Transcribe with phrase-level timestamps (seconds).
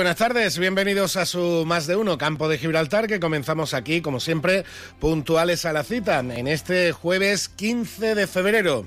[0.00, 4.18] Buenas tardes, bienvenidos a su Más de Uno Campo de Gibraltar, que comenzamos aquí, como
[4.18, 4.64] siempre,
[4.98, 8.86] puntuales a la cita, en este jueves 15 de febrero.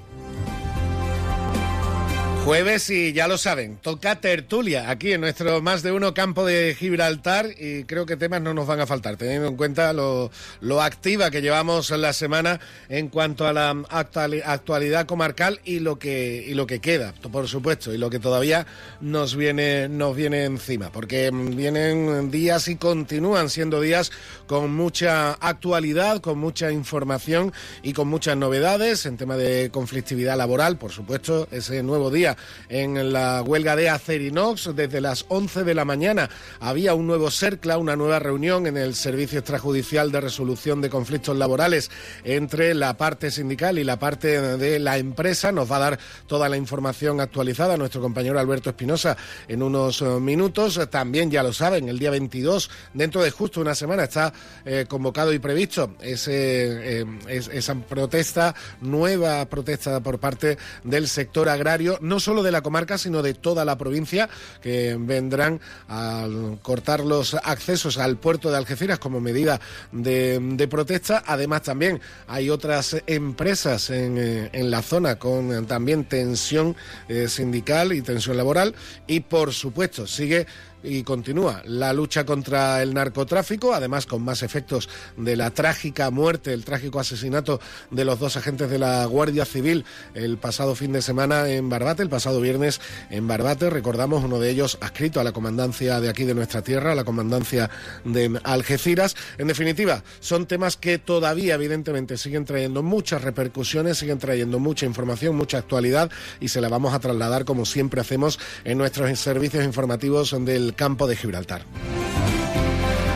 [2.46, 6.76] Jueves y ya lo saben, toca tertulia aquí en nuestro más de uno campo de
[6.78, 10.30] Gibraltar y creo que temas no nos van a faltar, teniendo en cuenta lo,
[10.60, 16.44] lo activa que llevamos la semana en cuanto a la actualidad comarcal y lo que
[16.46, 18.68] y lo que queda, por supuesto, y lo que todavía
[19.00, 24.12] nos viene nos viene encima, porque vienen días y continúan siendo días
[24.48, 30.78] con mucha actualidad, con mucha información y con muchas novedades en tema de conflictividad laboral,
[30.78, 32.33] por supuesto, ese nuevo día
[32.70, 34.76] en la huelga de Acerinox.
[34.76, 38.96] Desde las 11 de la mañana había un nuevo CERCLA, una nueva reunión en el
[38.96, 41.92] Servicio Extrajudicial de Resolución de Conflictos Laborales
[42.24, 45.52] entre la parte sindical y la parte de la empresa.
[45.52, 50.06] Nos va a dar toda la información actualizada nuestro compañero Alberto Espinosa en unos eh,
[50.20, 50.80] minutos.
[50.90, 54.34] También, ya lo saben, el día 22, dentro de justo una semana, está
[54.66, 61.98] eh, convocado y previsto ese, eh, esa protesta, nueva protesta por parte del sector agrario.
[62.02, 64.30] No solo de la comarca, sino de toda la provincia,
[64.62, 66.28] que vendrán a
[66.62, 69.60] cortar los accesos al puerto de Algeciras como medida
[69.92, 71.24] de, protesta.
[71.28, 76.76] Además, también hay otras empresas en, eh, en la zona con también tensión
[77.08, 78.74] eh, sindical y tensión laboral.
[79.08, 80.48] Y, por supuesto, sigue
[80.84, 86.54] y continúa la lucha contra el narcotráfico, además con más efectos de la trágica muerte,
[86.54, 87.60] el trágico asesinato
[87.90, 92.04] de los dos agentes de la Guardia Civil el pasado fin de semana en Barbate,
[92.04, 93.70] el pasado viernes en Barbate.
[93.70, 97.04] Recordamos uno de ellos adscrito a la comandancia de aquí de nuestra tierra, a la
[97.04, 97.70] comandancia
[98.04, 99.16] de Algeciras.
[99.38, 105.36] En definitiva, son temas que todavía evidentemente siguen trayendo muchas repercusiones, siguen trayendo mucha información,
[105.36, 110.36] mucha actualidad y se la vamos a trasladar como siempre hacemos en nuestros servicios informativos
[110.46, 111.64] del campo de Gibraltar.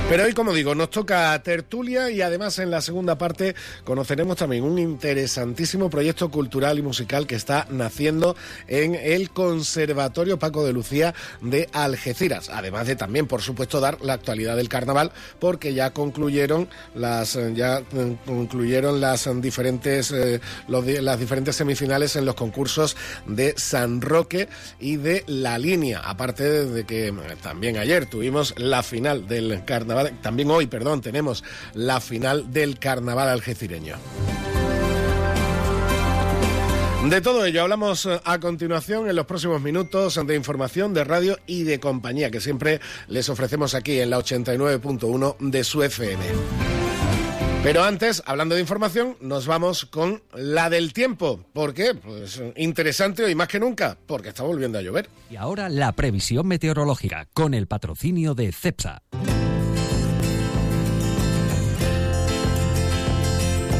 [0.10, 4.64] Pero hoy, como digo, nos toca tertulia y además en la segunda parte conoceremos también
[4.64, 8.38] un interesantísimo proyecto cultural y musical que está naciendo
[8.70, 12.50] en el Conservatorio Paco de Lucía de Algeciras.
[12.50, 17.82] Además de también, por supuesto, dar la actualidad del carnaval, porque ya concluyeron las ya
[18.26, 24.48] concluyeron las diferentes eh, las diferentes semifinales en los concursos de San Roque
[24.80, 26.00] y de La Línea.
[26.00, 27.14] Aparte de que
[27.44, 31.44] también ayer tuvimos la final del carnaval también hoy, perdón, tenemos
[31.74, 33.96] la final del carnaval algecireño.
[37.10, 41.38] De todo ello hablamos eh, a continuación en los próximos minutos de información de radio
[41.48, 46.22] y de compañía que siempre les ofrecemos aquí en la 89.1 de su FM.
[47.64, 51.46] Pero antes, hablando de información, nos vamos con la del tiempo.
[51.54, 51.96] ¿Por qué?
[51.96, 55.10] Pues interesante hoy más que nunca, porque está volviendo a llover.
[55.30, 59.04] Y ahora la previsión meteorológica con el patrocinio de CEPSA.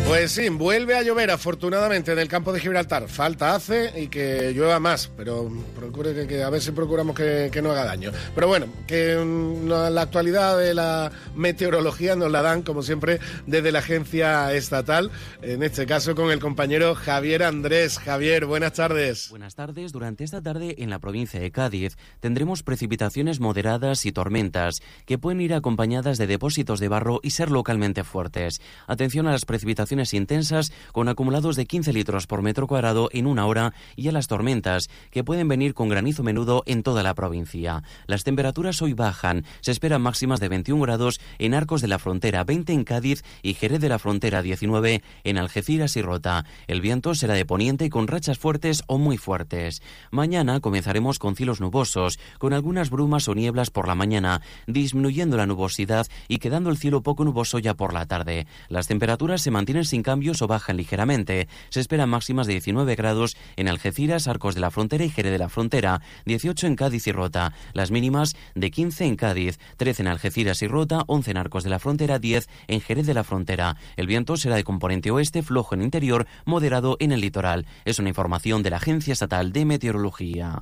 [0.08, 3.10] Pues sí, vuelve a llover afortunadamente en el campo de Gibraltar.
[3.10, 7.72] Falta hace y que llueva más, pero procure que, a ver si procuramos que, no
[7.72, 8.12] haga daño.
[8.34, 13.74] Pero bueno, que mm, la actualidad de la meteorología nos la dan, como siempre, desde
[13.74, 18.00] la agencia estatal, en este caso con el compañero Javier Andrés.
[18.00, 19.30] Javier, buenas tardes.
[19.30, 19.92] Buenas tardes.
[19.92, 25.42] Durante esta tarde en la provincia de Cádiz tendremos precipitaciones moderadas y tormentas que pueden
[25.42, 28.62] ir acompañadas de depósitos de barro y ser localmente fuertes.
[28.88, 33.46] Atención a las precipitaciones intensas con acumulados de 15 litros por metro cuadrado en una
[33.46, 37.84] hora y a las tormentas que pueden venir con granizo menudo en toda la provincia.
[38.06, 42.44] Las temperaturas hoy bajan, se esperan máximas de 21 grados en Arcos de la Frontera,
[42.44, 46.46] 20 en Cádiz y Jerez de la Frontera, 19 en Algeciras y Rota.
[46.68, 49.82] El viento será de poniente con rachas fuertes o muy fuertes.
[50.12, 55.46] Mañana comenzaremos con cielos nubosos, con algunas brumas o nieblas por la mañana, disminuyendo la
[55.46, 58.48] nubosidad y quedando el cielo poco nuboso ya por la tarde.
[58.70, 61.48] Las temperaturas se mantienen sin cambios o bajan ligeramente.
[61.70, 65.38] Se esperan máximas de 19 grados en Algeciras, Arcos de la Frontera y Jerez de
[65.38, 67.54] la Frontera, 18 en Cádiz y Rota.
[67.74, 71.70] Las mínimas de 15 en Cádiz, 13 en Algeciras y Rota, 11 en Arcos de
[71.70, 73.78] la Frontera, 10 en Jerez de la Frontera.
[73.96, 77.66] El viento será de componente oeste, flojo en interior, moderado en el litoral.
[77.86, 80.60] Es una información de la Agencia Estatal de Meteorología.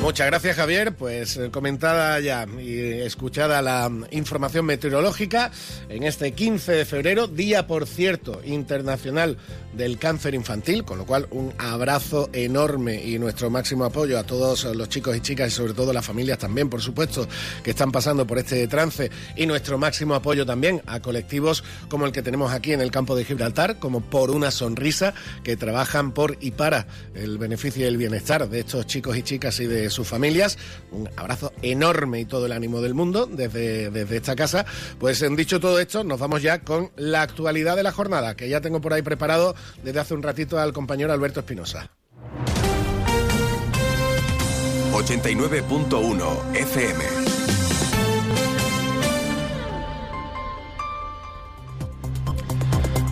[0.00, 5.50] Muchas gracias Javier, pues eh, comentada ya y escuchada la información meteorológica
[5.88, 9.36] en este 15 de febrero, día por cierto internacional
[9.72, 14.64] del cáncer infantil, con lo cual un abrazo enorme y nuestro máximo apoyo a todos
[14.64, 17.28] los chicos y chicas y sobre todo las familias también, por supuesto,
[17.62, 22.12] que están pasando por este trance y nuestro máximo apoyo también a colectivos como el
[22.12, 25.12] que tenemos aquí en el campo de Gibraltar, como por una sonrisa,
[25.42, 29.58] que trabajan por y para el beneficio y el bienestar de estos chicos y chicas
[29.60, 30.58] y de sus familias.
[30.90, 34.64] Un abrazo enorme y todo el ánimo del mundo desde, desde esta casa.
[34.98, 38.48] Pues en dicho todo esto, nos vamos ya con la actualidad de la jornada, que
[38.48, 41.90] ya tengo por ahí preparado desde hace un ratito al compañero Alberto Espinosa.
[44.92, 47.27] 89.1 FM.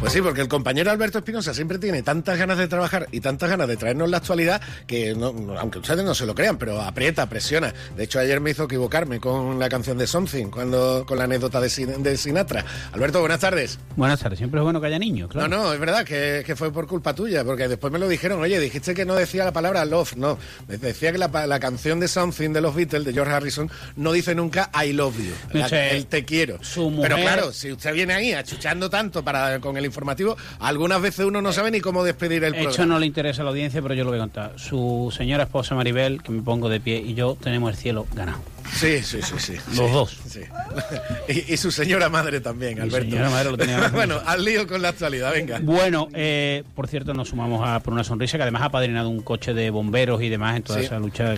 [0.07, 3.51] Pues sí, porque el compañero Alberto Espinosa siempre tiene tantas ganas de trabajar y tantas
[3.51, 7.29] ganas de traernos la actualidad que, no, aunque ustedes no se lo crean, pero aprieta,
[7.29, 7.75] presiona.
[7.97, 11.61] De hecho, ayer me hizo equivocarme con la canción de Something, cuando, con la anécdota
[11.61, 11.69] de,
[11.99, 12.65] de Sinatra.
[12.93, 13.81] Alberto, buenas tardes.
[13.97, 14.39] Buenas tardes.
[14.39, 15.49] Siempre es bueno que haya niños, claro.
[15.49, 18.41] No, no, es verdad que, que, fue por culpa tuya, porque después me lo dijeron,
[18.41, 20.15] oye, dijiste que no decía la palabra love.
[20.15, 20.39] No,
[20.69, 24.37] decía que la, la canción de Something de los Beatles, de George Harrison, no dice
[24.37, 25.33] nunca I love you.
[25.59, 26.61] La, el te quiero.
[26.77, 27.03] Mujer...
[27.03, 31.41] Pero claro, si usted viene ahí achuchando tanto para con el informativo, algunas veces uno
[31.41, 32.71] no sabe ni cómo despedir el programa.
[32.71, 34.53] Hecho no le interesa a la audiencia, pero yo lo voy a contar.
[34.57, 38.56] Su señora esposa Maribel, que me pongo de pie, y yo tenemos el cielo ganado.
[38.75, 39.55] Sí, sí, sí, sí.
[39.55, 40.19] Los sí, dos.
[40.29, 40.41] Sí.
[41.29, 43.07] Y, y, su señora madre también, Alberto.
[43.07, 45.59] Mi señora madre lo tenía bueno, al lío con la actualidad, venga.
[45.61, 49.23] Bueno, eh, por cierto, nos sumamos a por una sonrisa que además ha padrinado un
[49.23, 50.85] coche de bomberos y demás en toda Sí.
[50.87, 51.35] esa lucha.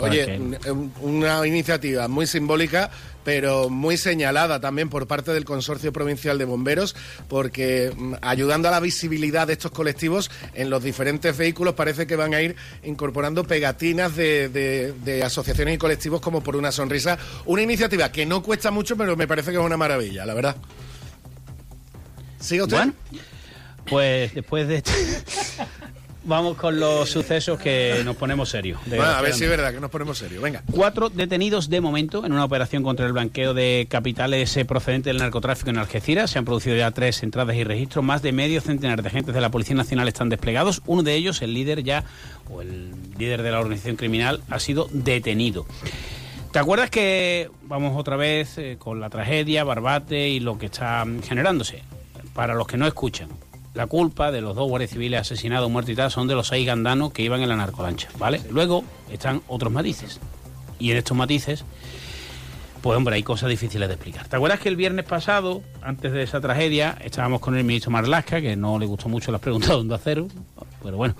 [0.00, 2.90] Oye, que- un- una iniciativa muy simbólica,
[3.24, 6.94] pero muy señalada también por parte del Consorcio Provincial de Bomberos,
[7.26, 12.16] porque mm, ayudando a la visibilidad de estos colectivos en los diferentes vehículos parece que
[12.16, 12.54] van a ir
[12.84, 17.18] incorporando pegatinas de, de- de asociaciones y colectivos como por una sonrisa.
[17.46, 20.56] Una iniciativa que no cuesta mucho, pero me parece que es una maravilla, la verdad.
[22.38, 22.76] ¿Sigue usted?
[22.76, 22.94] Bueno,
[23.86, 24.92] pues después de esto,
[26.24, 28.80] vamos con los sucesos que nos ponemos serios.
[28.86, 30.42] Bueno, a ver si es verdad que nos ponemos serios.
[30.42, 30.62] Venga.
[30.70, 35.18] Cuatro detenidos de momento en una operación contra el blanqueo de capitales eh, procedente del
[35.18, 36.30] narcotráfico en Algeciras.
[36.30, 38.04] Se han producido ya tres entradas y registros.
[38.04, 40.82] Más de medio centenar de agentes de la Policía Nacional están desplegados.
[40.86, 42.04] Uno de ellos, el líder ya,
[42.50, 45.66] o el líder de la organización criminal, ha sido detenido.
[46.54, 51.04] ¿Te acuerdas que vamos otra vez eh, con la tragedia, Barbate y lo que está
[51.04, 51.82] mm, generándose?
[52.32, 53.28] Para los que no escuchan,
[53.74, 56.64] la culpa de los dos guardias civiles asesinados, muertos y tal, son de los seis
[56.64, 58.40] gandanos que iban en la narcolancha, ¿vale?
[58.50, 60.20] Luego están otros matices.
[60.78, 61.64] Y en estos matices,
[62.82, 64.28] pues hombre, hay cosas difíciles de explicar.
[64.28, 68.40] ¿Te acuerdas que el viernes pasado, antes de esa tragedia, estábamos con el ministro Marlasca,
[68.40, 70.28] que no le gustó mucho las preguntas de Onda Cero,
[70.84, 71.16] pero bueno,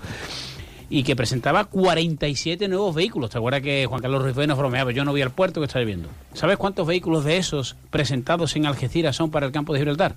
[0.89, 3.29] y que presentaba 47 nuevos vehículos.
[3.29, 4.91] ¿Te acuerdas que Juan Carlos Ruiz nos bromeaba?
[4.91, 6.09] Yo no vi al puerto que está viendo.
[6.33, 10.15] ¿Sabes cuántos vehículos de esos presentados en Algeciras son para el campo de Gibraltar?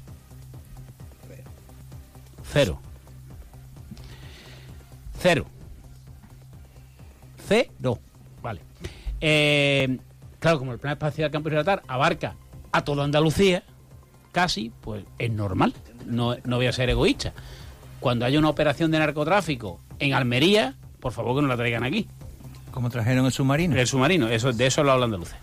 [2.50, 2.80] Cero.
[5.18, 5.46] Cero.
[7.46, 7.98] Cero.
[8.42, 8.60] Vale.
[9.20, 9.98] Eh,
[10.38, 12.36] claro, como el Plan Espacial Campo de Gibraltar abarca
[12.72, 13.64] a toda Andalucía,
[14.32, 15.74] casi, pues es normal.
[16.06, 17.32] No, no voy a ser egoísta.
[18.00, 22.06] Cuando haya una operación de narcotráfico en Almería, por favor que no la traigan aquí.
[22.70, 23.76] Como trajeron el submarino.
[23.76, 25.36] El submarino, eso, de eso lo hablan andaluces.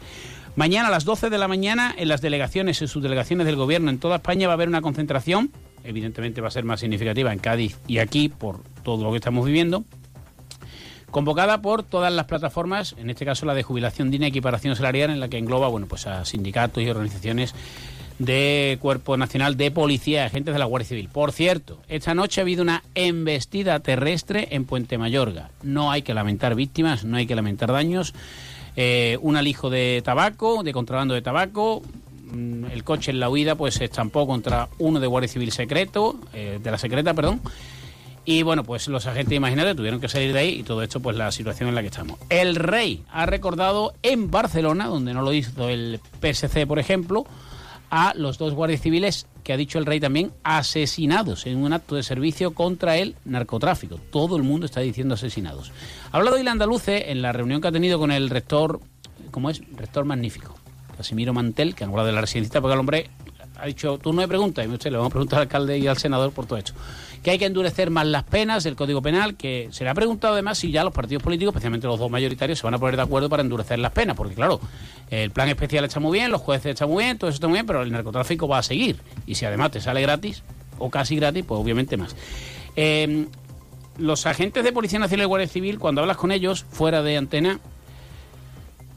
[0.56, 4.00] Mañana a las 12 de la mañana, en las delegaciones y subdelegaciones del gobierno en
[4.00, 5.52] toda España va a haber una concentración.
[5.84, 9.46] Evidentemente va a ser más significativa en Cádiz y aquí por todo lo que estamos
[9.46, 9.84] viviendo.
[11.12, 15.12] Convocada por todas las plataformas, en este caso la de jubilación digna y equiparación salarial,
[15.12, 17.54] en la que engloba bueno, pues a sindicatos y organizaciones
[18.20, 21.10] de Cuerpo Nacional de Policía, agentes de la Guardia Civil.
[21.12, 25.50] Por cierto, esta noche ha habido una embestida terrestre en Puente Mayorga.
[25.64, 28.14] No hay que lamentar víctimas, no hay que lamentar daños.
[28.78, 31.82] Eh, un alijo de tabaco, de contrabando de tabaco.
[32.32, 36.18] Mm, El coche en la huida pues se estampó contra uno de Guardia Civil secreto,
[36.34, 37.42] eh, de la secreta, perdón.
[38.28, 41.16] Y bueno, pues los agentes, imagínate, tuvieron que salir de ahí y todo esto, pues
[41.16, 42.18] la situación en la que estamos.
[42.30, 47.28] El rey ha recordado en Barcelona, donde no lo hizo el PSC, por ejemplo,
[47.96, 51.96] a los dos guardias civiles que ha dicho el rey también asesinados en un acto
[51.96, 53.98] de servicio contra el narcotráfico.
[54.12, 55.72] Todo el mundo está diciendo asesinados.
[56.12, 58.82] Ha hablado el andaluce en la reunión que ha tenido con el rector,
[59.32, 59.62] ¿cómo es?
[59.78, 60.56] Rector magnífico,
[60.98, 63.10] Casimiro Mantel, que han de la residencia, porque el hombre
[63.58, 65.88] ha dicho, tú no me preguntas, y usted le vamos a preguntar al alcalde y
[65.88, 66.74] al senador por todo esto.
[67.24, 70.34] Que hay que endurecer más las penas del Código Penal, que se le ha preguntado
[70.34, 73.02] además si ya los partidos políticos, especialmente los dos mayoritarios, se van a poner de
[73.02, 74.60] acuerdo para endurecer las penas, porque claro,
[75.10, 77.56] el plan especial está muy bien, los jueces están muy bien, todo eso está muy
[77.56, 78.98] bien, pero el narcotráfico va a seguir.
[79.26, 80.44] Y si además te sale gratis,
[80.78, 82.16] o casi gratis, pues obviamente más.
[82.76, 83.28] Eh,
[83.98, 87.60] los agentes de Policía Nacional y Guardia Civil, cuando hablas con ellos fuera de antena,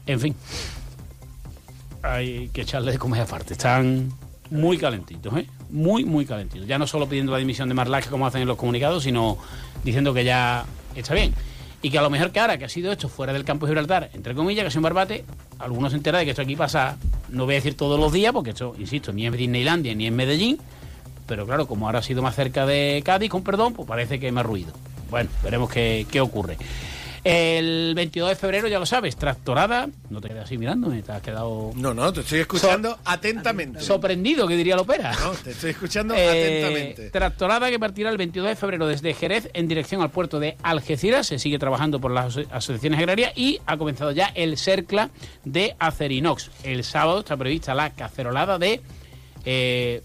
[0.05, 0.35] En fin,
[2.01, 3.53] hay que echarle de comer aparte.
[3.53, 4.11] Están
[4.51, 5.45] muy calentitos, ¿eh?
[5.69, 6.67] Muy, muy calentitos.
[6.67, 9.37] Ya no solo pidiendo la dimisión de Marlax como hacen en los comunicados, sino
[9.83, 10.65] diciendo que ya
[10.95, 11.33] está bien.
[11.81, 13.71] Y que a lo mejor que ahora que ha sido hecho fuera del campo de
[13.71, 15.23] Gibraltar, entre comillas, que es un barbate,
[15.59, 16.97] algunos se enteran de que esto aquí pasa,
[17.29, 20.11] no voy a decir todos los días, porque esto, insisto, ni es Disneylandia ni es
[20.11, 20.57] Medellín,
[21.25, 24.31] pero claro, como ahora ha sido más cerca de Cádiz, con perdón, pues parece que
[24.31, 24.73] me ha ruido.
[25.09, 26.57] Bueno, veremos qué, qué ocurre.
[27.23, 29.87] El 22 de febrero, ya lo sabes, tractorada.
[30.09, 31.71] No te quedas así mirándome, te has quedado.
[31.75, 33.81] No, no, te estoy escuchando atentamente.
[33.81, 35.11] Sorprendido, que diría la ópera.
[35.19, 37.09] No, te estoy escuchando Eh, atentamente.
[37.09, 41.27] Tractorada que partirá el 22 de febrero desde Jerez en dirección al puerto de Algeciras.
[41.27, 45.09] Se sigue trabajando por las aso- asociaciones agrarias y ha comenzado ya el CERCLA
[45.43, 46.49] de Acerinox.
[46.63, 48.81] El sábado está prevista la cacerolada de
[49.45, 50.01] eh,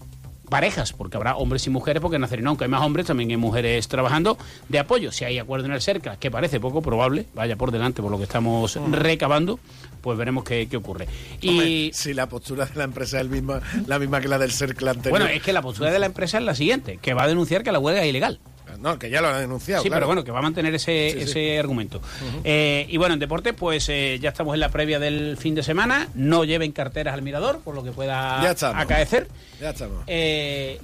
[0.49, 3.37] parejas, porque habrá hombres y mujeres, porque en Acerinox, aunque hay más hombres, también hay
[3.37, 4.37] mujeres trabajando
[4.69, 5.11] de apoyo.
[5.11, 8.17] Si hay acuerdo en el CERCLA, que parece poco probable, vaya por delante por lo
[8.17, 9.59] que estamos recabando,
[10.01, 11.07] pues veremos qué, qué ocurre.
[11.41, 11.91] Y.
[11.93, 14.91] Si la postura de la empresa es el misma, la misma que la del CERCLA
[14.91, 15.19] anterior.
[15.19, 17.63] Bueno, es que la postura de la empresa es la siguiente, que va a denunciar
[17.63, 18.39] que la huelga es ilegal.
[18.79, 19.81] No, que ya lo han denunciado.
[19.83, 20.01] Sí, claro.
[20.01, 21.23] pero bueno, que va a mantener ese, Sí, sí.
[21.31, 22.01] ese argumento.
[22.43, 25.63] Eh, y bueno, en deporte, pues eh, ya estamos en la previa del fin de
[25.63, 26.07] semana.
[26.15, 28.81] No lleven carteras al mirador, por lo que pueda Ya estamos.
[28.81, 29.27] acaecer.
[29.61, 30.03] Ya estamos.
[30.07, 30.79] Eh,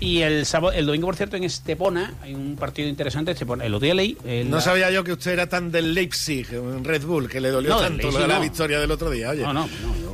[0.00, 3.32] Y el sábado, el domingo, por cierto, en Estepona hay un partido interesante.
[3.32, 4.16] Estepona, el otro día leí.
[4.46, 7.50] No la- sabía yo que usted era tan del Leipzig, en Red Bull, que le
[7.50, 8.40] dolió No, tanto Leipzig lo de la no.
[8.40, 9.30] victoria del otro día.
[9.30, 9.42] Oye.
[9.42, 10.12] No, no, no, yo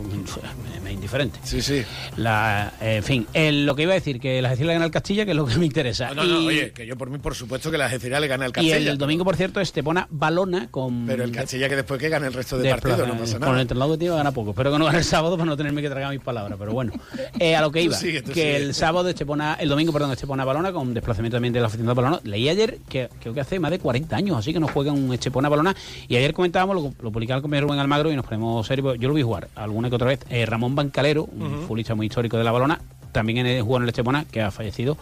[0.88, 1.38] me, indiferente.
[1.42, 1.82] Sí, sí.
[2.16, 4.84] La, eh, en fin, el- lo que iba a decir, que la Algeciras le gana
[4.86, 6.08] al Castilla, que es lo que me interesa.
[6.14, 8.26] No, no, no, Y- oye, que yo por mí, por supuesto, que la Algeciras le
[8.28, 8.76] gana al Y Castilla.
[8.76, 11.06] el domingo, por cierto, Estepona balona con.
[11.06, 13.38] Pero el Castilla que después que gane el resto de, de partidos, no pasa eh,
[13.40, 13.46] nada.
[13.46, 14.50] Con el entrenador que tiene va a ganar poco.
[14.50, 16.56] Espero que no gane el sábado para no tenerme que tragar mis palabras.
[16.58, 16.92] Pero bueno,
[17.38, 17.96] Eh, a lo que Tú iba.
[17.96, 18.56] sigue, tú que sigue.
[18.56, 21.94] el sábado Estepona, el domingo, perdón, Estepona balona con desplazamiento también de la afición de
[21.94, 22.20] balona.
[22.24, 25.12] Leí ayer que creo que hace más de 40 años, así que no juega un
[25.12, 25.74] Estepona balona.
[26.08, 28.96] Y ayer comentábamos, lo, lo publicaba el compañero Rubén Almagro y nos ponemos serios.
[28.98, 30.20] Yo lo vi jugar alguna que otra vez.
[30.30, 32.80] Eh, Ramón Bancalero, un futbolista muy histórico de la balona,
[33.12, 34.96] también en- jugó en el Estepona, que ha fallecido.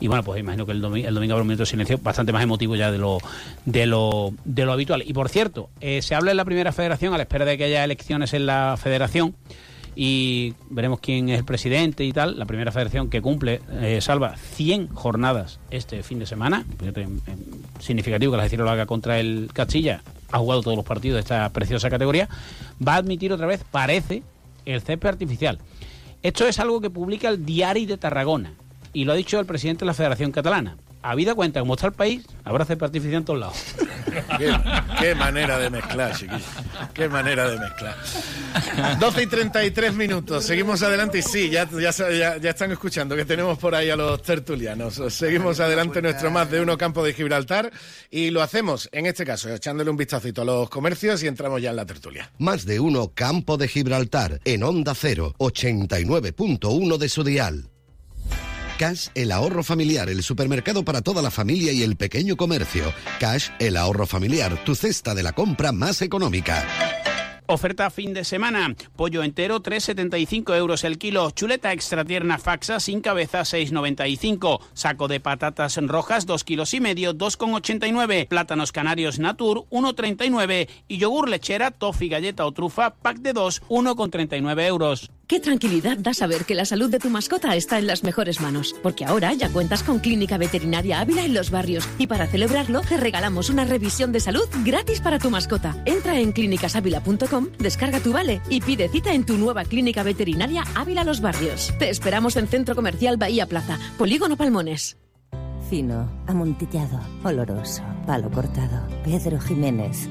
[0.00, 2.32] Y bueno, pues imagino que el, domi- el domingo habrá un minuto de silencio bastante
[2.32, 3.18] más emotivo ya de lo,
[3.66, 5.04] de lo, de lo habitual.
[5.06, 7.64] Y por cierto, eh, se habla en la primera federación a la espera de que
[7.64, 9.34] haya elecciones en la federación
[9.94, 12.38] y veremos quién es el presidente y tal.
[12.38, 16.64] La primera federación que cumple, eh, salva 100 jornadas este fin de semana.
[16.82, 17.20] Em, em,
[17.78, 20.02] Significativo que la Algeciras lo haga contra el Castilla.
[20.32, 22.28] Ha jugado todos los partidos de esta preciosa categoría.
[22.86, 24.22] Va a admitir otra vez, parece,
[24.64, 25.58] el césped artificial.
[26.22, 28.54] Esto es algo que publica el Diario de Tarragona
[28.92, 30.76] y lo ha dicho el presidente de la Federación Catalana.
[31.02, 33.56] Habida cuenta, como está el país, habrá césped artificial en todos lados.
[34.38, 34.52] Qué,
[35.00, 36.42] qué manera de mezclar, chiquillos.
[36.92, 37.96] Qué manera de mezclar.
[38.98, 40.44] 12 y 33 minutos.
[40.44, 43.96] Seguimos adelante y sí, ya, ya, ya, ya están escuchando que tenemos por ahí a
[43.96, 45.00] los tertulianos.
[45.08, 47.72] Seguimos adelante nuestro más de uno campo de Gibraltar
[48.10, 51.70] y lo hacemos, en este caso, echándole un vistacito a los comercios y entramos ya
[51.70, 52.30] en la tertulia.
[52.38, 57.71] Más de uno Campo de Gibraltar en Onda 0, 89.1 de su dial.
[58.82, 62.92] Cash, el ahorro familiar, el supermercado para toda la familia y el pequeño comercio.
[63.20, 66.66] Cash, el ahorro familiar, tu cesta de la compra más económica.
[67.46, 68.74] Oferta fin de semana.
[68.96, 71.30] Pollo entero 3,75 euros el kilo.
[71.30, 74.60] Chuleta extra tierna faxa sin cabeza 6,95.
[74.72, 78.26] Saco de patatas rojas 2 kilos y medio 2,89.
[78.26, 80.68] Plátanos canarios natur 1,39.
[80.88, 85.10] Y yogur lechera, toffee, galleta o trufa pack de 2 1,39 euros.
[85.32, 88.76] Qué tranquilidad da saber que la salud de tu mascota está en las mejores manos,
[88.82, 92.98] porque ahora ya cuentas con Clínica Veterinaria Ávila en los barrios y para celebrarlo te
[92.98, 95.74] regalamos una revisión de salud gratis para tu mascota.
[95.86, 101.02] Entra en clínicasávila.com, descarga tu vale y pide cita en tu nueva Clínica Veterinaria Ávila
[101.02, 101.72] Los Barrios.
[101.78, 104.98] Te esperamos en Centro Comercial Bahía Plaza, Polígono Palmones.
[105.70, 108.86] Fino, amontillado, oloroso, palo cortado.
[109.02, 110.10] Pedro Jiménez.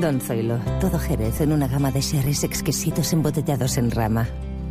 [0.00, 4.26] Don Zoilo, todo Jerez en una gama de sherries exquisitos embotellados en rama.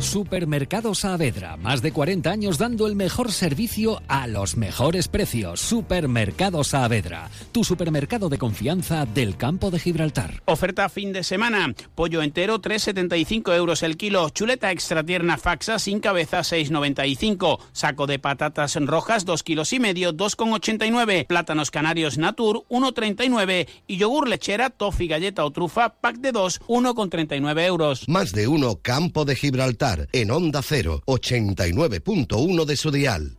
[0.00, 5.60] Supermercado Saavedra, más de 40 años dando el mejor servicio a los mejores precios.
[5.60, 10.42] Supermercado Saavedra, tu supermercado de confianza del campo de Gibraltar.
[10.44, 11.74] Oferta fin de semana.
[11.94, 14.28] Pollo entero 3,75 euros el kilo.
[14.28, 17.58] Chuleta extra tierna faxa sin cabeza 6,95.
[17.72, 21.26] Saco de patatas rojas 2 kilos y medio 2,89.
[21.26, 23.66] Plátanos canarios natur 1,39.
[23.86, 28.08] Y yogur lechera, toffee, galleta o trufa pack de 2 1,39 euros.
[28.08, 33.38] Más de uno Campo de Gibraltar en Onda 0, 89.1 de su dial.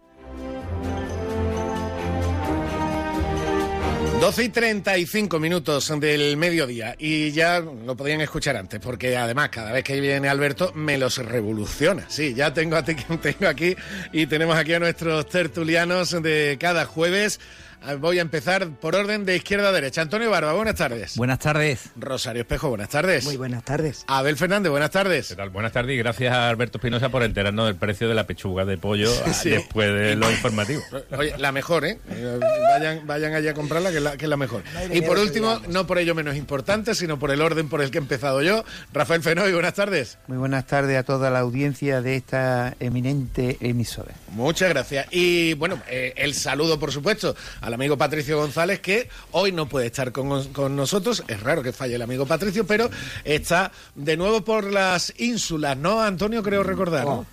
[4.19, 9.71] 12 y 35 minutos del mediodía y ya lo podían escuchar antes porque además cada
[9.71, 12.05] vez que viene Alberto me los revoluciona.
[12.09, 13.75] Sí, ya tengo a ti tengo aquí
[14.11, 17.39] y tenemos aquí a nuestros tertulianos de cada jueves.
[17.83, 20.01] Ah, voy a empezar por orden de izquierda a derecha.
[20.01, 21.15] Antonio Barba, buenas tardes.
[21.15, 21.89] Buenas tardes.
[21.95, 23.23] Rosario Espejo, buenas tardes.
[23.23, 24.03] Muy buenas tardes.
[24.07, 25.29] Abel Fernández, buenas tardes.
[25.29, 25.51] ¿Qué tal?
[25.51, 28.77] Buenas tardes y gracias a Alberto Espinosa por enterarnos del precio de la pechuga de
[28.77, 29.51] pollo Sí.
[29.51, 30.81] después de lo informativo.
[31.17, 31.97] Oye, la mejor, ¿eh?
[32.09, 34.63] Eh, Vayan, vayan allá a comprarla, que es la, que es la mejor.
[34.91, 37.99] Y por último, no por ello menos importante, sino por el orden por el que
[37.99, 40.17] he empezado yo, Rafael Fenoy, buenas tardes.
[40.27, 44.13] Muy buenas tardes a toda la audiencia de esta eminente emisora.
[44.31, 45.07] Muchas gracias.
[45.11, 47.35] Y bueno, eh, el saludo, por supuesto,
[47.67, 51.23] al amigo Patricio González, que hoy no puede estar con, con nosotros.
[51.27, 52.89] Es raro que falle el amigo Patricio, pero
[53.25, 56.41] está de nuevo por las ínsulas, ¿no, Antonio?
[56.41, 57.03] Creo recordar.
[57.03, 57.25] ¿no?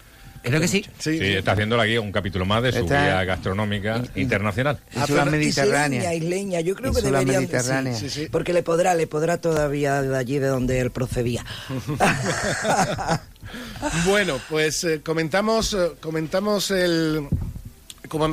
[0.43, 0.85] Creo que sí.
[0.99, 1.19] Sí.
[1.19, 4.79] Sí, está haciendo aquí un capítulo más de su Está- guía gastronómica internacional.
[4.91, 6.01] Fernando- mediterránea.
[6.13, 8.29] Isleña, isleña, yo creo que sí, Sí, sí.
[8.31, 11.45] porque le podrá, le podrá todavía de allí de donde él procedía.
[14.07, 17.29] Bueno, pues eh, comentamos, eh, comentamos el.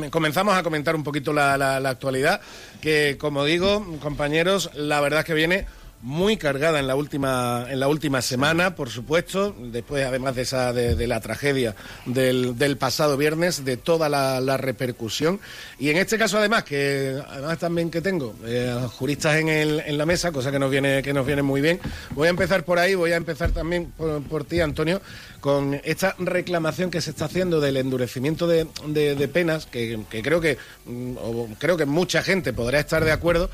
[0.10, 2.40] Comenzamos a comentar un poquito la, la- la actualidad,
[2.82, 5.66] que como digo, compañeros, la verdad es que viene
[6.04, 10.74] muy cargada en la última en la última semana, por supuesto, después además de esa
[10.74, 15.40] de, de la tragedia del, del pasado viernes, de toda la, la repercusión
[15.78, 19.98] y en este caso además que además también que tengo eh, juristas en, el, en
[19.98, 21.80] la mesa, cosa que nos viene que nos viene muy bien.
[22.12, 25.02] Voy a empezar por ahí, voy a empezar también por, por ti, Antonio,
[25.40, 30.22] con esta reclamación que se está haciendo del endurecimiento de, de- de penas, que, que
[30.24, 33.50] creo que mm, o creo que mucha gente podrá estar de acuerdo.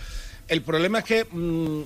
[0.47, 1.81] El problema es que mm,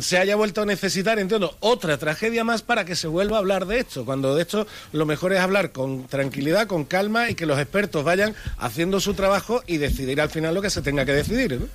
[0.00, 3.66] se haya vuelto a necesitar, entiendo, otra tragedia más para que se vuelva a hablar
[3.66, 7.46] de esto, cuando de esto lo mejor es hablar con tranquilidad, con calma y que
[7.46, 11.12] los expertos vayan haciendo su trabajo y decidir al final lo que se tenga que
[11.12, 11.58] decidir.
[11.60, 11.66] ¿no?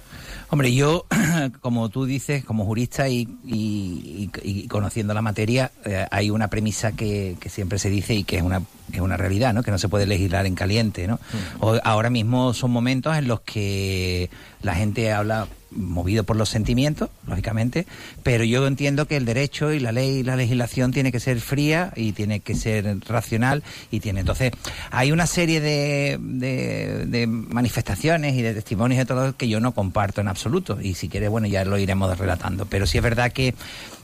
[0.50, 1.06] Hombre, yo,
[1.62, 7.36] como tú dices, como jurista y, y- conociendo la materia, eh, hay una premisa que,
[7.40, 9.64] que siempre se dice y que es una, que es una realidad, ¿no?
[9.64, 11.20] Que no se puede legislar en caliente, ¿no?
[11.60, 14.30] O- ahora mismo son momentos en los que
[14.62, 17.86] la gente habla movido por los sentimientos, lógicamente,
[18.24, 21.40] pero yo entiendo que el derecho y la ley y la legislación tiene que ser
[21.42, 24.52] fría y tiene que ser racional y tiene entonces
[24.92, 29.74] hay una serie de, de- de manifestaciones y de testimonios de todo que yo no
[29.74, 33.32] comparto en absoluto y si quieres bueno ya lo iremos relatando pero sí es verdad
[33.32, 33.54] que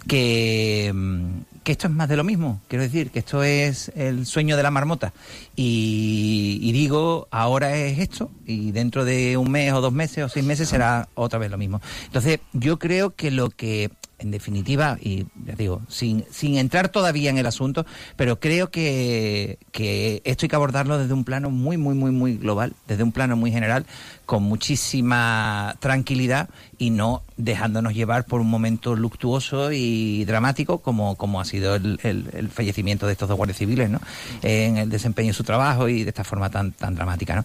[0.08, 2.62] que, mm, que esto es más de lo mismo.
[2.68, 5.14] Quiero decir que esto es el sueño de la marmota.
[5.56, 10.46] Y, digo ahora es esto y dentro de un mes o dos meses o seis
[10.46, 11.82] meses será otra vez lo mismo.
[12.06, 17.32] Entonces yo creo que lo que en definitiva, y ya digo, sin, sin entrar todavía
[17.32, 21.78] en el asunto, pero creo que, que esto hay que abordarlo desde un plano muy,
[21.78, 23.86] muy, muy, muy global, desde un plano muy general,
[24.32, 31.42] con muchísima tranquilidad y no dejándonos llevar por un momento luctuoso y dramático como, como
[31.42, 34.00] ha sido el, fallecimiento de estos dos guardias civiles, ¿no?
[34.42, 37.44] En el desempeño de su trabajo y de esta forma tan, tan dramática, ¿no?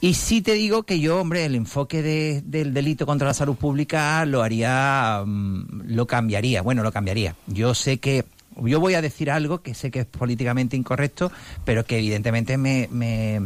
[0.00, 3.54] Y sí te digo que yo, hombre, el enfoque de- del delito contra la salud
[3.54, 6.62] pública lo haría, mm, lo cambiaría.
[6.62, 7.36] Bueno, lo cambiaría.
[7.46, 8.24] Yo sé que,
[8.60, 11.30] yo voy a decir algo que sé que es políticamente incorrecto,
[11.64, 13.40] pero que evidentemente me, me-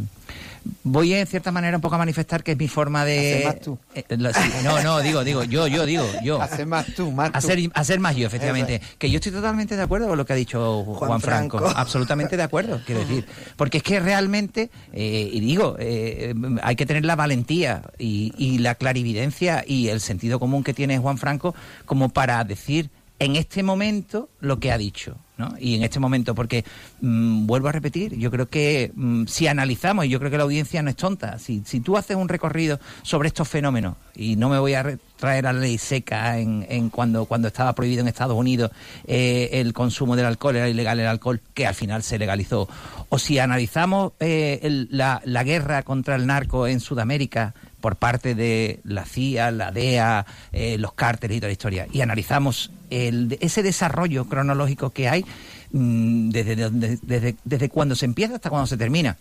[0.83, 3.35] voy en cierta manera un poco a manifestar que es mi forma de...
[3.35, 3.77] Hacer más tú.
[3.95, 6.41] Eh, sí, no, no, digo, digo, yo, yo, digo, yo.
[6.41, 7.37] Hacer más tú, más tú.
[7.37, 8.81] Hacer, hacer más yo, efectivamente.
[8.97, 11.57] Que yo estoy totalmente de acuerdo con lo que ha dicho Juan, Juan Franco.
[11.59, 11.73] Franco.
[11.79, 13.25] Absolutamente de acuerdo, quiero decir.
[13.55, 18.59] Porque es que realmente, eh, y digo, eh, hay que tener la valentía y, y
[18.59, 23.63] la clarividencia y el sentido común que tiene Juan Franco como para decir en este
[23.63, 25.17] momento lo que ha dicho.
[25.37, 25.55] ¿No?
[25.59, 26.63] Y en este momento, porque
[27.01, 30.43] mm, vuelvo a repetir, yo creo que mm, si analizamos, y yo creo que la
[30.43, 34.47] audiencia no es tonta, si, si tú haces un recorrido sobre estos fenómenos, y no
[34.49, 38.07] me voy a traer a la ley seca en, en cuando, cuando estaba prohibido en
[38.09, 38.71] Estados Unidos
[39.07, 42.69] eh, el consumo del alcohol, era ilegal el alcohol, que al final se legalizó,
[43.09, 48.33] o si analizamos eh, el- la, la guerra contra el narco en Sudamérica, por parte
[48.33, 53.37] de la CIA, la DEA, eh, los cárteles y toda la historia, y analizamos el,
[53.41, 55.25] ese desarrollo cronológico que hay
[55.73, 56.69] mm, desde,
[57.01, 59.17] desde, desde cuando se empieza hasta cuando se termina.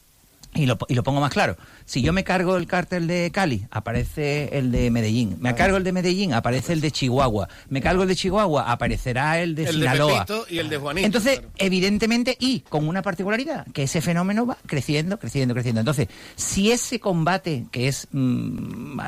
[0.55, 1.57] Y lo, y lo pongo más claro.
[1.87, 5.39] Si yo me cargo el cártel de Cali, aparece el de Medellín.
[5.41, 7.49] Me cargo el de Medellín, aparece el de Chihuahua.
[7.71, 10.27] Me cargo el de Chihuahua, aparecerá el de El de Sinaloa.
[10.27, 11.07] Pepito y el de Juanito.
[11.07, 11.55] Entonces, claro.
[11.57, 15.81] evidentemente, y con una particularidad, que ese fenómeno va creciendo, creciendo, creciendo.
[15.81, 19.01] Entonces, si ese combate, que es, mm,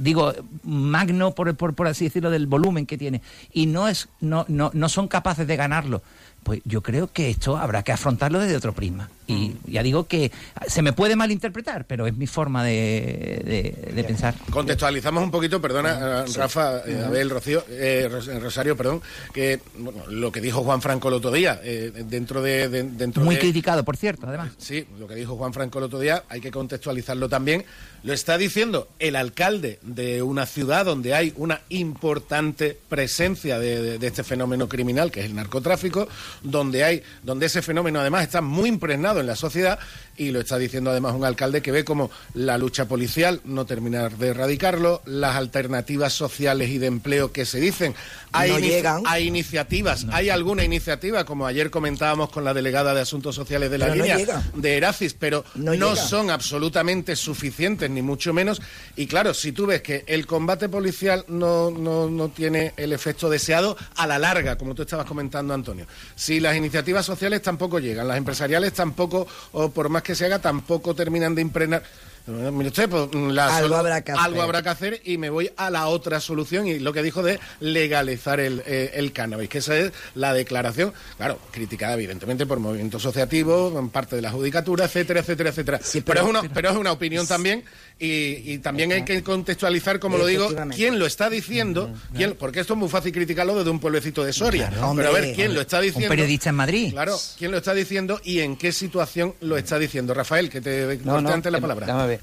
[0.00, 4.44] digo, magno, por, por, por así decirlo, del volumen que tiene, y no, es, no,
[4.48, 6.02] no, no son capaces de ganarlo,
[6.42, 9.10] pues yo creo que esto habrá que afrontarlo desde otro prisma.
[9.30, 10.32] Y ya digo que
[10.68, 13.42] se me puede malinterpretar, pero es mi forma de,
[13.84, 14.34] de- de pensar.
[14.50, 19.02] Contextualizamos un poquito, perdona, eh, Rafa, eh, Abel, Rocío, eh, eh, Rosario, perdón,
[19.34, 22.70] que bueno, lo que dijo Juan Franco el otro día, eh, dentro de...
[22.70, 24.52] de- dentro Muy criticado, por cierto, además.
[24.56, 27.66] Sí, lo que dijo Juan Franco el otro día, hay que contextualizarlo también.
[28.04, 33.98] Lo está diciendo el alcalde de una ciudad donde hay una importante presencia de, de-
[33.98, 36.08] de este fenómeno criminal, que es el narcotráfico,
[36.42, 39.78] donde hay, donde ese fenómeno además está muy impregnado en la sociedad,
[40.16, 44.16] y lo está diciendo además un alcalde que ve como la lucha policial no terminar
[44.16, 47.94] de erradicarlo, las alternativas sociales y de empleo que se dicen.
[48.32, 49.02] Hay, No llegan.
[49.06, 53.78] hay iniciativas, hay alguna iniciativa, como ayer comentábamos con la delegada de Asuntos Sociales de
[53.78, 54.16] la Pero línea
[54.54, 58.60] de Eracis, pero no, son absolutamente suficientes, ni mucho menos.
[58.96, 63.28] Y claro, si tú ves que el combate policial no, no, no tiene el efecto
[63.28, 68.08] deseado a la larga, como tú estabas comentando, Antonio, si las iniciativas sociales tampoco llegan,
[68.08, 71.82] las empresariales tampoco, o por más que se haga, tampoco terminan de impregnar.
[72.28, 74.24] Mire usted, pues, la Algo habrá que hacer.
[74.24, 77.22] algo habrá que hacer y me voy a la otra solución y lo que dijo
[77.22, 82.58] de legalizar el, eh, el cannabis, que esa es la declaración, claro, criticada evidentemente por
[82.60, 85.78] movimientos asociativos, en parte de la judicatura, etcétera, etcétera, etcétera.
[85.80, 87.64] pero, pero- es una, pero es una opinión también
[88.00, 92.60] y, y también hay que contextualizar, como lo digo, quién lo está diciendo, quién- porque
[92.60, 95.52] esto es muy fácil criticarlo desde un pueblecito de Soria, Claro, pero a ver quién
[95.54, 96.06] lo está diciendo.
[96.06, 96.92] Un periodista en Madrid.
[96.92, 100.14] Claro, quién lo está diciendo y en qué situación lo está diciendo.
[100.14, 101.86] Rafael, que te No, antes la eh, palabra.
[101.88, 102.20] vamos a ver.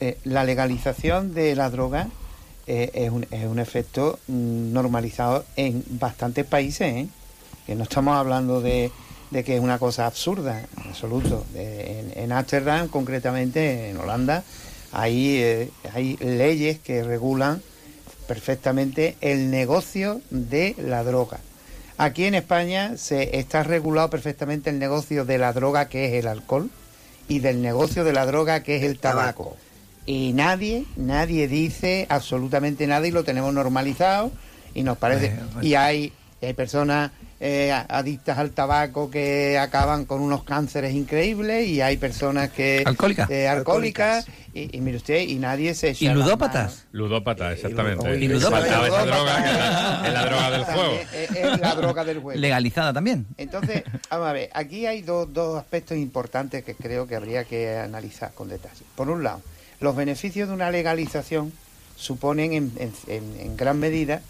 [0.00, 2.08] Eh, la legalización de la droga
[2.66, 7.08] eh, es, un, es un efecto mm, normalizado en bastantes países, ¿eh?
[7.66, 8.90] que no estamos hablando de,
[9.30, 11.44] de que es una cosa absurda, en absoluto.
[11.52, 14.44] De- en, en Ámsterdam, concretamente en Holanda,
[14.92, 17.62] hay, eh, hay leyes que regulan
[18.26, 21.40] perfectamente el negocio de la droga.
[21.96, 26.28] Aquí en España se está regulado perfectamente el negocio de la droga que es el
[26.28, 26.70] alcohol
[27.26, 29.56] y del negocio de la droga que es el tabaco.
[30.06, 34.30] Y nadie, nadie dice absolutamente nada y lo tenemos normalizado
[34.74, 35.34] y nos parece.
[35.60, 41.80] Y hay, hay personas eh, adictas al tabaco que acaban con unos cánceres increíbles y
[41.80, 42.82] hay personas que...
[42.84, 43.30] Alcohólicas.
[43.30, 44.26] eh, alcohólicas.
[44.54, 46.62] Y, y mire usted, y nadie se echa Y ludópatas.
[46.64, 46.84] manos.
[46.90, 48.18] Ludópata, exactamente.
[48.18, 48.60] y ludópata.
[48.66, 49.16] Faltaba esa Ludópata.
[49.16, 50.92] droga que era- es la droga del juego.
[51.12, 52.40] Es, es la droga del juego.
[52.40, 53.26] Legalizada también.
[53.36, 57.76] Entonces, vamos a ver, aquí hay dos, dos aspectos importantes que creo que habría que
[57.78, 58.82] analizar con detalle.
[58.96, 59.42] Por un lado,
[59.80, 61.52] los beneficios de una legalización
[61.96, 64.22] suponen en, en- en- en gran medida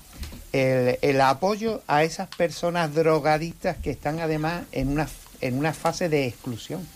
[0.52, 5.08] el, el apoyo a esas personas drogadictas que están además en una,
[5.40, 6.87] en una fase de exclusión.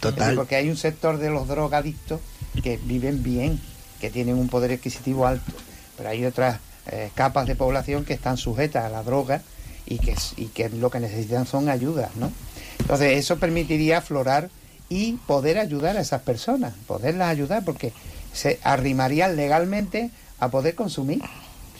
[0.00, 0.34] Total.
[0.34, 2.20] Porque hay un sector de los drogadictos
[2.62, 3.60] que viven bien,
[4.00, 5.52] que tienen un poder adquisitivo alto,
[5.96, 6.60] pero hay otras
[6.90, 9.42] eh, capas de población que están sujetas a la droga
[9.86, 12.30] y que, y que lo que necesitan son ayudas, ¿no?
[12.78, 14.50] Entonces eso permitiría aflorar
[14.88, 17.92] y poder ayudar a esas personas, poderlas ayudar porque
[18.32, 21.20] se arrimarían legalmente a poder consumir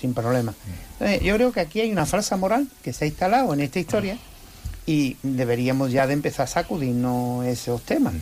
[0.00, 0.54] sin problema.
[0.94, 3.78] Entonces, yo creo que aquí hay una falsa moral que se ha instalado en esta
[3.78, 4.18] historia
[4.86, 8.14] y deberíamos ya de empezar a sacudirnos esos temas.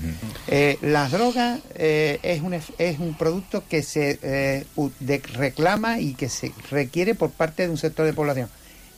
[0.48, 4.64] Eh, las drogas eh, es, un, es un producto que se eh,
[5.00, 8.48] de- reclama y que se requiere por parte de un sector de población,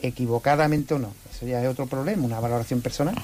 [0.00, 1.12] equivocadamente o no.
[1.34, 3.14] Eso ya es otro problema, una valoración personal.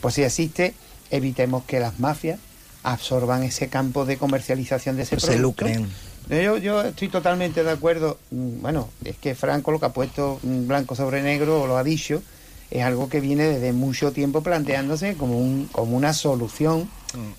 [0.00, 0.74] Pues si existe,
[1.10, 2.38] evitemos que las mafias
[2.82, 5.66] absorban ese campo de comercialización de ese Se producto.
[5.66, 5.88] lucren.
[6.28, 8.18] Yo, yo estoy totalmente de acuerdo.
[8.30, 11.76] Mm, Bueno, es que Franco lo que ha puesto mm, blanco sobre negro, o lo
[11.76, 12.22] ha dicho,
[12.70, 16.88] es algo que viene desde mucho tiempo planteándose como, un, como una solución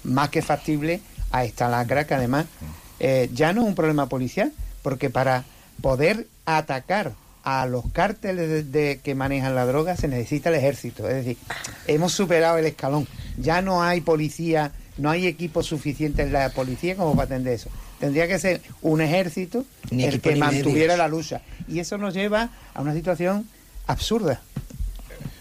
[0.03, 2.45] más que factible a esta lacra que además
[2.99, 4.51] eh, ya no es un problema policial,
[4.83, 5.43] porque para
[5.81, 11.09] poder atacar a los cárteles de, de- que manejan la droga se necesita el ejército.
[11.09, 11.37] Es decir,
[11.87, 13.07] hemos superado el escalón.
[13.37, 17.69] Ya no hay policía, no hay equipo suficiente en la policía como para atender eso.
[18.03, 20.97] Tendría que ser un ejército Ni el que mantuviera medios.
[20.97, 21.41] la lucha.
[21.69, 23.47] Y eso nos lleva a una situación
[23.87, 24.41] absurda.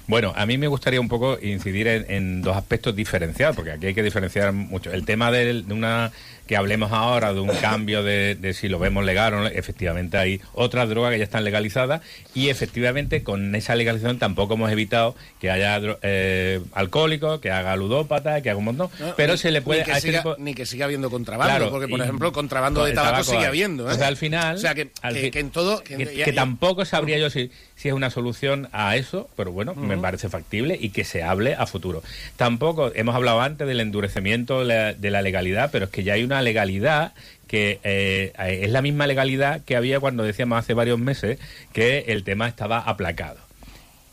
[0.07, 3.87] Bueno, a mí me gustaría un poco incidir en, en dos aspectos diferenciados, porque aquí
[3.87, 4.92] hay que diferenciar mucho.
[4.92, 6.12] El tema del- de, una
[6.52, 10.18] que hablemos ahora de un cambio de, de si lo vemos legal o no, efectivamente
[10.18, 12.02] hay otras drogas que ya están legalizadas
[12.34, 18.42] y efectivamente con esa legalización tampoco hemos evitado que haya eh, alcohólicos, que haga ludópata,
[18.42, 20.36] que haga un montón, No, pero ni- se le puede ni que, este siga, tipo-
[20.38, 23.88] ni que siga habiendo contrabando, Claro, porque por y- ejemplo contrabando de tabaco, sigue habiendo.
[23.90, 23.94] ¿eh?
[23.94, 26.34] O sea, al final, o sea que, al que- que en todo, que, ya- ya-
[26.34, 27.50] tampoco sabría yo si,
[27.83, 31.57] si es una solución a eso, pero bueno, me parece factible y que se hable
[31.57, 32.01] a futuro.
[32.37, 36.12] Tampoco, hemos hablado antes del endurecimiento de la, de la legalidad, pero es que ya
[36.12, 37.12] hay una legalidad
[37.49, 41.40] que eh, es la misma legalidad que había cuando decíamos hace varios meses
[41.73, 43.40] que el tema estaba aplacado.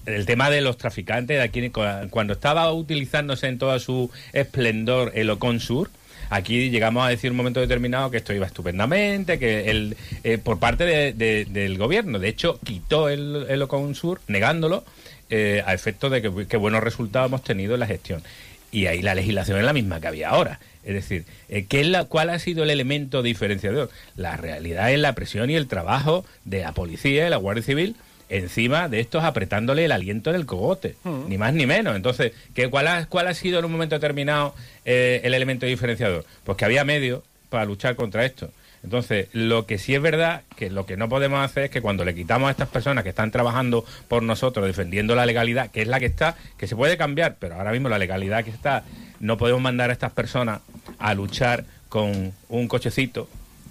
[0.07, 5.29] el tema de los traficantes, de aquí, cuando estaba utilizándose en todo su esplendor el
[5.29, 5.91] Oconsur,
[6.29, 10.59] aquí llegamos a decir un momento determinado que esto iba estupendamente, que el, eh, por
[10.59, 14.83] parte del gobierno, de hecho, quitó el, el Oconsur, negándolo,
[15.31, 18.23] eh, a efecto de que, buenos resultados hemos tenido en la gestión.
[18.71, 20.59] Y ahí la legislación es la misma que había ahora.
[20.83, 23.91] Es decir, eh, ¿qué es la, ¿cuál ha sido el elemento diferenciador?
[24.15, 27.95] La realidad es la presión y el trabajo de la policía y la Guardia Civil
[28.29, 31.27] encima de estos apretándole el aliento en el cogote, mm.
[31.27, 31.95] ni más ni menos.
[31.95, 36.25] Entonces, ¿qué, cuál, ha, ¿cuál ha sido en un momento determinado eh, el elemento diferenciador?
[36.43, 38.51] Pues que había medios para luchar contra esto.
[38.83, 42.05] Entonces, lo que sí es verdad, que lo que no podemos hacer es que cuando
[42.05, 45.87] le quitamos a estas personas que están trabajando por nosotros, defendiendo la legalidad, que es
[45.87, 48.85] la que está, que se puede cambiar, pero ahora mismo la legalidad que está,
[49.19, 50.61] no podemos mandar a estas personas
[50.97, 53.27] a luchar con un cochecito,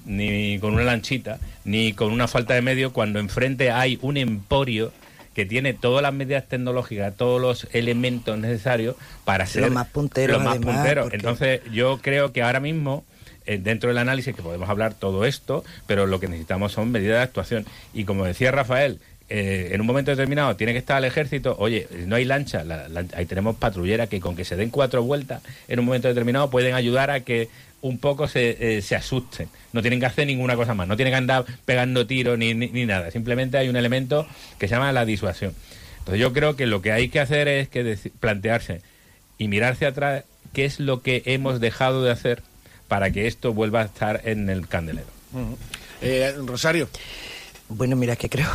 [0.08, 4.92] ni con una lanchita, ni con una falta de medio, cuando enfrente hay un emporio
[5.34, 10.42] que tiene todas las medidas tecnológicas, todos los elementos necesarios para ser los más punteros.
[10.42, 11.12] más punteros.
[11.12, 13.04] Entonces, yo creo que ahora mismo
[13.46, 17.18] eh, dentro del análisis que podemos hablar todo esto, pero lo que necesitamos son medidas
[17.18, 17.66] de actuación.
[17.94, 18.98] Y como decía Rafael,
[19.30, 22.64] eh, en un momento determinado tiene que estar el ejército, oye, no hay lancha,
[23.14, 26.74] ahí tenemos patrulleras que con que se den cuatro vueltas en un momento determinado pueden
[26.74, 27.48] ayudar a que
[27.80, 29.48] un poco se, eh, se asusten.
[29.72, 32.86] No tienen que hacer ninguna cosa más, no tienen que andar pegando tiros ni, ni,
[32.86, 33.10] nada.
[33.10, 34.26] Simplemente hay un elemento
[34.58, 35.54] que se llama la disuasión.
[35.98, 38.80] Entonces yo creo que lo que hay que hacer es que plantearse
[39.36, 42.42] y mirarse atrás qué es lo que hemos dejado de hacer
[42.88, 45.06] para que esto vuelva a estar en el candelero.
[46.00, 46.88] Eh, Rosario.
[47.68, 48.48] Bueno, mira, que creo.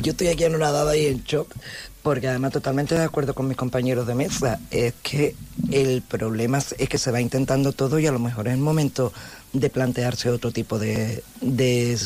[0.00, 1.54] Yo estoy aquí en una dada y en shock,
[2.02, 4.60] porque además totalmente de acuerdo con mis compañeros de mesa.
[4.70, 5.34] Es que
[5.70, 9.12] el problema es que se va intentando todo y a lo mejor es el momento
[9.52, 11.98] de plantearse otro tipo de, de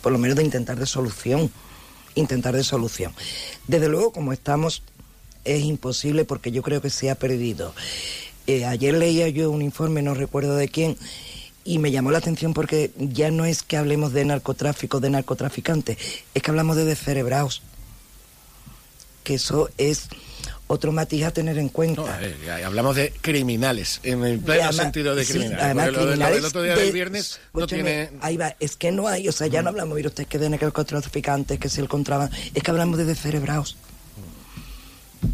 [0.00, 1.50] por lo menos de intentar de solución.
[2.16, 3.12] Intentar de solución.
[3.68, 4.82] Desde luego, como estamos,
[5.44, 7.72] es imposible porque yo creo que se ha perdido
[8.46, 10.96] eh, ayer leía yo un informe, no recuerdo de quién,
[11.64, 15.98] y me llamó la atención porque ya no es que hablemos de narcotráfico, de narcotraficantes,
[16.34, 17.62] es que hablamos de descerebrados.
[19.22, 20.08] Que eso es
[20.66, 22.20] otro matiz a tener en cuenta.
[22.22, 25.64] Eh, hablamos de criminales, en el pleno sentido de criminales.
[25.64, 28.10] además, criminales el otro día del viernes no tiene...
[28.20, 30.48] Ahí va, es que no hay, o sea, ya no hablamos, mire usted, que de
[30.48, 33.76] narcotraficantes, que si el contrabando, es que hablamos de descerebrados.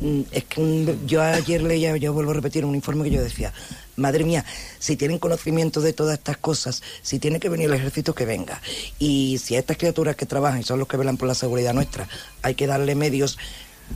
[0.01, 3.53] Mm, es que yo ayer leía, yo vuelvo a repetir un informe que yo decía,
[3.97, 4.45] madre mía,
[4.79, 8.61] si tienen conocimiento de todas estas cosas, si tiene que venir el ejército, que venga.
[8.99, 11.75] Y si a estas criaturas que trabajan y son los que velan por la seguridad
[11.75, 12.09] nuestra,
[12.43, 13.39] hay que darle medios,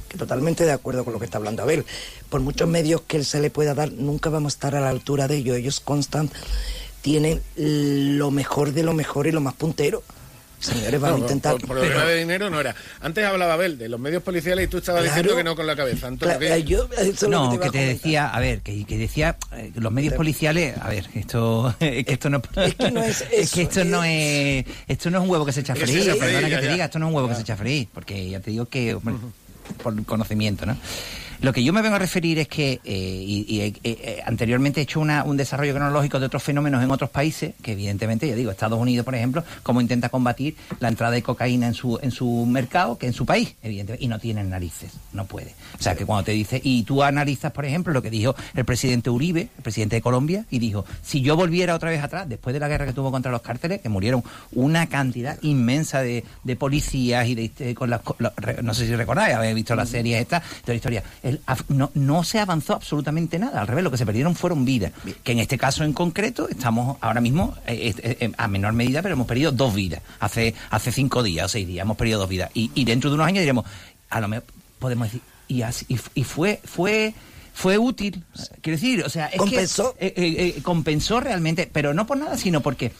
[0.08, 1.84] que totalmente de acuerdo con lo que está hablando Abel,
[2.28, 4.90] por muchos medios que él se le pueda dar, nunca vamos a estar a la
[4.90, 5.56] altura de ellos.
[5.56, 6.30] Ellos constan,
[7.02, 10.02] tienen lo mejor de lo mejor y lo más puntero
[10.60, 11.56] señores, van a intentar.
[11.58, 12.74] Por, problema de dinero no era.
[13.00, 15.74] Antes hablaba Abel de los medios policiales y tú estabas diciendo que no con la
[15.74, 16.10] cabeza.
[16.10, 21.74] no, que, te decía, a ver, que, decía eh, los medios policiales, a ver, esto,
[21.78, 25.30] que esto no, es que no es, que esto no es, esto no es un
[25.30, 26.18] huevo que se echa frío.
[26.18, 28.40] Perdona que te diga, esto no es un huevo que se echa frío, porque ya
[28.40, 28.98] te digo que
[29.82, 30.76] por conocimiento, ¿no?
[31.42, 34.82] Lo que yo me vengo a referir es que, eh, y, eh, eh, anteriormente he
[34.82, 38.78] hecho un desarrollo cronológico de otros fenómenos en otros países, que evidentemente, ya digo, Estados
[38.78, 42.98] Unidos, por ejemplo, cómo intenta combatir la entrada de cocaína en su, en su mercado,
[42.98, 45.54] que en su país, evidentemente, y no tienen narices, no puede.
[45.78, 48.66] O sea, que cuando te dice, y tú analizas, por ejemplo, lo que dijo el
[48.66, 52.52] presidente Uribe, el presidente de Colombia, y dijo, si yo volviera otra vez atrás, después
[52.52, 54.22] de la guerra que tuvo contra los cárteles, que murieron
[54.52, 56.22] una cantidad inmensa de,
[56.58, 58.02] policías y de, con las,
[58.62, 61.02] no sé si recordáis, habéis visto las series esta, de la historia,
[61.68, 63.60] no, no se avanzó absolutamente nada.
[63.60, 64.92] Al revés, lo que se perdieron fueron vidas.
[65.22, 69.02] Que en este caso en concreto estamos ahora mismo eh, eh, eh, a menor medida,
[69.02, 70.02] pero hemos perdido dos vidas.
[70.20, 72.50] Hace, hace cinco días o seis días hemos perdido dos vidas.
[72.54, 73.64] Y, dentro de unos años diremos,
[74.08, 74.44] a lo mejor
[74.78, 77.14] podemos decir, y, así, y, fue, fue
[77.52, 78.24] fue útil.
[78.62, 79.94] Quiero decir, o sea, es compensó.
[79.96, 82.92] Que, compensó realmente, pero no por nada, sino porque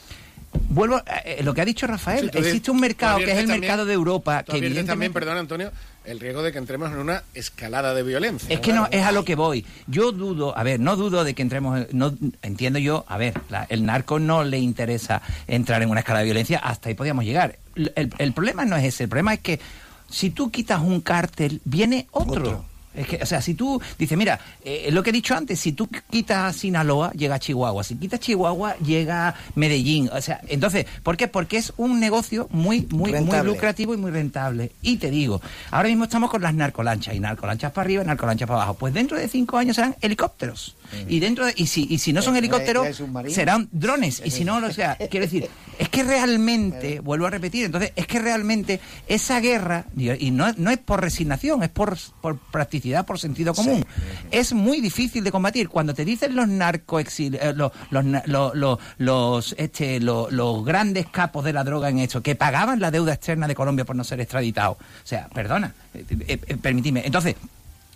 [0.68, 2.30] vuelvo a lo que ha dicho Rafael.
[2.34, 4.42] existe un mercado que es el mercado de Europa.
[4.42, 4.90] que evidentemente...
[4.90, 5.72] también, perdón, Antonio,
[6.04, 8.52] el riesgo de que entremos en una escalada de violencia.
[8.52, 9.66] Es que no, es a lo que voy.
[9.86, 13.34] Yo dudo, a ver, no dudo de que entremos, no entiendo yo, a ver,
[13.68, 17.58] el narco no le interesa entrar en una escalada de violencia, hasta ahí podíamos llegar.
[17.74, 19.60] El, problema no es ese, el problema es que
[20.08, 22.64] si tú quitas un cártel, viene otro.
[22.94, 25.72] Es que, o sea, si tú dices, mira, eh, lo que he dicho antes, si
[25.72, 27.84] tú quitas Sinaloa, llega a Chihuahua.
[27.84, 30.10] Si quitas Chihuahua, llega Medellín.
[30.12, 31.28] O sea, entonces, ¿por qué?
[31.28, 34.72] Porque es un negocio muy, muy, muy lucrativo y muy rentable.
[34.82, 38.62] Y te digo, ahora mismo estamos con las narcolanchas, y narcolanchas para arriba narcolanchas para
[38.62, 38.74] abajo.
[38.74, 40.76] Pues dentro de cinco años serán helicópteros.
[41.08, 44.22] Y dentro de- y si, y si no son Eh, helicópteros, eh, serán drones.
[44.24, 45.48] Y si no, o sea, quiero decir,
[45.78, 50.70] es que realmente, vuelvo a repetir, entonces, es que realmente esa guerra, y no, no
[50.70, 53.84] es por resignación, es por, por practicidad, por sentido común,
[54.30, 55.68] es muy difícil de combatir.
[55.68, 61.44] Cuando te dicen los narcoexiliados, los, los, los, los, los, este, los, los grandes capos
[61.44, 64.20] de la droga en esto, que pagaban la deuda externa de Colombia por no ser
[64.20, 64.76] extraditados.
[64.78, 67.02] O sea, perdona, eh, eh, eh, permitidme.
[67.04, 67.36] Entonces,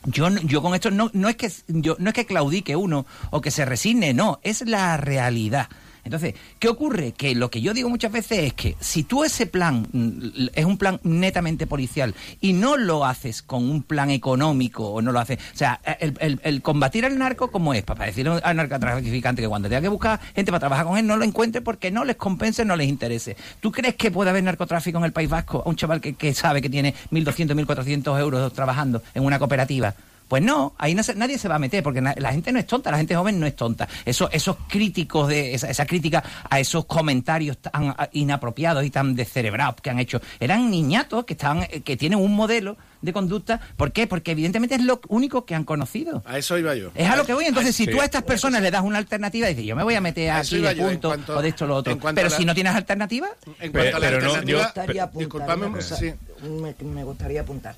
[0.04, 3.40] yo, yo con esto no, no es que yo no es que claudique uno o
[3.40, 5.68] que se resigne, no, es la realidad.
[6.04, 7.12] Entonces, ¿qué ocurre?
[7.12, 10.64] Que lo que yo digo muchas veces es que si tú ese plan mm, es
[10.64, 15.20] un plan netamente policial y no lo haces con un plan económico o no lo
[15.20, 19.68] haces, o sea, el, combatir al narco como es, para decirle al narcotraficante que cuando
[19.68, 22.64] tenga que buscar gente para trabajar con él no lo encuentre porque no les compense,
[22.64, 23.36] no les interese.
[23.60, 26.34] ¿Tú crees que puede haber narcotráfico en el País Vasco a un chaval que, que
[26.34, 29.94] sabe que tiene 1.200, 1.400 euros trabajando en una cooperativa?
[30.34, 32.58] Pues no, ahí no se- nadie se va a meter, porque na- la gente no
[32.58, 33.86] es tonta, la gente joven no es tonta.
[34.04, 39.14] Eso, esos críticos, de esa, esa crítica a esos comentarios tan ah, inapropiados y tan
[39.14, 43.60] descerebrados que han hecho, eran niñatos que, estaban, eh, que tienen un modelo de conducta.
[43.76, 44.08] ¿Por qué?
[44.08, 46.24] Porque evidentemente es lo único que han conocido.
[46.26, 46.90] A eso iba yo.
[46.96, 47.44] Es a lo que voy.
[47.44, 47.92] Entonces, si Sí.
[47.92, 50.38] tú a estas personas le das una alternativa, dices, yo me voy a meter A
[50.38, 51.96] aquí de punto cuanto- o de esto o lo otro.
[51.96, 53.28] Pero la- si no tienes alternativa,
[53.60, 55.96] En Pero- cuanto a la pero no, yo- alternativa, Me gustaría apuntar disculpadme, una cosa,
[55.96, 56.12] sí.
[56.42, 57.76] me, me gustaría apuntar.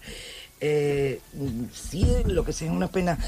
[0.61, 1.21] Eh,
[1.73, 3.19] sí, lo que sea una pena.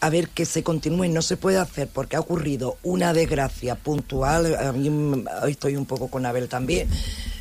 [0.00, 4.56] A ver, que se continúe, no se puede hacer porque ha ocurrido una desgracia puntual.
[4.56, 4.88] A mí
[5.42, 6.88] hoy estoy un poco con Abel también.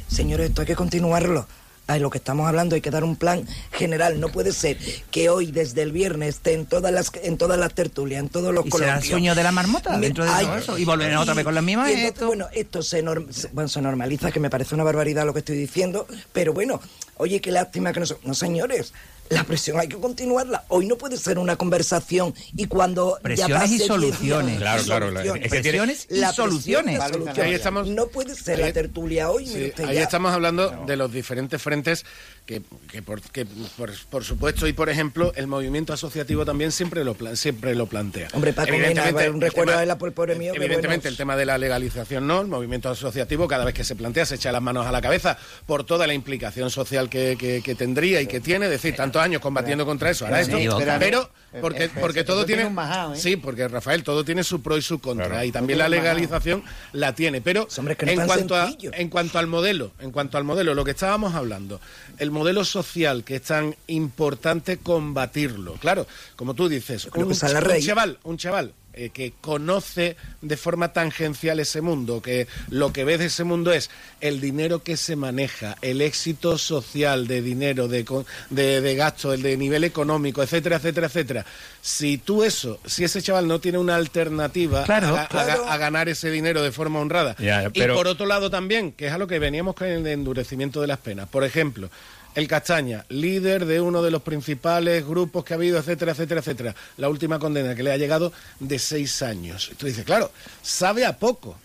[0.07, 1.47] Señores, esto hay que continuarlo.
[1.87, 4.19] Ay, lo que estamos hablando, hay que dar un plan general.
[4.19, 4.77] No puede ser
[5.09, 8.53] que hoy, desde el viernes, esté en todas las, en todas las tertulias, en todos
[8.53, 10.77] los y será el sueño de la marmota Me- dentro de ay, todo eso.
[10.77, 11.89] Y volverán otra vez con las mismas.
[11.89, 12.27] esto.
[12.27, 15.39] bueno, esto se, norm- se- bueno, se normaliza, que me parece una barbaridad lo que
[15.39, 16.79] estoy diciendo, pero bueno,
[17.21, 18.05] oye, qué lástima que no...
[18.05, 18.93] se- No, señores,
[19.29, 20.65] la presión hay que continuarla.
[20.67, 24.57] Hoy no puede ser una conversación y cuando ya Presiones pase y 10 soluciones.
[24.57, 25.35] Claro, claro, claro.
[25.35, 26.97] Es que Presiones y La presión, soluciones.
[26.99, 27.45] la solución.
[27.45, 29.47] ahí estamos- No puede ser ahí- la tertulia hoy.
[29.47, 30.03] Sí, ahí ya.
[30.03, 32.05] estamos hablando de los diferentes frentes
[32.45, 33.45] que, que por, que
[33.77, 38.29] por, por supuesto y por ejemplo el movimiento asociativo también siempre lo siempre lo plantea.
[38.33, 41.09] Hombre, Paco Mena, un recuerdo tema- a él, por- pobre mío, Evidentemente bueno.
[41.09, 44.35] el tema de la legalización no, el movimiento asociativo cada vez que se plantea se
[44.35, 48.21] echa las manos a la cabeza por toda la implicación social que, que- que tendría
[48.21, 50.57] y que tiene, es decir, tantos años combatiendo contra eso, ahora esto,
[50.99, 53.17] pero- porque, pero- porque pero todo tiene tiene un majao, ¿eh?
[53.17, 55.43] sí, porque Rafael todo tiene su pro y su contra Claro.
[55.43, 59.09] y también la legalización la tiene, pero Hombre, que no es en cuanto a en
[59.09, 61.81] cuanto al modelo, en cuanto al modelo, lo que estábamos hablando,
[62.19, 65.73] el modelo social que es tan importante combatirlo.
[65.73, 71.81] Claro, como tú dices, un, chaval, un chaval eh, que conoce de forma tangencial ese
[71.81, 76.01] mundo, que lo que ve de ese mundo es el dinero que se maneja, el
[76.01, 81.07] éxito social de dinero, de, co- de, de gasto, el de nivel económico, etcétera, etcétera,
[81.07, 81.45] etcétera.
[81.81, 85.65] Si tú eso, si ese chaval no tiene una alternativa Claro, a, a- claro.
[85.69, 89.07] a ganar ese dinero de forma honrada, Ya, pero- y por otro lado también, que
[89.07, 91.27] es a lo que veníamos con el endurecimiento de las penas.
[91.29, 91.89] Por ejemplo,
[92.35, 96.75] el Castaña, líder de uno de los principales grupos que ha habido, etcétera, etcétera, etcétera.
[96.97, 99.71] La última condena que le ha llegado de seis años.
[99.77, 101.57] Tú dices, claro, sabe a poco.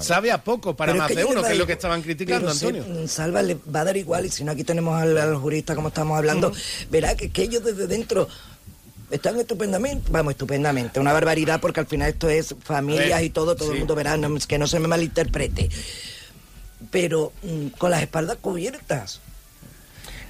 [0.00, 2.78] Sabe a poco para Pero más de uno, que es lo que estaban criticando, pero
[2.78, 3.02] Antonio.
[3.04, 5.74] mm, Salva le va a dar igual, y si no aquí tenemos al, al jurista
[5.74, 6.50] como estamos hablando,
[6.90, 8.26] verá que, que ellos desde dentro
[9.10, 13.54] están estupendamente, vamos, estupendamente, una barbaridad porque al final esto es familias Eh, y todo,
[13.54, 13.72] todo sí.
[13.74, 15.68] el mundo verá, no, que no se me malinterprete.
[16.90, 19.20] Pero mm, con las espaldas cubiertas.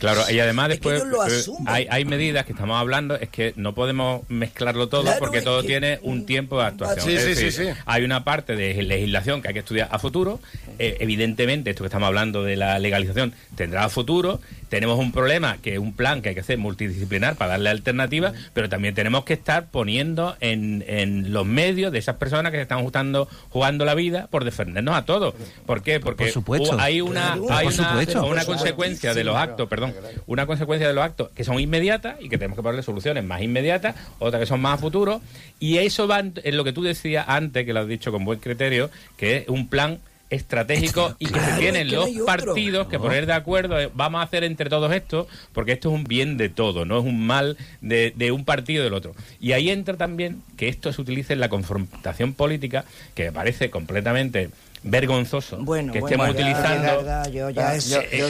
[0.02, 3.52] Claro, y además Es que después eh, hay, hay medidas que estamos hablando, es que
[3.56, 7.06] no podemos mezclarlo todo Claro, porque todo que- tiene un tiempo de actuación.
[7.06, 7.80] Sí, Es sí, decir, sí, sí.
[7.86, 10.40] Hay una parte de legislación que hay que estudiar a futuro.
[10.78, 14.40] Eh, evidentemente, esto que estamos hablando de la legalización tendrá a futuro.
[14.72, 18.32] Tenemos un problema que es un plan que hay que hacer multidisciplinar para darle alternativas,
[18.54, 22.62] pero también tenemos que estar poniendo en, en los medios de esas personas que se
[22.62, 25.34] están jugando, jugando la vida por defendernos a todos.
[25.66, 26.00] ¿Por qué?
[26.00, 26.70] Porque Por supuesto.
[26.74, 28.24] hu- hay una, hay por una, supuesto.
[28.24, 29.92] una consecuencia de los actos, perdón,
[30.26, 33.42] una consecuencia de los actos que son inmediatas y que tenemos que ponerle soluciones más
[33.42, 35.20] inmediatas, otras que son más a futuro,
[35.60, 38.24] y eso va en, en lo que tú decías antes, que lo has dicho con
[38.24, 39.98] buen criterio, que es un plan
[40.32, 43.78] estratégico y que Claro, se tienen es que no los partidos que poner de acuerdo,
[43.78, 46.98] eh, vamos a hacer entre todos esto, porque esto es un bien de todo, no
[46.98, 49.14] es un mal de, de un partido o del otro.
[49.40, 53.70] Y ahí entra también que esto se utilice en la confrontación política, que me parece
[53.70, 54.50] completamente
[54.84, 58.26] vergonzoso Bueno, que estemos utilizando de verdad, yo ya Ah, es- yo- yo-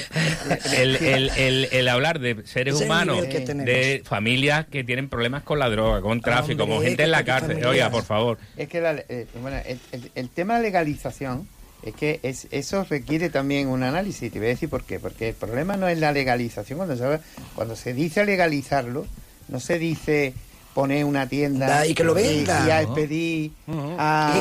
[0.76, 5.70] el, el- el- el hablar de seres humanos, de familias que tienen problemas con la
[5.70, 7.52] droga, con tráfico, Hombre, con gente en la cárcel.
[7.52, 8.38] familias- Oiga, por favor.
[8.58, 11.48] Es que la- eh, bueno, el, el- el tema de legalización
[11.82, 14.32] es que es, eso requiere también un análisis.
[14.32, 15.00] Te voy a decir por qué.
[15.00, 16.78] Porque el problema no es la legalización.
[16.78, 17.20] Cuando se, habla-
[17.54, 19.06] cuando se dice legalizarlo,
[19.48, 20.34] no se dice
[20.74, 22.64] poner una tienda Da, y que lo venda.
[22.66, 23.52] y a expedir
[23.98, 24.36] a, a-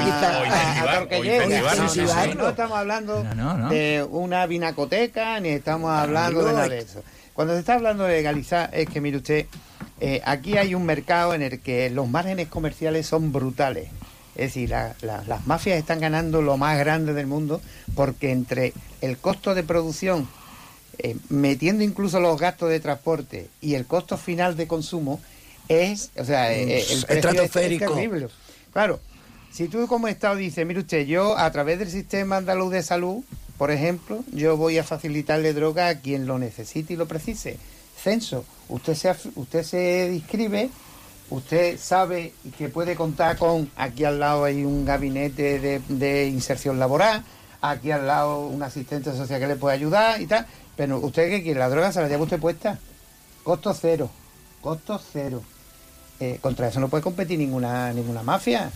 [2.35, 3.69] No, estamos hablando No, no, no.
[3.69, 7.03] de una vinacoteca ni estamos hablando de nada de eso.
[7.33, 9.45] Cuando se está hablando de legalizar, es que mire usted,
[9.99, 13.87] eh, aquí hay un mercado en el que los márgenes comerciales son brutales.
[14.41, 17.61] Es decir, la- la- las mafias están ganando lo más grande del mundo
[17.95, 20.27] porque entre el costo de producción,
[20.97, 25.21] eh, metiendo incluso los gastos de transporte y el costo final de consumo,
[25.67, 27.51] es, o sea, eh, eh, el precio es-
[27.95, 28.27] terrible.
[28.73, 28.99] Claro,
[29.51, 33.23] si tú como Estado dices, mire usted, yo a través del sistema andaluz de salud,
[33.59, 37.57] por ejemplo, yo voy a facilitarle droga a quien lo necesite y lo precise.
[38.01, 40.71] Censo, usted se, usted se inscribe,
[41.31, 46.77] usted sabe que puede contar con, aquí al lado hay un gabinete de, de inserción
[46.77, 47.23] laboral,
[47.61, 51.41] aquí al lado un asistente social que le puede ayudar y tal, pero usted qué
[51.41, 52.77] quiere, la droga se la lleva usted puesta.
[53.43, 54.09] Costo cero,
[54.61, 55.41] costo cero.
[56.19, 58.69] Eh, contra eso no puede competir ninguna ninguna mafia.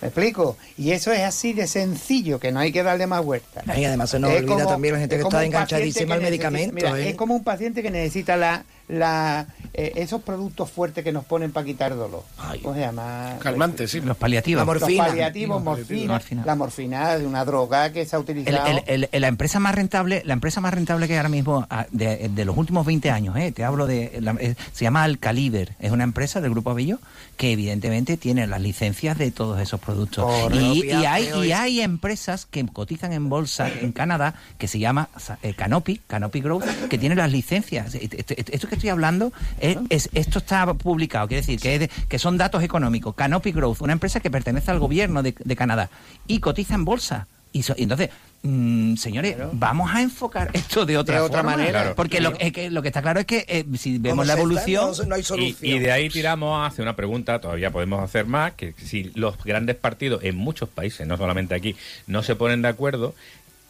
[0.00, 0.56] ¿Me explico?
[0.76, 3.64] Y eso es así de sencillo, que no hay que darle más vueltas.
[3.78, 6.50] Y además se nos olvida también la gente que como está enganchadísima al que necesita-
[6.50, 7.10] medicamento, mira, ¿eh?
[7.10, 11.52] Es como un paciente que necesita la, la, eh, esos productos fuertes que nos ponen
[11.52, 12.24] para quitar dolor.
[12.62, 13.36] ¿Cómo se llama?
[13.40, 14.00] Calmantes, sí.
[14.00, 14.60] Los paliativos.
[14.60, 15.02] La morfina.
[15.04, 16.42] Los paliativos, morfina, Morfina.
[16.44, 18.82] La morfina de una droga que se ha El- utilizado.
[18.86, 21.86] el- el- la empresa más rentable, la empresa más rentable que hay ahora mismo ah,
[21.90, 25.74] de, de los últimos 20 años, eh, te hablo de, la- eh, se llama Alcaliber,
[25.80, 26.98] es una empresa del grupo Avillo
[27.36, 30.30] que evidentemente tiene las licencias de todos esos productos.
[30.52, 35.08] Y, y hay, y hay empresas que cotizan en bolsa en Canadá que se llama
[35.42, 37.94] eh, Canopy, Canopy Growth, que tiene las licencias.
[37.94, 41.90] Esto esto que estoy hablando, es, es- esto está publicado, quiere decir que, es de-
[42.08, 43.14] que son datos económicos.
[43.14, 45.90] Canopy Growth, una empresa que pertenece al gobierno de, de Canadá
[46.26, 47.26] y cotiza en bolsa.
[47.54, 48.08] Y, so- y entonces,
[48.44, 51.56] mm, señores, vamos a enfocar esto de otra, De otra forma.
[51.56, 51.80] manera.
[51.82, 51.94] Claro.
[51.96, 54.40] Porque lo, es que lo que está claro es que eh, si vemos la está,
[54.42, 54.92] evolución...
[54.98, 55.70] no- no hay Y, solución.
[55.70, 59.76] y de ahí tiramos hacia una pregunta, todavía podemos hacer más, que si los grandes
[59.76, 63.14] partidos en muchos países, no solamente aquí, no se ponen de acuerdo,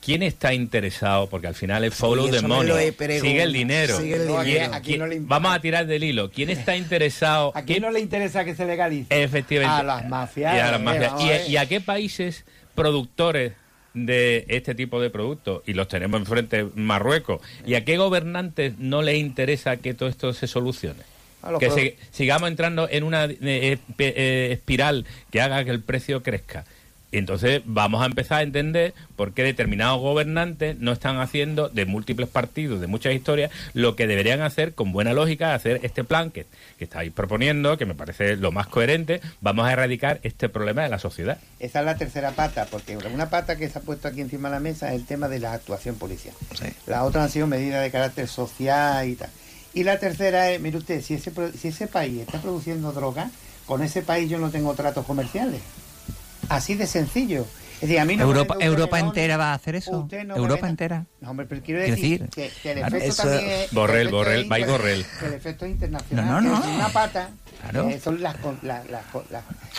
[0.04, 1.28] ¿quién está interesado?
[1.28, 3.98] Porque al final es follow the money, sigue el dinero.
[3.98, 4.74] Sigue el No, aquí- dinero.
[4.74, 5.34] aquí ¿Quién- no le importa.
[5.38, 6.30] vamos a tirar del hilo.
[6.30, 7.48] ¿Quién está interesado?
[7.54, 9.22] ¿A quién ¿Quién- no le interesa que se legalice?
[9.22, 9.80] Efectivamente.
[9.80, 10.54] A las mafias.
[10.56, 11.12] Y a, las eh, mafias.
[11.20, 11.50] ¿Y, a ver.
[11.50, 12.44] y a qué países
[12.74, 13.52] productores
[13.94, 15.62] de este tipo de productos?
[15.66, 17.40] Y los tenemos enfrente, Marruecos.
[17.64, 21.00] ¿Y a qué gobernantes no les interesa que todo esto se solucione?
[21.58, 26.22] Que se- sigamos entrando en una eh, eh, eh, espiral que haga que el precio
[26.22, 26.64] crezca.
[27.12, 31.84] Y entonces vamos a empezar a entender por qué determinados gobernantes no están haciendo de
[31.84, 36.30] múltiples partidos, de muchas historias, lo que deberían hacer con buena lógica, hacer este plan
[36.30, 36.46] que,
[36.78, 39.20] que estáis proponiendo, que me parece lo más coherente.
[39.42, 41.36] Vamos a erradicar este problema de la sociedad.
[41.60, 44.54] Esa es la tercera pata, porque una pata que se ha puesto aquí encima de
[44.54, 46.34] la mesa es el tema de la actuación policial.
[46.86, 49.28] La otra han sido medidas de carácter social y tal.
[49.74, 53.30] Y la tercera es, mire usted, si ese, pro- si ese país está produciendo droga,
[53.66, 55.60] con ese país yo no tengo tratos comerciales.
[56.48, 57.46] Así de sencillo.
[57.82, 60.08] Es decir, a mí no Europa, Europa entera va a hacer eso.
[60.24, 61.04] no Europa entera.
[61.20, 63.72] No, hombre, pero quiero decir, decir, que, que el claro, efecto eso- también es...
[63.72, 65.06] Borrell, el Borrell, es va y inter- Borrell.
[65.20, 66.26] que El efecto es internacional.
[66.26, 66.60] No, no, no.
[66.64, 67.28] es una pata.
[67.70, 67.88] Claro.
[67.90, 68.34] eh, son las...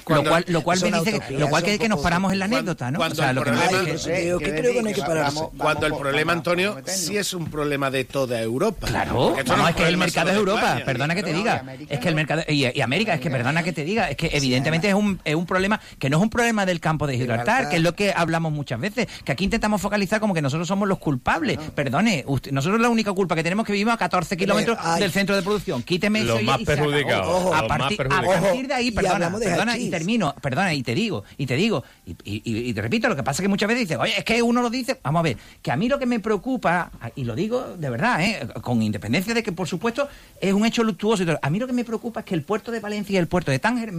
[0.08, 2.46] Lo cual, lo cual me dice que, lo cual que, que nos paramos en la
[2.46, 2.98] anécdota, ¿no?
[2.98, 5.02] cuando o sea, el lo que me problema- que- yo que creo no hay que
[5.02, 5.36] pararse.
[5.36, 8.88] vamos- Cuando el problema, vamos- Antonio, sí es un problema de toda Europa.
[8.88, 9.28] Claro, no
[9.64, 10.86] un es que el mercado es Europa, España.
[10.86, 11.56] perdona que te No, diga.
[11.56, 12.18] y América Es que el no.
[12.18, 12.42] mercado.
[12.48, 15.36] Y, y América, es que perdona que te diga, es que evidentemente es un, es
[15.36, 17.70] un problema que no es un problema del campo de Gibraltar, Gibraltar.
[17.70, 20.88] que es lo que hablamos muchas veces, que aquí intentamos focalizar como que nosotros somos
[20.88, 21.58] los culpables.
[21.76, 25.02] Perdone, usted- nosotros la única culpa que tenemos es que vivimos a 14 kilómetros ay.
[25.02, 25.84] del centro de producción.
[25.84, 27.54] Quíteme Los eso y- más y perjudicados, Ojo.
[27.54, 28.42] A, los más partir- a perjudicados.
[28.44, 29.92] partir de ahí, Y perdona, hablamos de perdona, y hachís.
[29.92, 33.16] termino, perdona, y te digo, y te digo, y, y- y- y te repito, lo
[33.16, 35.24] que pasa es que muchas veces dices, oye, es que uno lo dice, vamos a
[35.24, 38.48] ver, que a mí lo que me preocupa, y lo digo de verdad, ¿eh?
[38.62, 40.08] con independencia de que, por supuesto,
[40.42, 42.44] es un hecho luctuoso y todo, a mí lo que me preocupa es que el
[42.44, 43.92] puerto de Valencia y el puerto de Tánger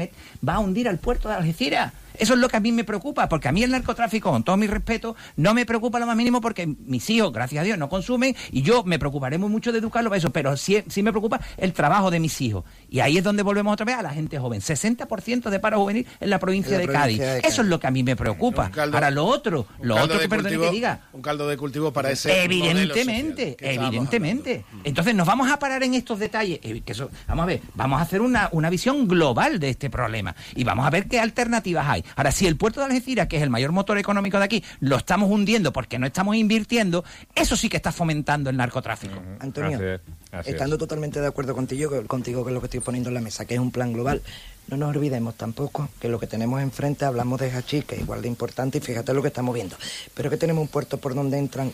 [0.46, 1.92] va a hundir al puerto de Algeciras.
[2.18, 4.56] Eso es lo que a mí me preocupa, porque a mí el narcotráfico, con todo
[4.56, 7.88] mi respeto, no me preocupa lo más mínimo porque mis hijos, gracias a Dios, no
[7.88, 11.40] consumen y yo me preocuparé mucho de educarlos para eso, pero sí, sí me preocupa
[11.56, 12.64] el trabajo de mis hijos.
[12.88, 14.60] Y ahí es donde volvemos otra vez a la gente joven.
[14.60, 17.18] 60% de paro juvenil en la provincia, En la de, provincia Cádiz.
[17.20, 17.52] de Cádiz.
[17.52, 18.70] Eso es lo que a mí me preocupa.
[18.70, 21.00] Caldo- Ahora, lo otro, lo otro que perdone cultivo- que diga.
[21.12, 24.64] Un caldo de cultivo para ese Evidentemente, evidentemente.
[24.84, 26.60] Entonces nos vamos a parar en estos detalles.
[26.62, 29.90] eh, que eso- vamos a ver, vamos a hacer una, una visión global de este
[29.90, 32.03] problema y vamos a ver qué alternativas hay.
[32.16, 34.96] Ahora, si el puerto de Algeciras, que es el mayor motor económico de aquí, lo
[34.96, 39.20] estamos hundiendo porque no estamos invirtiendo, eso sí que está fomentando el narcotráfico.
[39.40, 40.00] Antonio,
[40.44, 43.44] estando totalmente de acuerdo contigo, contigo que es lo que estoy poniendo en la mesa,
[43.44, 44.22] que es un plan global,
[44.68, 48.22] no nos olvidemos tampoco que lo que tenemos enfrente, hablamos de hachís, que es igual
[48.22, 49.76] de importante, y fíjate lo que estamos viendo,
[50.14, 51.72] pero que tenemos un puerto por donde entran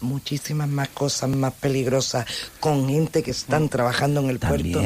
[0.00, 2.26] muchísimas más cosas más peligrosas
[2.60, 4.82] con gente que están trabajando en el puerto.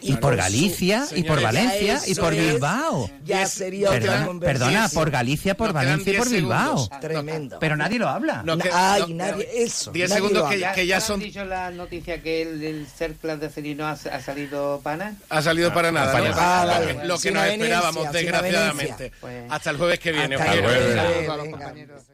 [0.00, 3.10] Y, por Galicia, y por Valencia, y por Bilbao.
[3.24, 6.88] Ya sería perdona, perdona, por Galicia, por Valencia y por Bilbao.
[7.00, 7.58] Tremendo.
[7.60, 8.42] Pero nadie lo habla.
[8.44, 9.92] No, Ay, nadie, eso.
[9.92, 11.20] Diez segundos que, que, ya son...
[11.20, 15.72] dicho la noticia que el, el Cerclas de Celino ha, ha, salido para Ha salido
[15.72, 16.12] para nada.
[16.12, 16.36] Para ¿no?
[16.38, 17.06] ah, vale.
[17.06, 19.12] Lo que nos esperábamos, desgraciadamente.
[19.20, 20.36] Pues, Hasta el jueves que viene.
[20.36, 22.13] Hasta el jueves.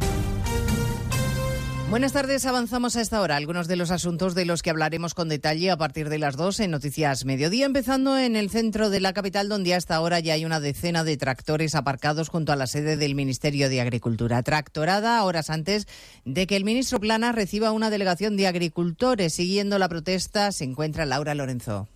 [1.91, 3.35] Buenas tardes, avanzamos a esta hora.
[3.35, 6.61] Algunos de los asuntos de los que hablaremos con detalle a partir de las dos
[6.61, 10.45] en Noticias Mediodía, empezando en el centro de la capital, donde hasta ahora ya hay
[10.45, 14.41] una decena de tractores aparcados junto a la sede del Ministerio de Agricultura.
[14.41, 15.85] Tractorada horas antes
[16.23, 19.33] de que el ministro Plana reciba una delegación de agricultores.
[19.33, 21.89] Siguiendo la protesta se encuentra Laura Lorenzo.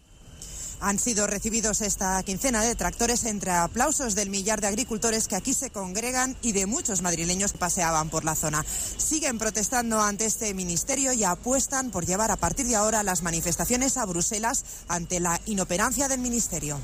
[0.85, 5.55] Han sido recibidos esta quincena de tractores entre aplausos del millar de agricultores que aquí
[5.55, 8.63] se congregan y de muchos madrileños que paseaban por la zona.
[8.63, 13.97] Siguen protestando ante este ministerio y apuestan por llevar a partir de ahora las manifestaciones
[13.97, 16.79] a Bruselas ante la inoperancia del ministerio.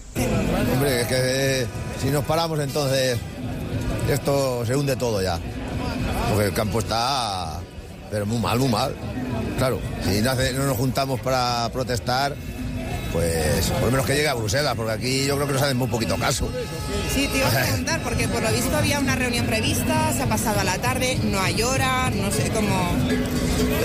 [0.74, 1.68] Hombre, es que
[2.02, 3.20] si nos paramos entonces
[4.10, 5.40] esto se hunde todo ya.
[6.30, 7.62] Porque el campo está
[8.10, 8.96] pero muy mal, muy mal.
[9.60, 12.36] Claro, si no nos juntamos para protestar,
[13.12, 15.78] pues por lo menos que llegue a Bruselas, porque aquí yo creo que nos hacen
[15.78, 16.50] muy poquito caso.
[17.14, 20.28] Sí, te iba a preguntar, porque por lo visto había una reunión prevista, se ha
[20.28, 22.92] pasado a la tarde, no hay hora, no sé cómo...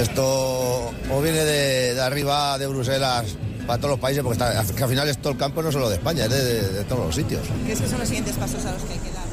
[0.01, 3.37] Esto o viene de, arriba de Bruselas
[3.67, 5.89] para todos los países, porque está, que al final es todo el campo no solo
[5.89, 7.43] de España, es de, todos los sitios.
[7.67, 9.25] ¿Qué son los siguientes pasos a los que hay que dar?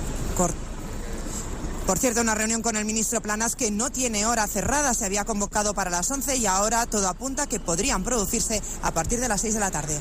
[1.85, 5.25] Por cierto, una reunión con el ministro Planas que no tiene hora cerrada, se había
[5.25, 9.41] convocado para las 11 y ahora todo apunta que podrían producirse a partir de las
[9.41, 9.99] 6 de la tarde.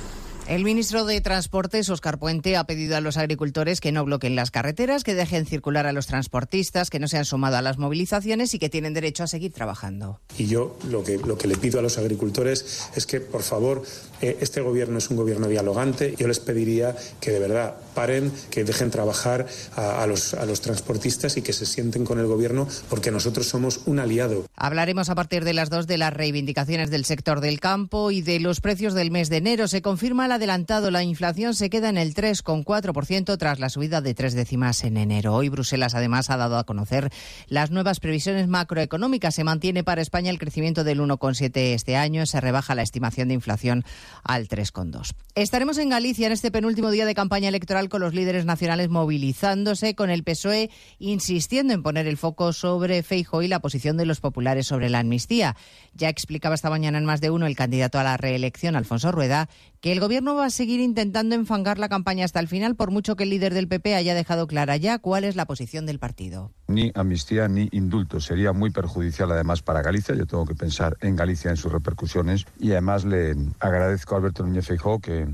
[0.49, 4.51] El ministro de Transportes, Oscar Puente, ha pedido a los agricultores que no bloqueen las
[4.51, 8.53] carreteras, que dejen circular a los transportistas, que no se han sumado a las movilizaciones
[8.53, 10.21] y que tienen derecho a seguir trabajando.
[10.37, 13.83] Y yo lo que, lo que le pido a los agricultores es que, por favor,
[14.21, 16.15] eh, este gobierno es un gobierno dialogante.
[16.19, 20.61] Yo les pediría que de verdad paren, que dejen trabajar a, a, los, a los
[20.61, 24.47] transportistas y que se sienten con el gobierno porque nosotros somos un aliado.
[24.57, 28.41] Hablaremos a partir de las dos de las reivindicaciones del sector del campo y de
[28.41, 29.69] los precios del mes de enero.
[29.69, 34.35] Se confirma adelantado, la inflación se queda en el 3,4% tras la subida de tres
[34.35, 35.35] décimas en enero.
[35.35, 37.11] Hoy Bruselas además ha dado a conocer
[37.49, 39.35] las nuevas previsiones macroeconómicas.
[39.35, 43.35] Se mantiene para España el crecimiento del 1,7 este año, se rebaja la estimación de
[43.35, 43.85] inflación
[44.25, 45.15] al 3,2.
[45.35, 49.95] Estaremos en Galicia en este penúltimo día de campaña electoral con los líderes nacionales movilizándose,
[49.95, 54.21] con el PSOE insistiendo en poner el foco sobre Feijo y la posición de los
[54.21, 55.57] populares sobre la amnistía.
[55.95, 59.49] Ya explicaba esta mañana en más de uno el candidato a la reelección, Alfonso Rueda,
[59.83, 63.17] que el gobierno va a seguir intentando enfangar la campaña hasta el final, por mucho
[63.17, 66.53] que el líder del PP haya dejado clara ya cuál es la posición del partido.
[66.69, 68.21] Ni amnistía ni indulto.
[68.21, 70.15] Sería muy perjudicial además para Galicia.
[70.15, 72.47] Yo tengo que pensar en Galicia, en sus repercusiones.
[72.61, 75.27] Y además le agradezco a Alberto Núñez Feijóo que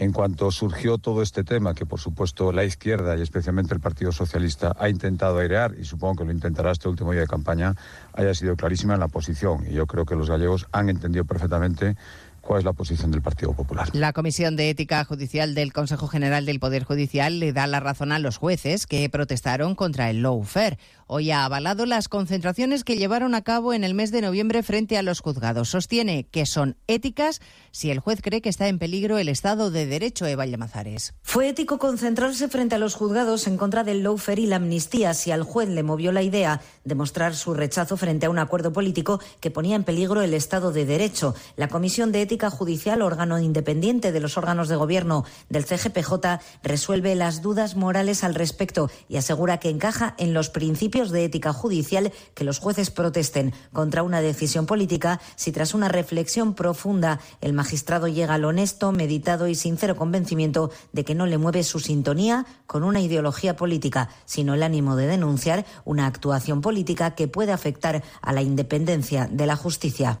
[0.00, 4.12] en cuanto surgió todo este tema, que por supuesto la izquierda y especialmente el Partido
[4.12, 7.74] Socialista ha intentado airear, y supongo que lo intentará este último día de campaña,
[8.14, 9.66] haya sido clarísima en la posición.
[9.68, 11.96] Y yo creo que los gallegos han entendido perfectamente
[12.40, 13.88] cuál es la posición del Partido Popular.
[13.92, 18.12] La Comisión de Ética Judicial del Consejo General del Poder Judicial le da la razón
[18.12, 20.78] a los jueces que protestaron contra el lawfare.
[21.12, 24.96] Hoy ha avalado las concentraciones que llevaron a cabo en el mes de noviembre frente
[24.96, 25.70] a los juzgados.
[25.70, 27.40] Sostiene que son éticas
[27.72, 31.14] si el juez cree que está en peligro el Estado de Derecho, Eva Llamazares.
[31.24, 35.32] Fue ético concentrarse frente a los juzgados en contra del lawfare y la amnistía si
[35.32, 39.20] al juez le movió la idea de mostrar su rechazo frente a un acuerdo político
[39.40, 41.34] que ponía en peligro el Estado de Derecho.
[41.56, 47.16] La Comisión de Ética Judicial, órgano independiente de los órganos de gobierno del CGPJ, resuelve
[47.16, 52.12] las dudas morales al respecto y asegura que encaja en los principios de ética judicial
[52.34, 58.06] que los jueces protesten contra una decisión política si tras una reflexión profunda el magistrado
[58.08, 62.84] llega al honesto, meditado y sincero convencimiento de que no le mueve su sintonía con
[62.84, 68.32] una ideología política, sino el ánimo de denunciar una actuación política que puede afectar a
[68.32, 70.20] la independencia de la justicia.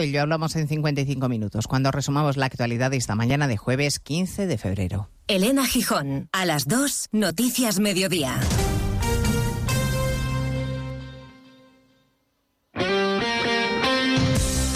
[0.01, 4.47] ello hablamos en 55 minutos, cuando resumamos la actualidad de esta mañana de jueves 15
[4.47, 5.09] de febrero.
[5.27, 8.39] Elena Gijón, a las 2, Noticias Mediodía.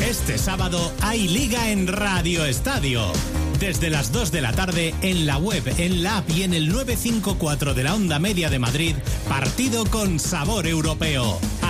[0.02, 3.12] Este sábado hay liga en Radio Estadio.
[3.60, 6.70] Desde las 2 de la tarde en la web, en la app y en el
[6.70, 8.96] 954 de la onda media de Madrid,
[9.30, 11.40] partido con sabor europeo.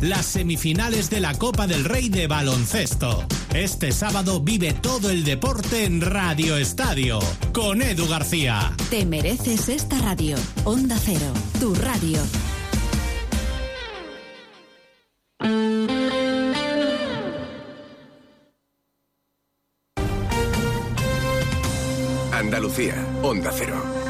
[0.00, 3.24] las semifinales de la Copa del Rey de baloncesto.
[3.54, 7.18] Este sábado vive todo el deporte en Radio Estadio
[7.52, 8.74] con Edu García.
[8.90, 10.36] Te mereces esta radio.
[10.64, 12.20] Onda Cero, tu radio.
[22.32, 24.09] Andalucía, Onda Cero.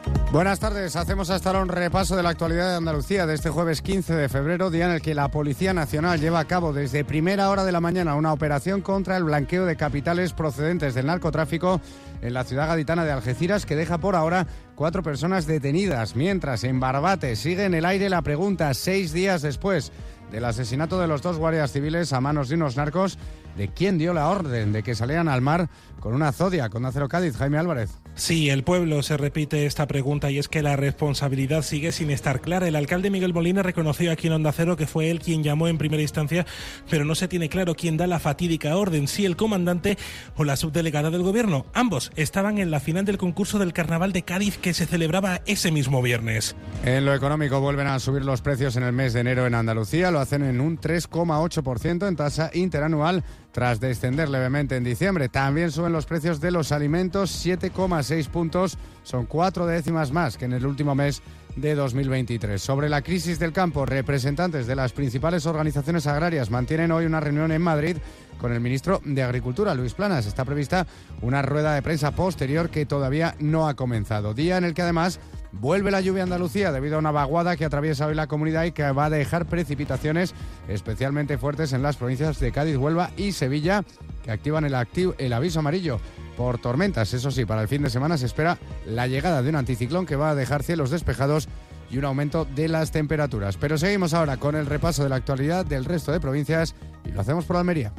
[0.31, 0.95] Buenas tardes.
[0.95, 4.29] Hacemos hasta ahora un repaso de la actualidad de Andalucía de este jueves 15 de
[4.29, 7.73] febrero, día en el que la Policía Nacional lleva a cabo desde primera hora de
[7.73, 11.81] la mañana una operación contra el blanqueo de capitales procedentes del narcotráfico
[12.21, 16.15] en la ciudad gaditana de Algeciras, que deja por ahora cuatro personas detenidas.
[16.15, 19.91] Mientras en Barbate sigue en el aire la pregunta, seis días después
[20.31, 23.17] del asesinato de los dos guardias civiles a manos de unos narcos,
[23.57, 25.67] de quién dio la orden de que salieran al mar
[26.01, 27.99] con una zodia, con Acero Cádiz, Jaime Álvarez.
[28.15, 32.41] Sí, el pueblo se repite esta pregunta y es que la responsabilidad sigue sin estar
[32.41, 32.67] clara.
[32.67, 35.77] El alcalde Miguel Molina reconoció aquí en Onda Cero que fue él quien llamó en
[35.77, 36.45] primera instancia,
[36.89, 39.97] pero no se tiene claro quién da la fatídica orden, si el comandante
[40.35, 41.67] o la subdelegada del gobierno.
[41.73, 45.71] Ambos estaban en la final del concurso del Carnaval de Cádiz que se celebraba ese
[45.71, 46.55] mismo viernes.
[46.83, 50.09] En lo económico vuelven a subir los precios en el mes de enero en Andalucía,
[50.09, 55.29] lo hacen en un 3,8% en tasa interanual tras descender levemente en diciembre.
[55.29, 60.53] También suben los precios de los alimentos 7,6 puntos, son cuatro décimas más que en
[60.53, 61.21] el último mes
[61.55, 62.61] de 2023.
[62.61, 67.51] Sobre la crisis del campo, representantes de las principales organizaciones agrarias mantienen hoy una reunión
[67.51, 67.97] en Madrid
[68.37, 70.25] con el ministro de Agricultura, Luis Planas.
[70.25, 70.87] Está prevista
[71.21, 74.33] una rueda de prensa posterior que todavía no ha comenzado.
[74.33, 75.19] Día en el que además
[75.51, 78.71] Vuelve la lluvia a Andalucía debido a una vaguada que atraviesa hoy la comunidad y
[78.71, 80.33] que va a dejar precipitaciones
[80.69, 83.83] especialmente fuertes en las provincias de Cádiz, Huelva y Sevilla,
[84.23, 84.75] que activan el,
[85.17, 85.99] el aviso amarillo
[86.37, 87.13] por tormentas.
[87.13, 90.15] Eso sí, para el fin de semana se espera la llegada de un anticiclón que
[90.15, 91.47] va a dejar cielos despejados
[91.89, 93.57] y un aumento de las temperaturas.
[93.57, 96.75] Pero seguimos ahora con el repaso de la actualidad del resto de provincias
[97.05, 97.91] y lo hacemos por Almería.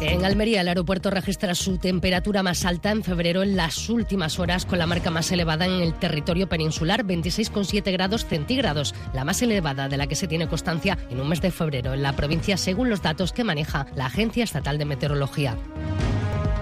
[0.00, 4.64] En Almería, el aeropuerto registra su temperatura más alta en febrero en las últimas horas,
[4.64, 9.90] con la marca más elevada en el territorio peninsular, 26,7 grados centígrados, la más elevada
[9.90, 12.88] de la que se tiene constancia en un mes de febrero en la provincia, según
[12.88, 15.58] los datos que maneja la Agencia Estatal de Meteorología.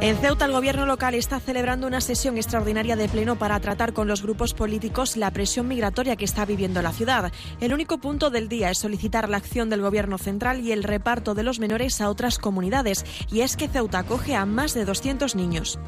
[0.01, 4.07] En Ceuta, el gobierno local está celebrando una sesión extraordinaria de pleno para tratar con
[4.07, 7.33] los grupos políticos la presión migratoria que está viviendo la ciudad.
[7.61, 11.35] El único punto del día es solicitar la acción del gobierno central y el reparto
[11.35, 13.05] de los menores a otras comunidades.
[13.33, 15.81] Y es que Ceuta acoge a más de 200 niños.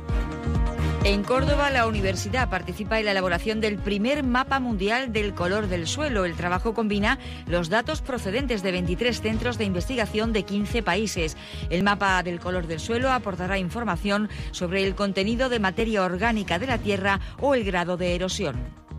[1.02, 5.86] En Córdoba, la universidad participa en la elaboración del primer mapa mundial del color del
[5.86, 6.26] suelo.
[6.26, 11.38] El trabajo combina los datos procedentes de 23 centros de investigación de 15 países.
[11.70, 16.66] El mapa del color del suelo aportará información sobre el contenido de materia orgánica de
[16.66, 18.89] la Tierra o el grado de erosión.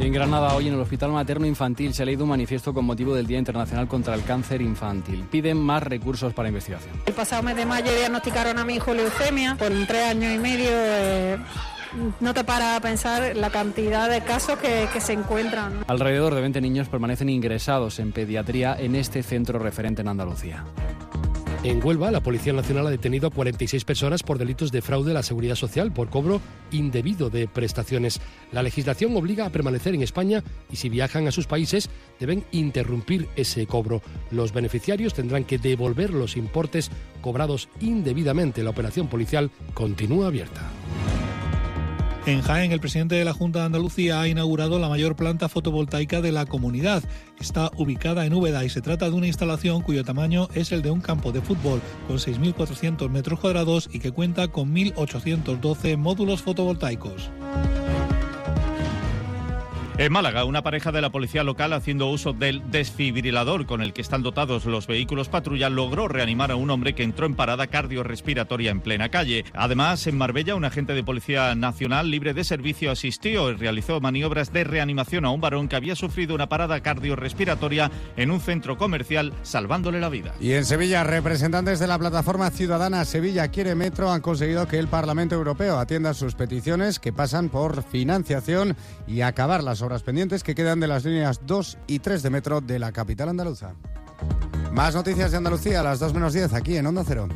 [0.00, 3.14] En Granada, hoy en el Hospital Materno Infantil se ha leído un manifiesto con motivo
[3.14, 5.26] del Día Internacional contra el Cáncer Infantil.
[5.30, 6.94] Piden más recursos para investigación.
[7.04, 10.70] El pasado mes de mayo diagnosticaron a mi hijo leucemia por tres años y medio.
[10.70, 11.36] Eh,
[12.20, 15.84] no te para a pensar la cantidad de casos que, que se encuentran.
[15.86, 20.64] Alrededor de 20 niños permanecen ingresados en pediatría en este centro referente en Andalucía.
[21.62, 25.14] En Huelva, la Policía Nacional ha detenido a 46 personas por delitos de fraude a
[25.14, 26.40] la seguridad social por cobro
[26.70, 28.18] indebido de prestaciones.
[28.50, 30.42] La legislación obliga a permanecer en España
[30.72, 34.00] y si viajan a sus países deben interrumpir ese cobro.
[34.30, 36.90] Los beneficiarios tendrán que devolver los importes
[37.20, 38.62] cobrados indebidamente.
[38.62, 40.62] La operación policial continúa abierta.
[42.26, 46.20] En Jaén, el presidente de la Junta de Andalucía ha inaugurado la mayor planta fotovoltaica
[46.20, 47.02] de la comunidad.
[47.40, 50.90] Está ubicada en Úbeda y se trata de una instalación cuyo tamaño es el de
[50.90, 57.30] un campo de fútbol con 6.400 metros cuadrados y que cuenta con 1.812 módulos fotovoltaicos.
[60.00, 64.00] En Málaga, una pareja de la policía local haciendo uso del desfibrilador con el que
[64.00, 68.70] están dotados los vehículos patrulla logró reanimar a un hombre que entró en parada cardiorrespiratoria
[68.70, 69.44] en plena calle.
[69.52, 74.54] Además, en Marbella, un agente de Policía Nacional libre de servicio asistió y realizó maniobras
[74.54, 79.34] de reanimación a un varón que había sufrido una parada cardiorrespiratoria en un centro comercial,
[79.42, 80.32] salvándole la vida.
[80.40, 84.88] Y en Sevilla, representantes de la plataforma ciudadana Sevilla Quiere Metro han conseguido que el
[84.88, 90.80] Parlamento Europeo atienda sus peticiones que pasan por financiación y acabar las pendientes que quedan
[90.80, 93.74] de las líneas 2 y 3 de metro de la capital andaluza.
[94.72, 97.28] Más noticias de Andalucía a las 2 menos 10 aquí en Onda Cero.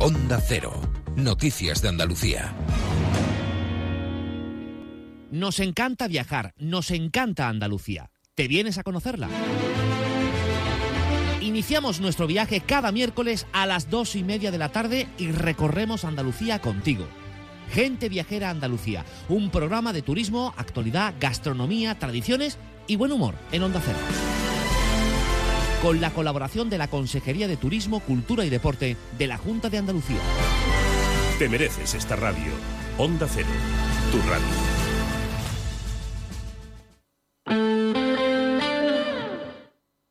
[0.00, 0.72] Onda Cero.
[1.14, 2.52] Noticias de Andalucía.
[5.30, 8.10] Nos encanta viajar, nos encanta Andalucía.
[8.34, 9.28] ¿Te vienes a conocerla?
[11.40, 16.04] Iniciamos nuestro viaje cada miércoles a las dos y media de la tarde y recorremos
[16.04, 17.06] Andalucía contigo.
[17.72, 23.80] Gente Viajera Andalucía, un programa de turismo, actualidad, gastronomía, tradiciones y buen humor en Onda
[23.84, 23.98] Cero.
[25.82, 29.78] Con la colaboración de la Consejería de Turismo, Cultura y Deporte de la Junta de
[29.78, 30.18] Andalucía.
[31.38, 32.52] Te mereces esta radio.
[32.98, 33.48] Onda Cero,
[34.12, 34.80] tu radio.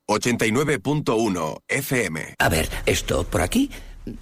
[0.09, 2.33] 89.1 FM.
[2.39, 3.69] A ver, esto por aquí.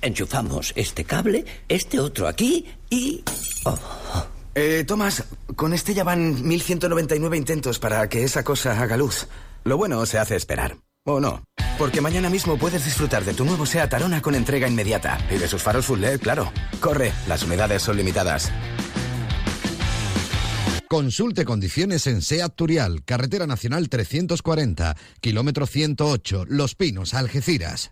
[0.02, 3.24] Enchufamos este cable, este otro aquí y...
[3.66, 3.78] Oh.
[4.56, 5.24] Eh, Tomás,
[5.56, 9.28] con este ya van 1199 intentos para que esa cosa haga luz.
[9.64, 10.78] Lo bueno se hace esperar.
[11.06, 11.44] ¿O no?
[11.78, 15.20] Porque mañana mismo puedes disfrutar de tu nuevo SEAT Arona con entrega inmediata.
[15.30, 16.52] Y de sus faros full LED, claro.
[16.80, 18.52] Corre, las unidades son limitadas.
[20.90, 27.92] Consulte condiciones en SEAT Turial, Carretera Nacional 340, kilómetro 108, Los Pinos, Algeciras.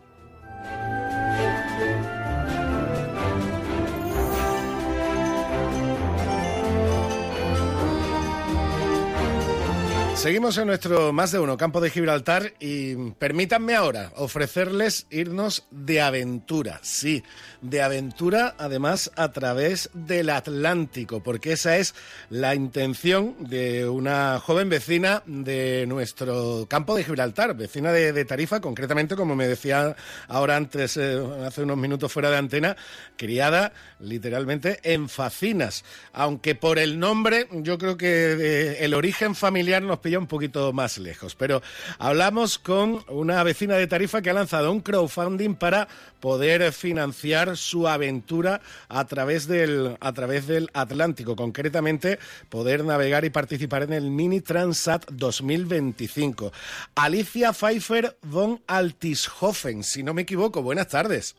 [10.21, 15.99] Seguimos en nuestro más de uno campo de Gibraltar y permítanme ahora ofrecerles irnos de
[15.99, 17.23] aventura, sí,
[17.61, 21.95] de aventura además a través del Atlántico, porque esa es
[22.29, 29.15] la intención de una joven vecina de nuestro campo de Gibraltar, vecina de, Tarifa, concretamente,
[29.15, 29.95] como me decía
[30.27, 32.77] ahora antes, eh, hace unos minutos fuera de antena,
[33.17, 35.83] criada literalmente en Facinas,
[36.13, 40.73] aunque por el nombre yo creo que eh, el origen familiar nos pilla un poquito
[40.73, 41.35] más lejos.
[41.35, 41.61] Pero
[41.99, 45.87] hablamos con una vecina de Tarifa que ha lanzado un crowdfunding para
[46.19, 53.29] poder financiar su aventura a través del, a través del Atlántico, concretamente poder navegar y
[53.29, 56.51] participar en el Mini Transat 2025.
[56.95, 60.61] Alicia Pfeiffer von Altishofen, si no me equivoco.
[60.61, 61.35] Buenas tardes.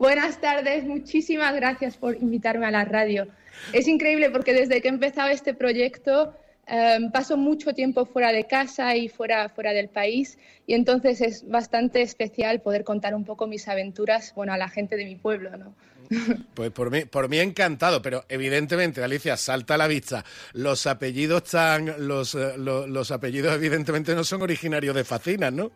[0.00, 3.28] Buenas tardes, muchísimas gracias por invitarme a la radio.
[3.74, 6.34] Es increíble porque desde que he empezado este proyecto
[6.66, 11.46] em, paso mucho tiempo fuera de casa y fuera, fuera del país y entonces es
[11.46, 15.50] bastante especial poder contar un poco mis aventuras bueno, a la gente de mi pueblo.
[15.58, 15.74] ¿no?
[16.54, 20.24] Pues por mí, por mí encantado, pero evidentemente, Alicia, salta a la vista.
[20.54, 25.70] Los apellidos tan, los, eh, lo- los, apellidos evidentemente no son originarios de Facinas, ¿no?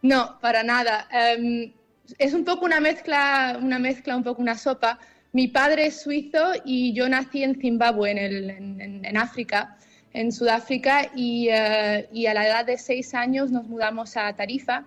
[0.00, 1.06] No, para nada.
[1.12, 1.70] Em,
[2.18, 4.98] es un poco una mezcla, una mezcla, un poco una sopa.
[5.32, 9.76] Mi padre es suizo y yo nací en Zimbabue, en, el- en- África,
[10.12, 14.84] en Sudáfrica, y, eh, y a la edad de seis años nos mudamos a Tarifa.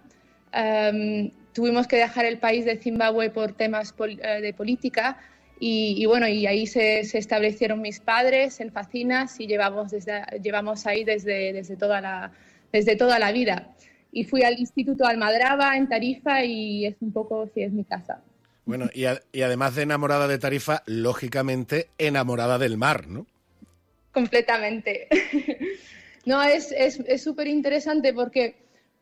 [0.54, 5.18] Em, tuvimos que dejar el país de Zimbabue por temas eh, de política
[5.60, 10.22] y, y bueno, y ahí se, se establecieron mis padres en Facinas y llevamos, desde,
[10.42, 12.32] llevamos ahí desde, desde, toda la,
[12.72, 13.74] desde toda la vida.
[14.18, 18.20] Y fui al Instituto Almadraba en Tarifa y es un poco, sí, es mi casa.
[18.66, 23.28] Bueno, y, a- y además de enamorada de Tarifa, lógicamente enamorada del mar, ¿no?
[24.12, 25.08] Completamente.
[26.26, 28.56] no, es es es súper interesante porque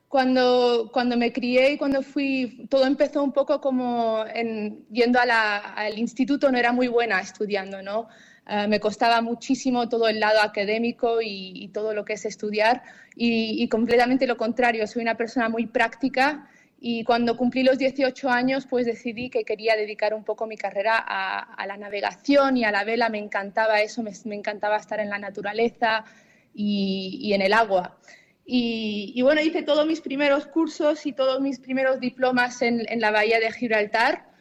[0.10, 5.26] cuando, cuando me crié y cuando fui, todo empezó un poco como en, yendo a
[5.26, 8.08] la- al instituto, no era muy buena estudiando, ¿no?
[8.48, 12.84] Eh, me costaba muchísimo todo el lado académico y, todo lo que es estudiar
[13.16, 16.48] y, completamente lo contrario, soy una persona muy práctica
[16.80, 21.04] y cuando cumplí los 18 años, pues decidí que quería dedicar un poco mi carrera
[21.08, 23.10] a, la navegación y a la vela.
[23.10, 26.06] Me encantaba eso, me, encantaba estar en la naturaleza
[26.54, 27.98] y, en el agua.
[28.46, 33.40] Y, bueno, hice todos mis primeros cursos y todos mis primeros diplomas en la bahía
[33.40, 34.35] de Gibraltar.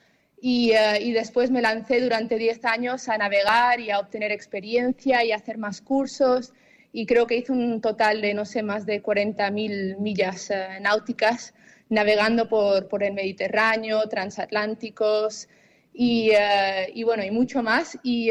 [0.47, 5.25] Y, eh, y después me lancé durante 10 años a navegar y a obtener experiencia
[5.25, 6.53] y a hacer más cursos.
[6.93, 11.55] Y creo que hice un total de, no sé, más de 40.000 millas eh, náuticas
[11.89, 15.49] navegando por, por el Mediterráneo, transatlánticos
[15.95, 17.99] y, eh, y bueno, y mucho más.
[18.03, 18.29] Y,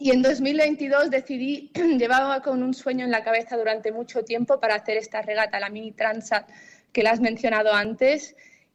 [0.00, 4.74] y en 2022 decidí, llevaba con un sueño en la cabeza durante mucho tiempo para
[4.74, 6.50] hacer esta regata, la Mini Transat,
[6.92, 8.34] que la has mencionado antes.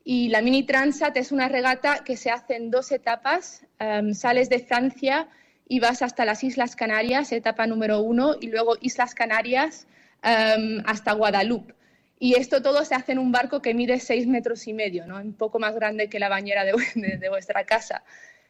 [0.10, 3.66] Y la Mini Transat es una regata que se hace en dos etapas.
[3.80, 5.28] Em, sales de Francia
[5.68, 9.86] y vas hasta las Islas Canarias, etapa número uno, y luego Islas Canarias
[10.24, 11.74] em, hasta Guadalupe.
[12.20, 15.18] Y esto todo se hace en un barco que mide seis metros y medio, ¿no?
[15.18, 18.04] un poco más grande que la bañera de, de- de vuestra casa.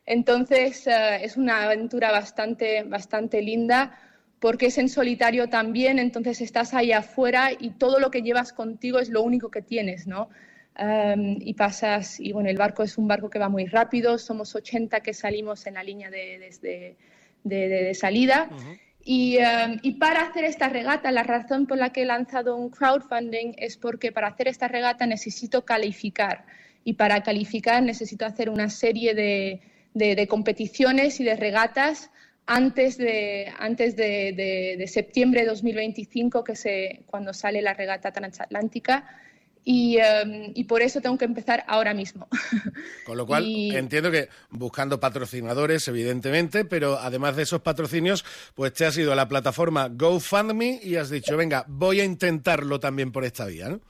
[0.05, 3.99] Entonces eh, es una aventura bastante, bastante linda
[4.39, 8.99] porque es en solitario también, entonces estás ahí afuera y todo lo que llevas contigo
[8.99, 10.29] es lo único que tienes, ¿no?
[10.79, 14.53] Um, y pasas, y bueno, el barco es un barco que va muy rápido, somos
[14.53, 16.95] 80 que salimos en la línea de, de-
[17.43, 18.47] de- de salida.
[19.03, 22.69] Y, um, y para hacer esta regata, la razón por la que he lanzado un
[22.69, 26.45] crowdfunding es porque para hacer esta regata necesito calificar.
[26.83, 32.11] Y para calificar necesito hacer una serie de, competiciones y de regatas
[32.45, 39.05] antes de, antes de septiembre de 2025, que se, cuando sale la regata transatlántica.
[39.69, 42.29] Y, um, y por eso tengo que empezar ahora mismo.
[43.05, 48.23] Con lo cual, Y- entiendo que buscando patrocinadores, evidentemente, pero además de esos patrocinios,
[48.55, 52.79] pues te has ido a la plataforma GoFundMe y has dicho, venga, voy a intentarlo
[52.79, 53.81] también por esta vía, ¿no?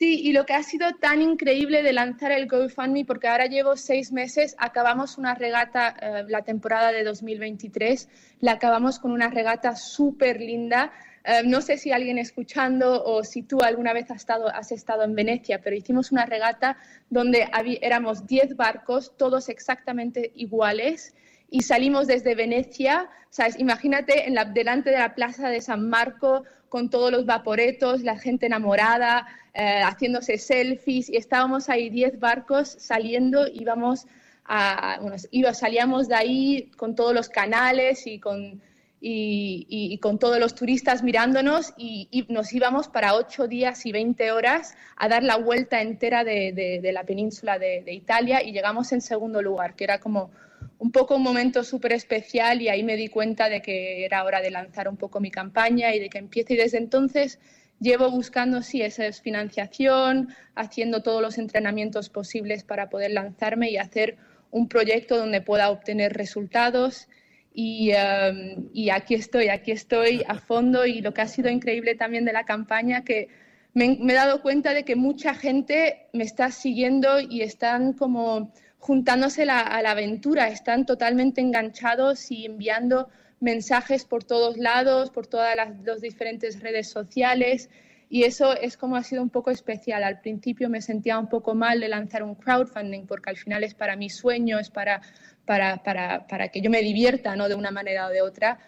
[0.00, 3.76] Sí, y lo que ha sido tan increíble de lanzar el GoFundMe, porque ahora llevo
[3.76, 8.08] seis meses, acabamos una regata, eh, la temporada de 2023,
[8.40, 10.90] la acabamos con una regata súper linda.
[11.26, 15.04] Eh, no sé si alguien escuchando o si tú alguna vez has estado, has estado
[15.04, 16.76] en Venecia, pero hicimos una regata
[17.08, 17.48] donde
[17.80, 21.14] éramos 10 barcos, todos exactamente iguales,
[21.48, 23.58] y salimos desde Venecia, ¿sabes?
[23.58, 28.18] Imagínate en la, delante de la plaza de San Marco con todos los vaporetos, la
[28.18, 34.06] gente enamorada, eh, haciéndose selfies, y estábamos ahí 10 barcos saliendo, íbamos
[34.44, 35.16] a, bueno,
[35.54, 38.60] salíamos de ahí con todos los canales y con,
[39.06, 43.84] y, y- y con todos los turistas mirándonos y, y nos íbamos para 8 días
[43.84, 47.92] y 20 horas a dar la vuelta entera de, de- de la península de, de
[47.92, 50.30] Italia y llegamos en segundo lugar, que era como
[50.78, 54.40] un poco un momento súper especial y ahí me di cuenta de que era hora
[54.40, 57.38] de lanzar un poco mi campaña y de que empiece y desde entonces
[57.80, 63.76] llevo buscando, sí, esa es financiación, haciendo todos los entrenamientos posibles para poder lanzarme y
[63.76, 64.16] hacer
[64.50, 67.08] un proyecto donde pueda obtener resultados.
[67.56, 71.94] Y, um, y aquí estoy, aquí estoy a fondo y lo que ha sido increíble
[71.94, 73.28] también de la campaña que
[73.74, 78.52] me, me he dado cuenta de que mucha gente me está siguiendo y están como
[78.78, 83.08] juntándose la- a la aventura, están totalmente enganchados y enviando
[83.40, 87.70] mensajes por todos lados, por todas las, las diferentes redes sociales.
[88.08, 90.04] Y eso es como ha sido un poco especial.
[90.04, 93.74] Al principio me sentía un poco mal de lanzar un crowdfunding porque al final es
[93.74, 95.00] para mi sueño, es para,
[95.46, 97.48] para, para, para que yo me divierta ¿no?
[97.48, 98.58] de una manera o de otra.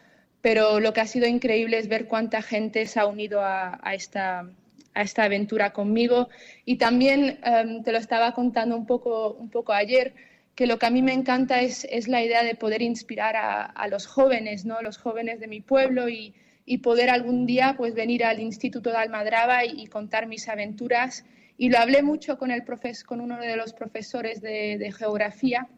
[0.41, 3.95] Pero lo que ha sido increíble es ver cuánta gente se ha unido a, a
[3.95, 4.49] esta,
[4.95, 6.29] a esta aventura conmigo.
[6.65, 10.15] Y también em, te lo estaba contando un poco, un poco ayer,
[10.55, 13.65] que lo que a mí me encanta es, es la idea de poder inspirar a,
[13.65, 14.81] a, los jóvenes, ¿no?
[14.83, 18.97] los jóvenes de mi pueblo y, y poder algún día pues, venir al Instituto de
[18.97, 21.25] Almadraba y, y, contar mis aventuras.
[21.59, 25.69] Y lo hablé mucho con, el profes, con uno de los profesores de, de geografía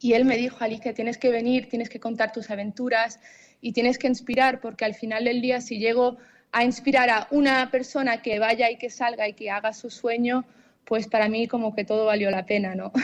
[0.00, 3.18] y él me dijo, Alicia, tienes que venir, tienes que contar tus aventuras
[3.60, 6.18] y tienes que inspirar, porque al final del día si llego
[6.52, 10.44] a inspirar a una persona que vaya y que salga y que haga su sueño,
[10.86, 12.92] pues para mí como que todo valió la pena, ¿no?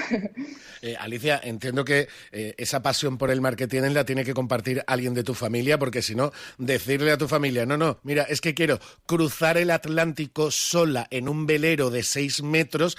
[0.84, 4.34] Eh, Alicia, entiendo que eh, esa pasión por el mar que tienes la tiene que
[4.34, 8.24] compartir alguien de tu familia, porque si no, decirle a tu familia, no, no, mira,
[8.24, 12.99] es que quiero cruzar el Atlántico sola en un velero de seis metros,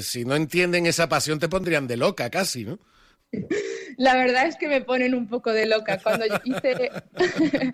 [0.00, 2.78] si no entienden esa pasión te pondrían de loca casi, ¿no?
[3.96, 5.98] La verdad es que me ponen un poco de loca.
[5.98, 6.90] Cuando hice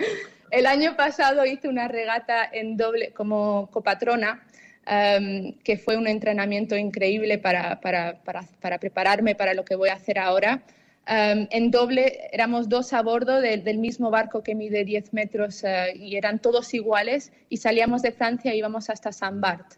[0.51, 4.43] el año pasado hice una regata en doble como copatrona
[4.87, 9.91] um, que fue un entrenamiento increíble para, para, para, para, prepararme para lo que voy
[9.91, 10.63] a hacer ahora.
[11.07, 15.63] Um, en doble éramos dos a bordo de, del mismo barco que mide 10 metros
[15.63, 19.75] uh, y eran todos iguales y salíamos de Francia y íbamos hasta San Bart.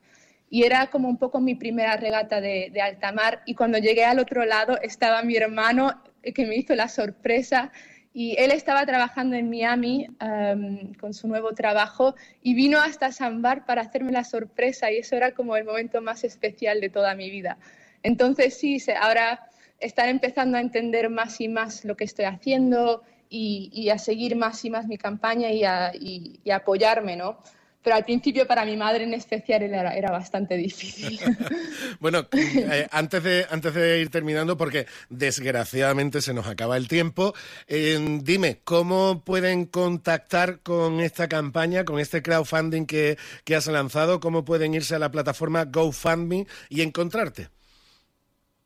[0.48, 4.18] Y era como un poco mi primera regata de, alta mar y cuando llegué al
[4.18, 7.72] otro lado estaba mi hermano que me hizo la sorpresa
[8.12, 13.42] y él estaba trabajando en Miami um, con su nuevo trabajo y vino hasta San
[13.42, 17.14] Bar para hacerme la sorpresa y eso era como el momento más especial de toda
[17.14, 17.58] mi vida.
[18.02, 19.48] Entonces sí, ahora
[19.80, 24.64] están empezando a entender más y más lo que estoy haciendo y, a seguir más
[24.64, 27.42] y más mi campaña y a, y apoyarme, ¿no?
[27.86, 31.20] Pero al principio para mi madre en especial era, era bastante difícil.
[32.00, 37.32] bueno, eh, antes, de, antes de ir terminando, porque desgraciadamente se nos acaba el tiempo,
[37.68, 44.18] eh, dime, ¿cómo pueden contactar con esta campaña, con este crowdfunding que, que has lanzado?
[44.18, 47.50] ¿Cómo pueden irse a la plataforma GoFundMe y encontrarte?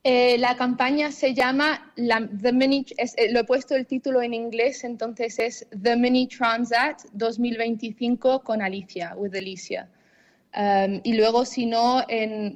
[0.03, 4.22] Eh, la campaña se llama la, The Mini, es, eh, lo he puesto el título
[4.22, 9.90] en inglés, entonces es The Mini Transat 2025 con Alicia, with Alicia.
[10.57, 12.05] Um, y luego, si no,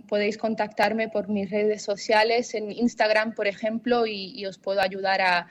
[0.09, 5.21] podéis contactarme por mis redes sociales, en Instagram, por ejemplo, y, y os puedo ayudar
[5.21, 5.47] a,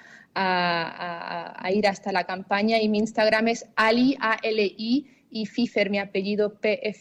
[1.72, 2.82] ir hasta la campaña.
[2.82, 6.94] Y mi Instagram es Ali, A-L-I, y Fifer, mi apellido P-F-Y-F-F-E-R.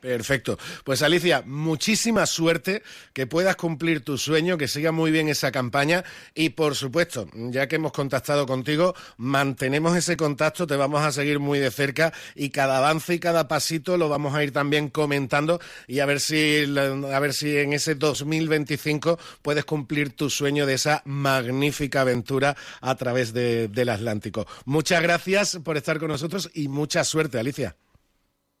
[0.00, 0.58] Perfecto.
[0.84, 2.82] Pues Alicia, muchísima suerte,
[3.12, 7.66] que puedas cumplir tu sueño, que siga muy bien esa campaña y por supuesto, ya
[7.66, 12.50] que hemos contactado contigo, mantenemos ese contacto, te vamos a seguir muy de cerca y
[12.50, 16.64] cada avance y cada pasito lo vamos a ir también comentando y a ver si
[17.12, 22.94] a ver si en ese 2025 puedes cumplir tu sueño de esa magnífica aventura a
[22.94, 24.46] través de, del Atlántico.
[24.64, 27.76] Muchas gracias por estar con nosotros y mucha suerte, Alicia.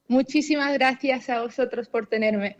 [0.08, 2.56] Muchísimas gracias a vosotros por tenerme.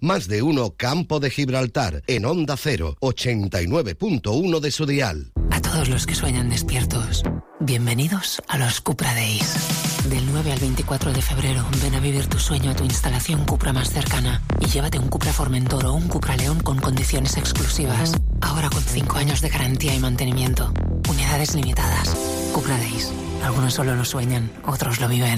[0.00, 5.30] Más de uno Campo de Gibraltar en Onda 0, 89.1 de su dial.
[5.52, 7.22] A todos los que sueñan despiertos,
[7.60, 10.08] bienvenidos a los Cupra Days.
[10.10, 13.72] Del 9 al 24 de febrero, ven a vivir tu sueño a tu instalación Cupra
[13.72, 18.14] más cercana y llévate un Cupra Formentor o un Cupra León con condiciones exclusivas.
[18.40, 20.72] Ahora con 5 años de garantía y mantenimiento.
[21.08, 22.41] Unidades limitadas.
[22.52, 22.78] Cupra.
[23.44, 25.36] Algunos solo lo sueñan, otros lo viven.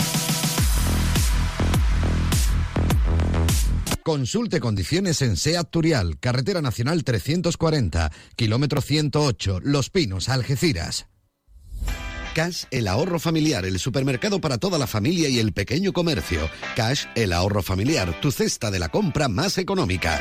[4.02, 11.06] Consulte condiciones en SEAT Turial, Carretera Nacional 340, kilómetro 108, Los Pinos, Algeciras.
[12.34, 16.50] Cash, el ahorro familiar, el supermercado para toda la familia y el pequeño comercio.
[16.74, 20.20] Cash, el ahorro familiar, tu cesta de la compra más económica.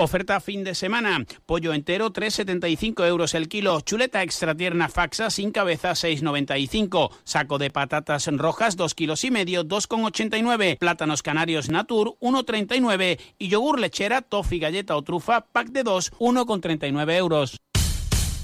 [0.00, 1.26] Oferta fin de semana.
[1.44, 3.80] Pollo entero 3,75 euros el kilo.
[3.80, 7.10] Chuleta extra tierna faxa sin cabeza 6,95.
[7.24, 10.78] Saco de patatas rojas 2 kilos y medio 2,89.
[10.78, 13.18] Plátanos canarios natur 1,39.
[13.38, 17.60] Y yogur lechera, toffee, galleta o trufa pack de 2 1,39 euros.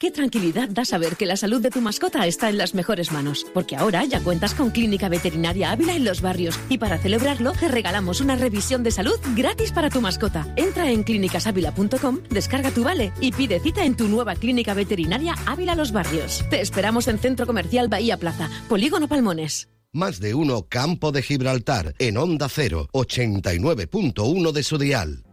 [0.00, 3.44] Qué tranquilidad da saber que la salud de tu mascota está en las mejores manos,
[3.52, 7.68] porque ahora ya cuentas con Clínica Veterinaria Ávila en los barrios y para celebrarlo te
[7.68, 10.50] regalamos una revisión de salud gratis para tu mascota.
[10.56, 15.74] Entra en clínicasávila.com, descarga tu vale y pide cita en tu nueva Clínica Veterinaria Ávila
[15.74, 16.46] Los Barrios.
[16.48, 19.68] Te esperamos en Centro Comercial Bahía Plaza, Polígono Palmones.
[19.92, 25.24] Más de uno Campo de Gibraltar en Onda 0, 89.1 de su dial.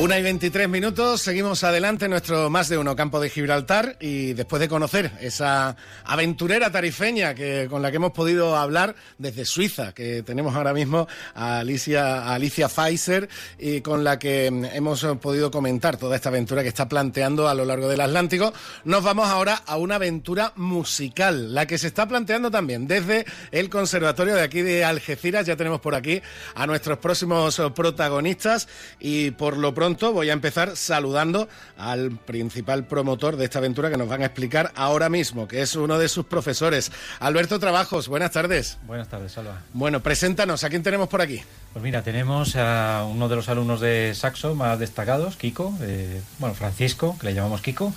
[0.00, 4.58] Una y 23 minutos, seguimos adelante nuestro más de uno campo de Gibraltar y después
[4.58, 5.76] de conocer esa
[6.06, 11.06] aventurera tarifeña que, con la que hemos podido hablar desde Suiza, que tenemos ahora mismo
[11.34, 13.28] a Alicia, a Alicia Pfizer
[13.58, 17.66] y con la que hemos podido comentar toda esta aventura que está planteando a lo
[17.66, 22.50] largo del Atlántico, nos vamos ahora a una aventura musical, la que se está planteando
[22.50, 25.44] también desde el Conservatorio de aquí de Algeciras.
[25.44, 26.22] Ya tenemos por aquí
[26.54, 28.66] a nuestros próximos protagonistas
[28.98, 33.96] y por lo pronto voy a empezar saludando al principal promotor de esta aventura que
[33.96, 38.08] nos van a explicar ahora mismo, que es uno de sus profesores, Alberto Trabajos.
[38.08, 38.78] Buenas tardes.
[38.86, 39.62] Buenas tardes, Salva.
[39.72, 41.42] Bueno, preséntanos, ¿a quién tenemos por aquí?
[41.72, 46.54] Pues mira, tenemos a uno de los alumnos de saxo más destacados, Kiko, eh, bueno,
[46.54, 47.92] Francisco, que le llamamos Kiko.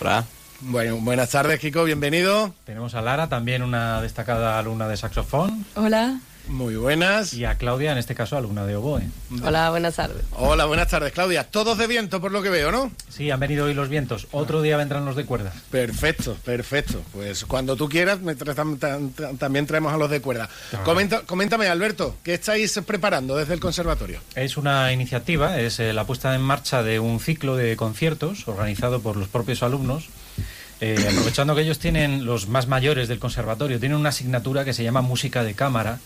[0.00, 0.24] Hola.
[0.60, 2.54] Bueno, buenas tardes, Kiko, bienvenido.
[2.64, 5.66] Tenemos a Lara, también una destacada alumna de saxofón.
[5.74, 6.18] Hola.
[6.48, 7.34] Muy buenas.
[7.34, 9.02] Y a Claudia, en este caso, alumna de oboe.
[9.42, 10.22] Hola, buenas tardes.
[10.32, 11.44] Hola, buenas tardes, Claudia.
[11.44, 12.90] Todos de viento, por lo que veo, ¿no?
[13.08, 14.28] Sí, han venido hoy los vientos.
[14.30, 15.52] Otro día vendrán los de cuerda.
[15.70, 17.02] Perfecto, perfecto.
[17.12, 18.18] Pues cuando tú quieras,
[19.38, 20.48] también traemos a los de cuerda.
[21.26, 24.20] coméntame, Alberto, ¿qué estáis preparando desde el conservatorio?
[24.34, 29.00] Es una iniciativa, es eh, la puesta en marcha de un ciclo de conciertos organizado
[29.00, 30.08] por los propios alumnos
[30.80, 34.84] eh, aprovechando que ellos tienen, los más mayores del conservatorio, tienen una asignatura que se
[34.84, 36.00] llama música de cámara.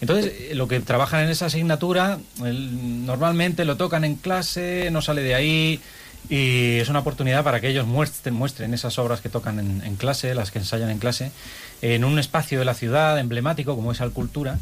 [0.00, 5.22] Entonces, eh, lo que trabajan en esa asignatura, normalmente lo tocan en clase, no sale
[5.22, 5.80] de ahí,
[6.28, 10.34] y es una oportunidad para que ellos muestren, muestren esas obras que tocan en, clase,
[10.34, 11.32] las que ensayan en clase,
[11.80, 14.58] en un espacio de la ciudad emblemático como es Alcultura.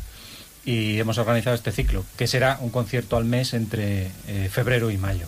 [0.62, 4.98] Y hemos organizado este ciclo, que será un concierto al mes entre eh, febrero y
[4.98, 5.26] mayo.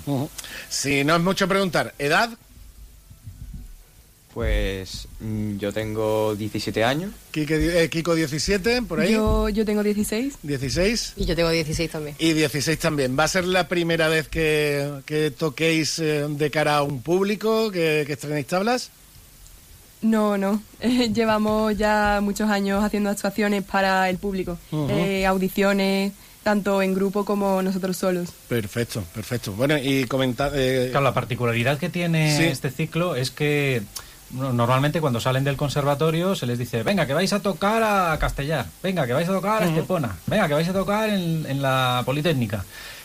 [0.69, 2.31] Si no es mucho preguntar, ¿edad?
[4.35, 7.13] Pues mm, yo tengo 17 años.
[7.35, 9.13] Eh, Kiko 17, por ahí.
[9.13, 10.39] Yo, yo tengo 16.
[10.43, 11.15] 16.
[11.17, 12.17] Y yo tengo 16 también.
[12.19, 13.19] Y 16 también.
[13.19, 18.05] ¿Va a ser la primera vez que, toquéis eh, de cara a un público, que,
[18.07, 18.91] que estrenéis tablas?
[20.01, 20.63] No, no.
[20.81, 24.59] llevamos ya muchos años haciendo actuaciones para el público.
[24.73, 26.13] Eh, audiciones,
[26.43, 28.31] tanto en grupo como nosotros solos.
[28.49, 29.53] Perfecto, perfecto.
[29.53, 30.53] Bueno, y comentar...
[30.53, 33.83] Claro, la particularidad que tiene este ciclo es que
[34.33, 38.67] normalmente cuando salen del conservatorio se les dice, venga, que vais a tocar a Castellar,
[38.83, 42.65] venga, que vais a tocar a Estepona, venga, que vais a tocar en, la Politécnica.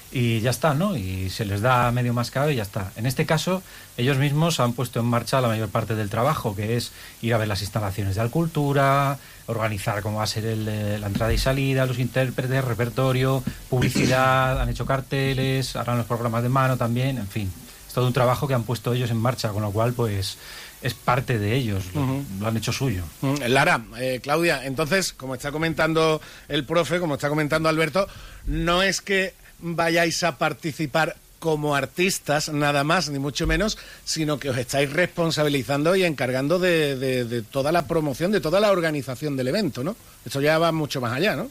[0.10, 0.96] Y ya está, ¿no?
[0.96, 2.94] Y se les da medio más caro y ya está.
[2.96, 3.62] En este caso,
[3.98, 7.38] ellos mismos han puesto en marcha la mayor parte del trabajo, que es ir a
[7.38, 9.18] ver las instalaciones de Alcultura,
[9.48, 14.70] organizar cómo va a ser eh, la entrada y salida, los intérpretes, repertorio, publicidad, han
[14.70, 17.52] hecho carteles, harán los programas de mano también, en fin.
[17.86, 20.38] Es todo un trabajo que han puesto ellos en marcha, con lo cual, pues
[20.82, 23.04] es parte de ellos, lo, han hecho suyo.
[23.48, 28.08] Lara, eh, Claudia, entonces, como está comentando el profe, como está comentando Alberto,
[28.46, 34.50] no es que vayáis a participar como artistas, nada más, ni mucho menos, sino que
[34.50, 39.84] os estáis responsabilizando y encargando de, toda la promoción, de toda la organización del evento,
[39.84, 39.96] ¿no?
[40.26, 41.50] Eso ya va mucho más allá, ¿no?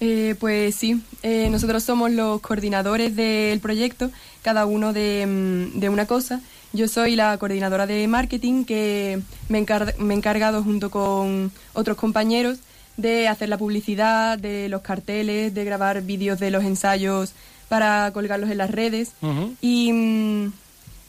[0.00, 4.10] Eh, pues sí, eh, nosotros somos los coordinadores del proyecto,
[4.42, 6.40] cada uno de, mm, de una cosa
[6.74, 12.58] yo soy la coordinadora de marketing que me, he encargado junto con otros compañeros
[12.96, 17.32] de hacer la publicidad, de los carteles, de grabar vídeos de los ensayos
[17.68, 19.12] para colgarlos en las redes.
[19.60, 20.50] y,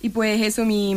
[0.01, 0.93] y, pues eso, mi,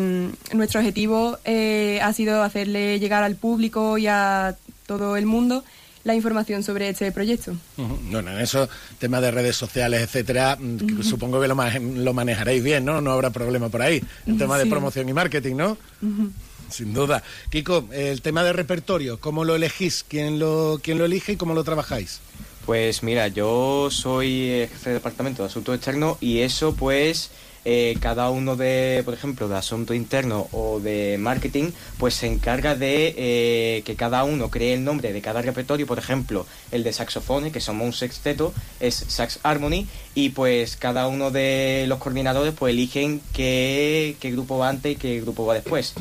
[0.53, 4.55] nuestro objetivo eh, ha sido hacerle llegar al público y a
[4.87, 5.65] todo el mundo
[6.09, 7.55] la información sobre este proyecto.
[7.77, 8.67] Bueno, en eso,
[8.99, 13.03] temas de redes sociales, etcétera, mm, supongo que lo, lo, manejaréis bien, ¿no?
[13.03, 14.03] No habrá problema por ahí.
[14.27, 15.77] El tema de promoción y marketing, ¿no?
[16.71, 17.23] Sin duda.
[17.51, 20.05] Kiko, el tema de repertorio, ¿cómo lo elegís?
[20.09, 22.21] ¿Quién lo, quién lo elige y cómo lo trabajáis?
[22.65, 27.31] Pues mira, yo soy jefe de departamento de asuntos externos y eso pues
[27.71, 32.75] eh, cada uno de, por ejemplo, de asunto interno o de marketing, pues se encarga
[32.75, 36.95] de eh, que cada uno cree el nombre de cada repertorio, por ejemplo, el de
[36.95, 42.55] saxofones, que somos un sexteto, es Sax Harmony, y pues cada uno de los coordinadores
[42.59, 45.93] pues eligen qué, grupo va antes y qué grupo va después.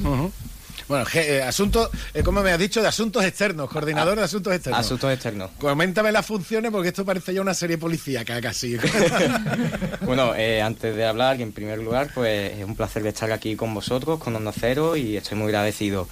[0.88, 2.82] Bueno, eh, asunto, eh, ¿cómo me has dicho?
[2.82, 4.80] De asuntos externos, coordinador de asuntos externos.
[4.80, 5.52] Asuntos externos.
[5.60, 8.78] Coméntame las funciones porque esto parece ya una serie policíaca casi.
[10.02, 13.74] bueno, eh, antes de hablar, en primer lugar, pues es un placer estar aquí con
[13.74, 16.08] vosotros, con Onda Cero, y estoy muy agradecido.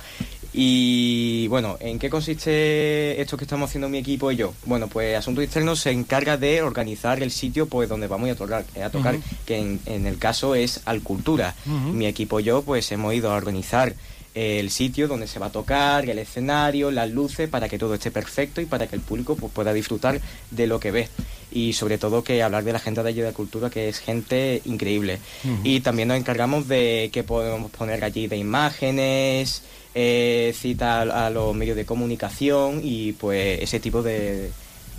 [0.57, 4.53] Y bueno, ¿en qué consiste esto que estamos haciendo mi equipo y yo?
[4.65, 8.63] Bueno, pues Asuntos Externos se encarga de organizar el sitio pues donde vamos a tocar,
[8.81, 11.55] a tocar que en, el caso es Alcultura.
[11.65, 13.95] Mi equipo y yo pues hemos ido a organizar
[14.35, 18.11] el sitio donde se va a tocar, el escenario, las luces, para que todo esté
[18.11, 20.19] perfecto y para que el público pues, pueda disfrutar
[20.51, 21.09] de lo que ve.
[21.51, 24.61] y sobre todo que hablar de la gente de allí de cultura, que es gente
[24.65, 25.19] increíble.
[25.63, 29.61] Y también nos encargamos de que podemos poner allí de imágenes,
[29.93, 34.51] eh, cita a, los medios de comunicación y pues ese tipo de,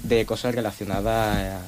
[0.02, 1.60] de cosas relacionadas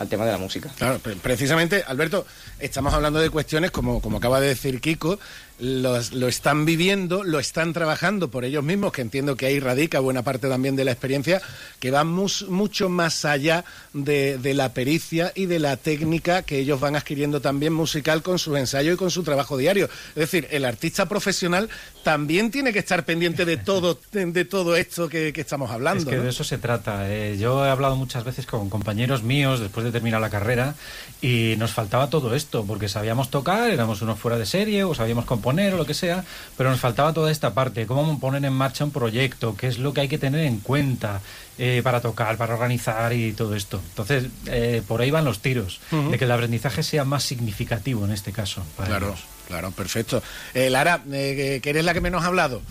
[0.00, 0.70] al tema de la música.
[0.78, 2.26] Claro, precisamente, Alberto,
[2.58, 5.18] estamos hablando de cuestiones como, como acaba de decir Kiko,
[5.60, 10.22] lo están viviendo, lo están trabajando por ellos mismos, que entiendo que ahí radica buena
[10.22, 11.42] parte también de la experiencia,
[11.78, 16.96] que va mucho más allá de, la pericia y de la técnica que ellos van
[16.96, 19.88] adquiriendo también musical con su ensayo y con su trabajo diario.
[20.10, 21.68] Es decir, el artista profesional
[22.02, 26.02] también tiene que estar pendiente de todo, de, todo esto que, estamos hablando.
[26.02, 27.10] Es que de eso se trata.
[27.10, 27.36] Eh.
[27.38, 30.74] yo he hablado muchas veces con compañeros míos después de terminar la carrera
[31.20, 35.24] y nos faltaba todo esto, porque sabíamos tocar, éramos unos fuera de serie o sabíamos
[35.24, 36.24] componer o lo que sea,
[36.56, 39.92] pero nos faltaba toda esta parte, cómo poner en marcha un proyecto, qué es lo
[39.92, 41.20] que hay que tener en cuenta
[41.58, 43.80] eh, para tocar, para organizar y todo esto.
[43.90, 48.12] Entonces, eh, por ahí van los tiros, de que el aprendizaje sea más significativo en
[48.12, 48.62] este caso.
[48.76, 49.16] claro,
[49.48, 50.22] claro, perfecto.
[50.54, 52.62] Eh, Lara, que eres la que menos ha hablado.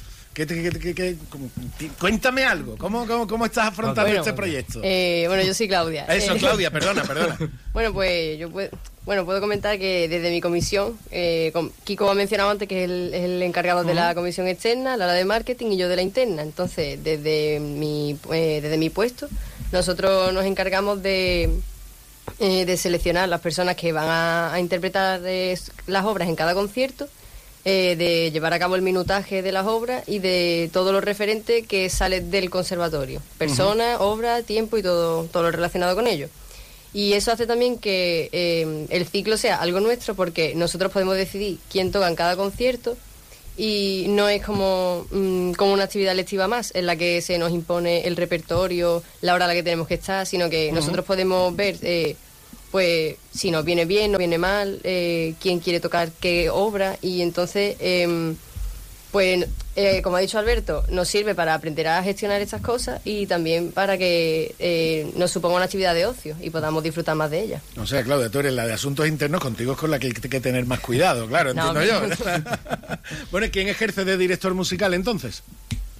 [1.99, 4.79] Cuéntame algo, ¿Cómo, cómo, estás afrontando este proyecto?
[4.79, 6.05] bueno, yo soy Claudia.
[6.05, 7.37] Eso, Claudia, perdona, perdona.
[7.73, 8.69] bueno, pues yo puedo,
[9.09, 11.51] bueno, puedo comentar que desde mi comisión, eh,
[11.83, 15.71] Kiko ha mencionado antes que es el, encargado de la comisión externa, la de marketing
[15.71, 16.43] y yo de la interna.
[16.43, 19.27] Entonces, desde mi, eh, desde mi puesto,
[19.71, 21.49] nosotros nos encargamos de,
[22.37, 25.21] eh, de seleccionar las personas que van a, interpretar
[25.87, 27.09] las obras en cada concierto,
[27.63, 31.89] de llevar a cabo el minutaje de las obras y de todo lo referente que
[31.89, 33.21] sale del conservatorio.
[33.37, 36.29] Personas, obras, tiempo y todo, todo lo relacionado con ello.
[36.93, 41.59] Y eso hace también que eh, el ciclo sea algo nuestro porque nosotros podemos decidir
[41.71, 42.97] quién toca en cada concierto
[43.57, 47.51] y no es como, mm, como una actividad lectiva más en la que se nos
[47.51, 51.55] impone el repertorio, la hora a la que tenemos que estar, sino que nosotros podemos
[51.55, 52.15] ver eh,
[52.71, 57.21] pues si nos viene bien, nos viene mal, eh, quién quiere tocar qué obra y
[57.21, 58.35] entonces em,
[59.11, 63.25] pues, eh, como ha dicho Alberto, nos sirve para aprender a gestionar estas cosas y
[63.25, 67.41] también para que eh, nos suponga una actividad de ocio y podamos disfrutar más de
[67.41, 67.61] ella.
[67.77, 70.13] O sea, Claudia, tú eres la de asuntos internos, contigo es con la que hay
[70.13, 72.01] que tener más cuidado, claro, entiendo yo.
[73.31, 75.41] bueno, ¿quién ejerce de director musical entonces?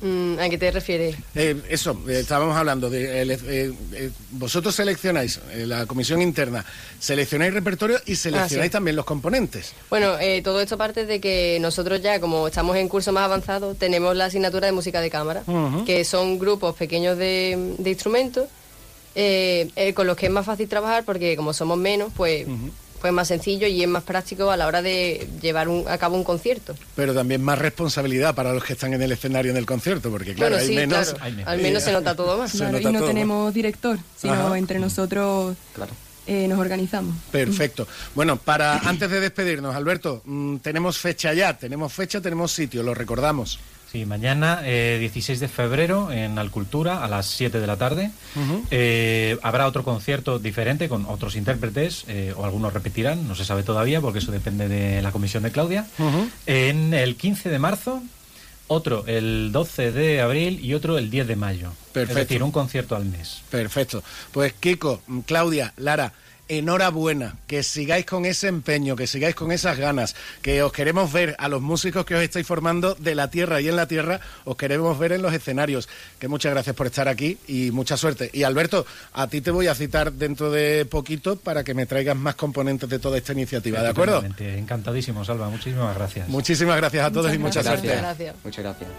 [0.02, 1.16] Mm, ¿A qué te refieres?
[1.36, 3.22] Eh, eso, eh, estábamos hablando de...
[3.22, 6.64] Eh, vosotros seleccionáis, la comisión interna,
[7.00, 9.74] seleccionáis repertorio y seleccionáis ah, también los componentes.
[9.90, 10.14] Bueno,
[10.44, 14.26] todo esto parte de que nosotros ya, como estamos en curso más avanzado, tenemos la
[14.26, 15.44] asignatura de música de cámara,
[15.86, 18.48] que son grupos pequeños de, instrumentos,
[19.96, 22.46] con los que es más fácil trabajar porque como somos menos, pues
[23.02, 26.24] pues más sencillo y es más práctico a la hora de llevar a cabo un
[26.24, 26.76] concierto.
[26.96, 30.34] Pero también más responsabilidad para los que están en el escenario en el concierto, porque
[30.34, 31.16] claro, hay, menos,
[31.46, 32.54] Al menos se nota todo más.
[32.56, 35.56] y no tenemos director, sino entre nosotros
[36.28, 37.16] eh, nos organizamos.
[37.32, 37.88] Perfecto.
[38.14, 42.94] Bueno, para antes de despedirnos, Alberto, mm, tenemos fecha ya, tenemos fecha, tenemos sitio, lo
[42.94, 43.60] recordamos.
[43.92, 48.12] Sí, mañana, 16 eh, de febrero, en Alcultura, a las 7 de la tarde.
[48.70, 53.64] Eh, habrá otro concierto diferente con otros intérpretes, eh, o algunos repetirán, no se sabe
[53.64, 55.88] todavía, porque eso depende de la comisión de Claudia.
[56.46, 58.04] En el 15 de marzo,
[58.68, 61.72] otro el 12 de abril y otro el 10 de mayo.
[61.92, 62.20] Perfecto.
[62.20, 63.42] Es decir, un concierto al mes.
[63.50, 64.04] Perfecto.
[64.32, 66.14] Pues Kiko, Claudia, Lara,
[66.50, 71.36] enhorabuena, que sigáis con ese empeño, que sigáis con esas ganas, que os queremos ver
[71.40, 74.58] a los músicos que os estáis formando de la tierra y en la tierra, os
[74.58, 75.88] queremos ver en los escenarios.
[76.20, 78.30] Que muchas gracias por estar aquí y mucha suerte.
[78.34, 82.18] Y Alberto, a ti te voy a citar dentro de poquito para que me traigas
[82.18, 84.24] más componentes de toda esta iniciativa, ¿de acuerdo?
[84.40, 85.50] Encantadísimo, Salva.
[85.50, 86.28] Muchísimas gracias.
[86.28, 87.88] Muchísimas gracias a todos y muchas suerte.
[87.88, 88.36] Gracias.
[88.44, 88.90] Muchas gracias.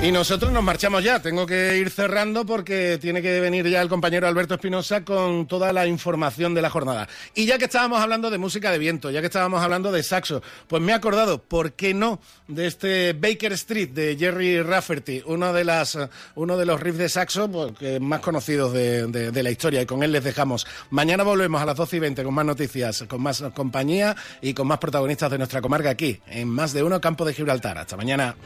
[0.00, 1.20] Y nosotros nos marchamos ya.
[1.20, 5.72] Tengo que ir cerrando porque tiene que venir ya el compañero Alberto Espinosa con toda
[5.72, 7.08] la información de la jornada.
[7.34, 10.40] Y ya que estábamos hablando de música de viento, ya que estábamos hablando de saxo,
[10.68, 15.52] pues me he acordado, ¿por qué no?, de este Baker Street de Jerry Rafferty, uno
[15.52, 15.98] de, las,
[16.36, 19.82] uno de los riffs de saxo pues, más conocidos de, de, la historia.
[19.82, 20.64] Y con él les dejamos.
[20.90, 24.68] Mañana volvemos a las 12 y 20 con más noticias, con más compañía y con
[24.68, 27.78] más protagonistas de nuestra comarca aquí, en Más de Uno Campo de Gibraltar.
[27.78, 28.36] Hasta mañana.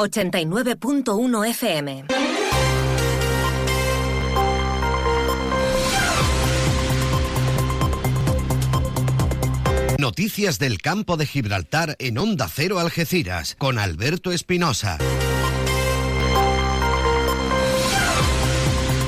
[0.00, 2.04] 89.1 FM.
[9.98, 14.96] Noticias del campo de Gibraltar en Onda Cero Algeciras con Alberto Espinosa.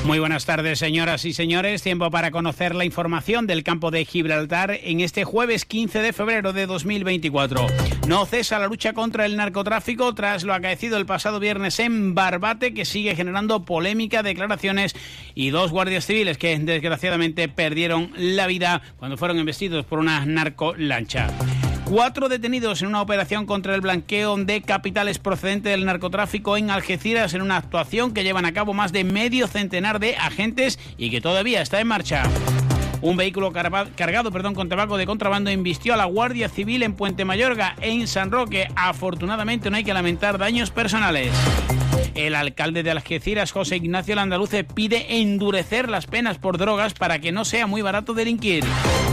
[0.04, 1.80] Muy buenas tardes, señoras y señores.
[1.82, 6.52] Tiempo para conocer la información del campo de Gibraltar en este jueves 15 de febrero
[6.52, 7.66] de 2024.
[8.06, 12.74] No cesa la lucha contra el narcotráfico tras lo acaecido el pasado viernes en Barbate,
[12.74, 14.94] que sigue generando polémica, declaraciones
[15.34, 21.28] y dos guardias civiles que desgraciadamente perdieron la vida cuando fueron embestidos por una narcolancha.
[21.84, 27.34] Cuatro detenidos en una operación contra el blanqueo de capitales procedente del narcotráfico en Algeciras
[27.34, 31.20] en una actuación que llevan a cabo más de medio centenar de agentes y que
[31.20, 32.24] todavía está en marcha.
[33.02, 37.24] Un vehículo cargado perdón, con tabaco de contrabando invistió a la Guardia Civil en Puente
[37.24, 38.68] Mayorga, en San Roque.
[38.76, 41.32] Afortunadamente no hay que lamentar daños personales.
[42.14, 47.32] El alcalde de Algeciras, José Ignacio Landaluce, pide endurecer las penas por drogas para que
[47.32, 48.64] no sea muy barato delinquir.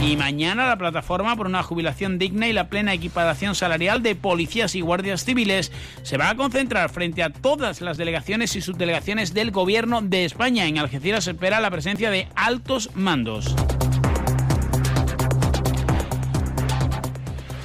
[0.06, 4.74] Y mañana la plataforma por una jubilación digna y la plena equiparación salarial de policías
[4.74, 5.72] y guardias civiles
[6.02, 10.66] se va a concentrar frente a todas las delegaciones y subdelegaciones del gobierno de España.
[10.66, 13.56] En Algeciras se espera la presencia de altos mandos.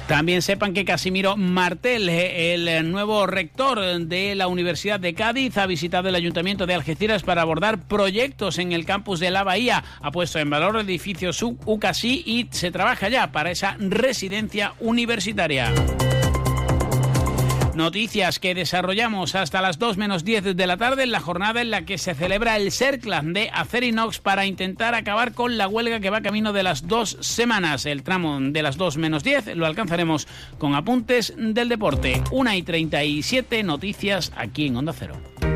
[0.08, 6.08] También sepan que Casimiro Martel, el nuevo rector de la Universidad de Cádiz, ha visitado
[6.08, 9.82] el Ayuntamiento de Algeciras para abordar proyectos en el campus de la Bahía.
[10.00, 11.30] Ha puesto en valor el edificio
[11.64, 15.72] UCASI y se trabaja ya para esa residencia universitaria.
[17.76, 21.70] Noticias que desarrollamos hasta las 2 menos 10 de la tarde en la jornada en
[21.70, 26.08] la que se celebra el CERCLAN de Acerinox para intentar acabar con la huelga que
[26.08, 27.84] va camino de las dos semanas.
[27.84, 30.26] El tramo de las 2 menos 10 lo alcanzaremos
[30.56, 32.24] con apuntes del deporte.
[32.30, 35.55] 1 y 37 noticias aquí en Onda Cero.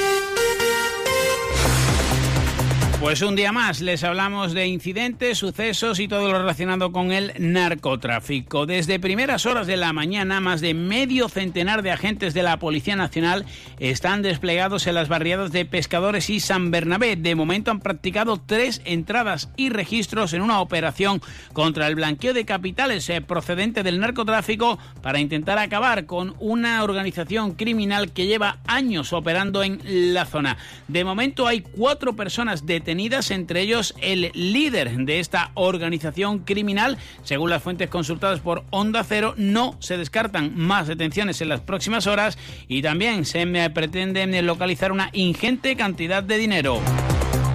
[3.01, 7.33] Pues un día más les hablamos de incidentes, sucesos y todo lo relacionado con el
[7.39, 8.67] narcotráfico.
[8.67, 12.95] Desde primeras horas de la mañana, más de medio centenar de agentes de la Policía
[12.95, 13.47] Nacional
[13.79, 17.15] están desplegados en las barriadas de Pescadores y San Bernabé.
[17.15, 21.23] De momento han practicado tres entradas y registros en una operación
[21.53, 27.53] contra el blanqueo de capitales eh, procedente del narcotráfico para intentar acabar con una organización
[27.55, 29.81] criminal que lleva años operando en
[30.13, 30.57] la zona.
[30.87, 32.90] De momento hay cuatro personas detenidas
[33.31, 36.97] entre ellos el líder de esta organización criminal.
[37.23, 42.07] Según las fuentes consultadas por Onda Cero, no se descartan más detenciones en las próximas
[42.07, 42.37] horas
[42.67, 46.81] y también se pretende localizar una ingente cantidad de dinero.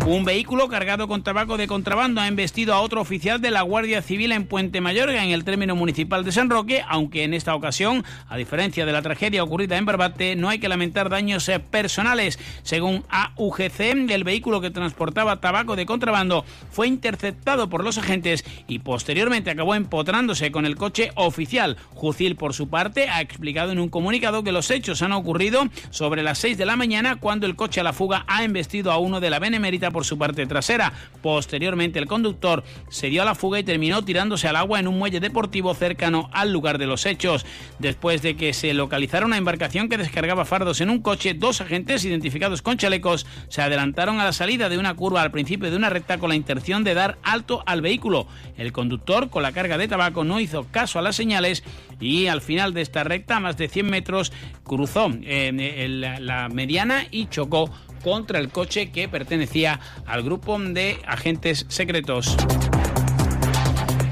[0.06, 4.02] Un vehículo cargado con tabaco de contrabando ha embestido a otro oficial de la Guardia
[4.02, 8.04] Civil en Puente Mayorga, en el término municipal de San Roque, aunque en esta ocasión,
[8.28, 12.38] a diferencia de la tragedia ocurrida en Barbate, no hay que lamentar daños eh, personales.
[12.62, 18.78] Según AUGC, el vehículo que transportaba tabaco de contrabando fue interceptado por los agentes y
[18.78, 21.78] posteriormente acabó empotrándose con el coche oficial.
[21.94, 26.22] Jucil, por su parte, ha explicado en un comunicado que los hechos han ocurrido sobre
[26.22, 29.18] las 6 de la mañana cuando el coche a la fuga ha embestido a uno
[29.18, 30.93] de la Benemérita por su parte trasera.
[31.23, 34.98] Posteriormente, el conductor se dio a la fuga y terminó tirándose al agua en un
[34.98, 37.47] muelle deportivo cercano al lugar de los hechos.
[37.78, 42.05] Después de que se localizara una embarcación que descargaba fardos en un coche, dos agentes
[42.05, 45.89] identificados con chalecos se adelantaron a la salida de una curva al principio de una
[45.89, 48.27] recta con la intención de dar alto al vehículo.
[48.59, 51.64] El conductor, con la carga de tabaco, no hizo caso a las señales
[52.01, 54.31] y al final de esta recta, a más de 100 metros,
[54.62, 57.70] cruzó eh, la mediana y chocó
[58.06, 62.36] contra el coche que pertenecía al grupo de agentes secretos.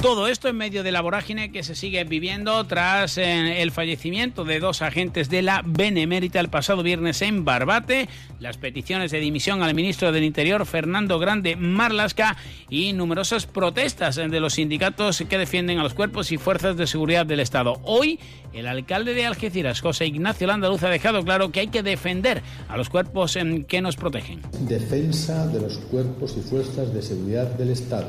[0.05, 4.45] Todo esto en medio de la vorágine que se sigue viviendo tras eh, el fallecimiento
[4.45, 9.63] de dos agentes de la Benemérita el pasado viernes en Barbate, las peticiones de dimisión
[9.63, 12.37] al ministro del Interior Fernando Grande Marlasca
[12.69, 17.25] y numerosas protestas de los sindicatos que defienden a los cuerpos y fuerzas de seguridad
[17.25, 17.81] del Estado.
[17.85, 18.21] Hoy,
[18.53, 22.77] el alcalde de Algeciras, José Ignacio Landaluz, ha dejado claro que hay que defender a
[22.77, 24.43] los cuerpos que nos protegen.
[24.69, 28.09] Defensa de los cuerpos y fuerzas de seguridad del Estado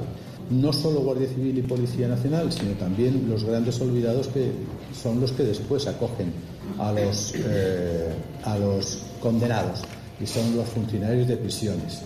[0.49, 4.51] no solo Guardia Civil y Policía Nacional, sino también los grandes olvidados que
[4.93, 6.31] son los que después acogen
[6.80, 8.13] a los, eh,
[8.43, 9.81] a los condenados
[10.22, 12.01] y son los funcionarios de prisiones,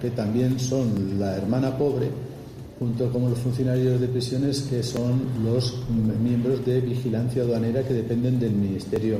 [0.00, 2.10] que también son la hermana pobre
[2.78, 5.82] junto con los funcionarios de prisiones que son los
[6.22, 9.18] miembros de vigilancia aduanera que dependen del Ministerio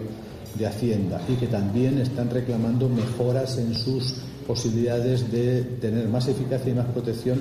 [0.57, 4.15] de Hacienda y que también están reclamando mejoras en sus
[4.47, 7.39] posibilidades de tener más eficacia y más protección.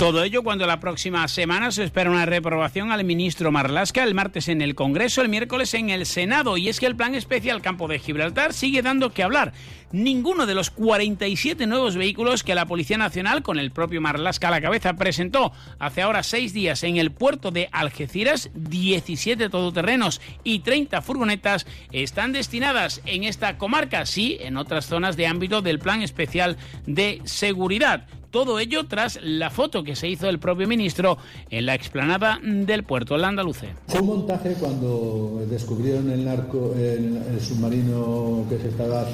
[0.00, 4.48] Todo ello cuando la próxima semana se espera una reprobación al ministro Marlasca, el martes
[4.48, 6.56] en el Congreso, el miércoles en el Senado.
[6.56, 9.52] Y es que el plan especial Campo de Gibraltar sigue dando que hablar.
[9.92, 14.52] Ninguno de los 47 nuevos vehículos que la Policía Nacional, con el propio Marlasca a
[14.52, 20.60] la cabeza, presentó hace ahora seis días en el puerto de Algeciras, 17 todoterrenos y
[20.60, 26.02] 30 furgonetas están destinadas en esta comarca, sí, en otras zonas de ámbito del plan
[26.02, 26.56] especial
[26.86, 28.06] de seguridad.
[28.30, 31.18] Todo ello tras la foto que se hizo del propio ministro
[31.50, 33.74] en la explanada del puerto Andaluce.
[33.88, 39.06] Fue un montaje cuando descubrieron el narco, el, submarino que se estaba eh,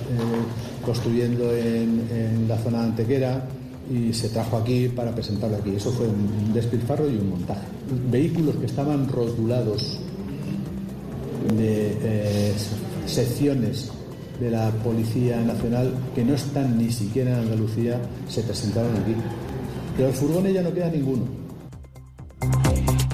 [0.84, 3.44] construyendo en, la zona antequera
[3.92, 5.74] y se trajo aquí para presentarlo aquí.
[5.76, 7.66] Eso fue un despilfarro y un montaje.
[8.10, 9.98] Vehículos que estaban rotulados
[11.56, 12.52] de eh,
[13.06, 13.90] secciones
[14.40, 19.14] de la Policía Nacional que no están ni siquiera en Andalucía se presentaron aquí.
[19.96, 21.24] Pero el furgones ya no queda ninguno.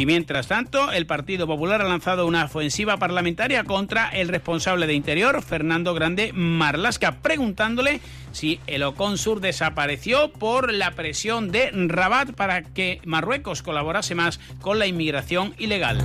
[0.02, 4.94] Y mientras tanto, el Partido Popular ha lanzado una ofensiva parlamentaria contra el responsable de
[4.94, 8.00] Interior, Fernando Grande Marlasca, preguntándole
[8.32, 14.40] si el Ocon Sur desapareció por la presión de Rabat para que Marruecos colaborase más
[14.60, 16.04] con la inmigración ilegal.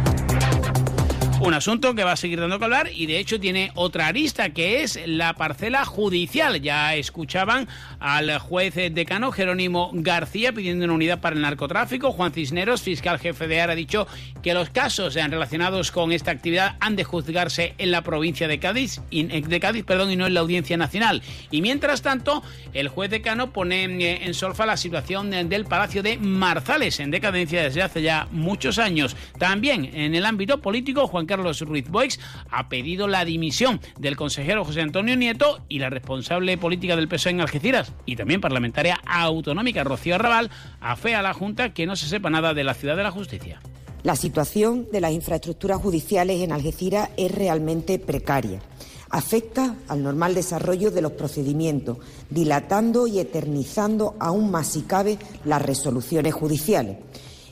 [1.39, 4.49] Un asunto que va a seguir dando que hablar y de hecho tiene otra arista
[4.49, 6.59] que es la parcela judicial.
[6.61, 7.67] Ya escuchaban
[7.99, 12.11] al juez decano Jerónimo García pidiendo una unidad para el narcotráfico.
[12.11, 14.07] Juan Cisneros, fiscal jefe de AR, ha dicho
[14.41, 18.99] que los casos relacionados con esta actividad han de juzgarse en la provincia de Cádiz,
[19.11, 21.21] de Cádiz perdón, y no en la Audiencia Nacional.
[21.51, 22.41] Y mientras tanto,
[22.73, 27.61] el juez decano pone eh, en solfa la situación del Palacio de Marzales, en decadencia
[27.61, 29.15] desde hace ya muchos años.
[29.37, 34.81] También en el ámbito político, Carlos Ruiz Boix ha pedido la dimisión del consejero José
[34.81, 40.15] Antonio Nieto y la responsable política del PSOE en Algeciras y también parlamentaria autonómica Rocío
[40.15, 40.49] Arrabal
[40.79, 43.59] afea a la Junta que no se sepa nada de la ciudad de la justicia.
[44.03, 48.61] La situación de las infraestructuras judiciales en Algeciras es realmente precaria.
[49.09, 51.97] Afecta al normal desarrollo de los procedimientos,
[52.29, 56.97] dilatando y eternizando aún más si cabe las resoluciones judiciales.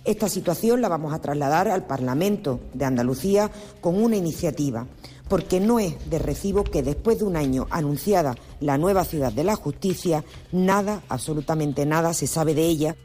[0.05, 3.49] Esta situación la vamos a trasladar al Parlamento de Andalucía
[3.81, 4.85] con una iniciativa,
[5.27, 9.43] porque no es de recibo que después de un año anunciada la nueva ciudad de
[9.43, 12.95] la justicia, nada, absolutamente nada se sabe de ella.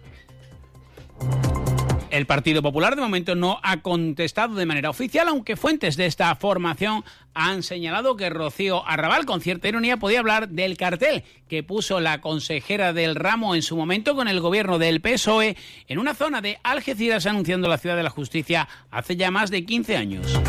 [2.11, 6.35] El Partido Popular de momento no ha contestado de manera oficial, aunque fuentes de esta
[6.35, 7.05] formación
[7.35, 12.21] han señalado que Rocío Arrabal, con cierta ironía, podía hablar del cartel que puso la
[12.21, 15.57] consejera del ramo en su momento con el gobierno del PSOE
[15.87, 19.65] en una zona de Algeciras anunciando la ciudad de la justicia hace ya más de
[19.65, 20.41] 15 años.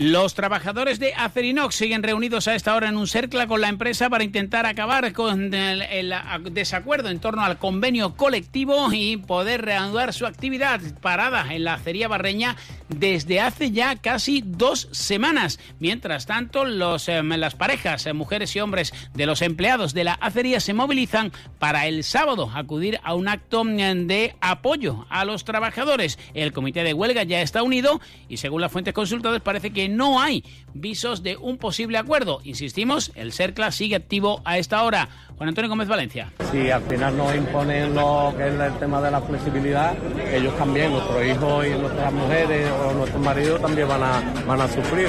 [0.00, 4.08] Los trabajadores de Acerinox siguen reunidos a esta hora en un cercle con la empresa
[4.08, 6.14] para intentar acabar con el,
[6.52, 12.06] desacuerdo en torno al convenio colectivo y poder reanudar su actividad parada en la acería
[12.06, 12.54] barreña
[12.88, 15.58] desde hace ya casi dos semanas.
[15.80, 20.12] Mientras tanto, los, em, las parejas, eh, mujeres y hombres de los empleados de la
[20.12, 25.44] acería se movilizan para el sábado acudir a un acto em, de apoyo a los
[25.44, 26.20] trabajadores.
[26.34, 30.20] El comité de huelga ya está unido y según las fuentes consultadas parece que no
[30.20, 30.44] hay
[30.74, 32.40] visos de un posible acuerdo.
[32.44, 35.08] Insistimos, el CERCLA sigue activo a esta hora.
[35.36, 36.32] Juan Antonio Gómez Valencia.
[36.50, 39.94] Si al final nos imponen lo que es el tema de la flexibilidad,
[40.32, 44.68] ellos también, nuestros hijos y nuestras mujeres o nuestros maridos también van a, van a
[44.68, 45.08] sufrir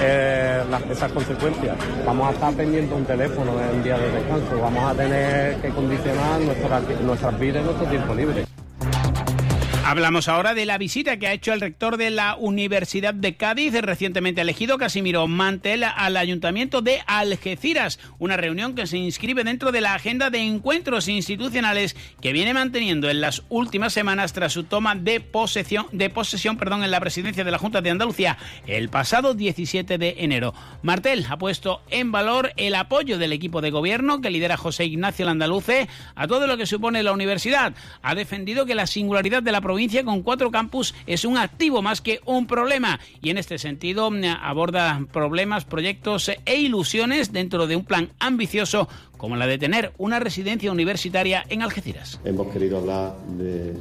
[0.00, 1.76] eh, esas consecuencias.
[2.06, 6.40] Vamos a estar pendientes un teléfono en día de descanso, vamos a tener que condicionar
[6.40, 8.55] nuestras, nuestras vidas y nuestro tiempo libre.
[9.88, 13.72] Hablamos ahora de la visita que ha hecho el rector de la Universidad de Cádiz,
[13.72, 18.00] recientemente elegido Casimiro Mantel, al Ayuntamiento de Algeciras.
[18.18, 23.08] Una reunión que se inscribe dentro de la agenda de encuentros institucionales que viene manteniendo
[23.08, 27.44] en las últimas semanas tras su toma de posesión, de posesión perdón, en la presidencia
[27.44, 30.52] de la Junta de Andalucía el pasado 17 de enero.
[30.82, 35.26] Martel ha puesto en valor el apoyo del equipo de gobierno que lidera José Ignacio
[35.26, 37.72] Landaluce a todo lo que supone la universidad.
[38.02, 41.82] Ha defendido que la singularidad de la provincia provincia con cuatro campus es un activo
[41.82, 47.66] más que un problema y en este sentido mm, aborda problemas, proyectos e ilusiones dentro
[47.66, 48.88] de un plan ambicioso
[49.18, 52.18] como la de tener una residencia universitaria en Algeciras.
[52.24, 53.74] Hemos querido hablar de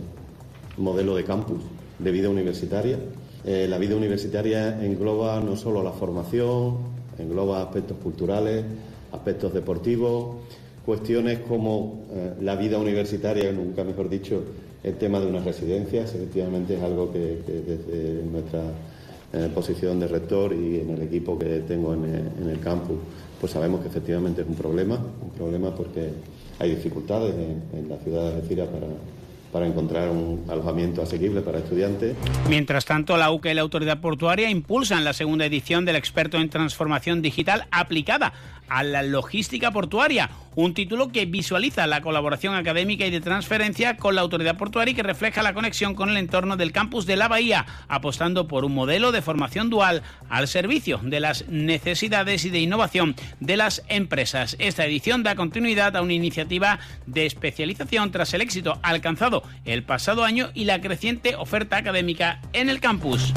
[0.75, 1.61] modelo de campus,
[1.97, 2.99] de vida universitaria.
[3.45, 6.79] Eh, la vida universitaria engloba no solo la formación,
[7.17, 8.65] engloba aspectos culturales,
[9.13, 10.39] aspectos deportivos,
[10.85, 14.43] cuestiones como eh, la vida universitaria, nunca mejor dicho,
[14.85, 18.61] el tema de unas residencias, efectivamente es algo que, desde nuestra
[19.33, 22.97] eh, posición de rector y en el equipo que tengo en el, campus,
[23.41, 26.09] pues sabemos que efectivamente es un problema, un problema porque
[26.59, 28.85] hay dificultades en, la ciudad de Algeciras para,
[29.55, 32.17] para encontrar un alojamiento asequible para estudiantes.
[32.49, 36.49] Mientras tanto, la UCA y la Autoridad Portuaria impulsan la segunda edición del experto en
[36.49, 38.33] transformación digital aplicada
[38.67, 44.15] a la logística portuaria, un título que visualiza la colaboración académica y de transferencia con
[44.15, 47.27] la autoridad portuaria y que refleja la conexión con el entorno del campus de la
[47.27, 52.59] Bahía, apostando por un modelo de formación dual al servicio de las necesidades y de
[52.59, 54.55] innovación de las empresas.
[54.59, 60.23] Esta edición da continuidad a una iniciativa de especialización tras el éxito alcanzado el pasado
[60.23, 63.33] año y la creciente oferta académica en el campus.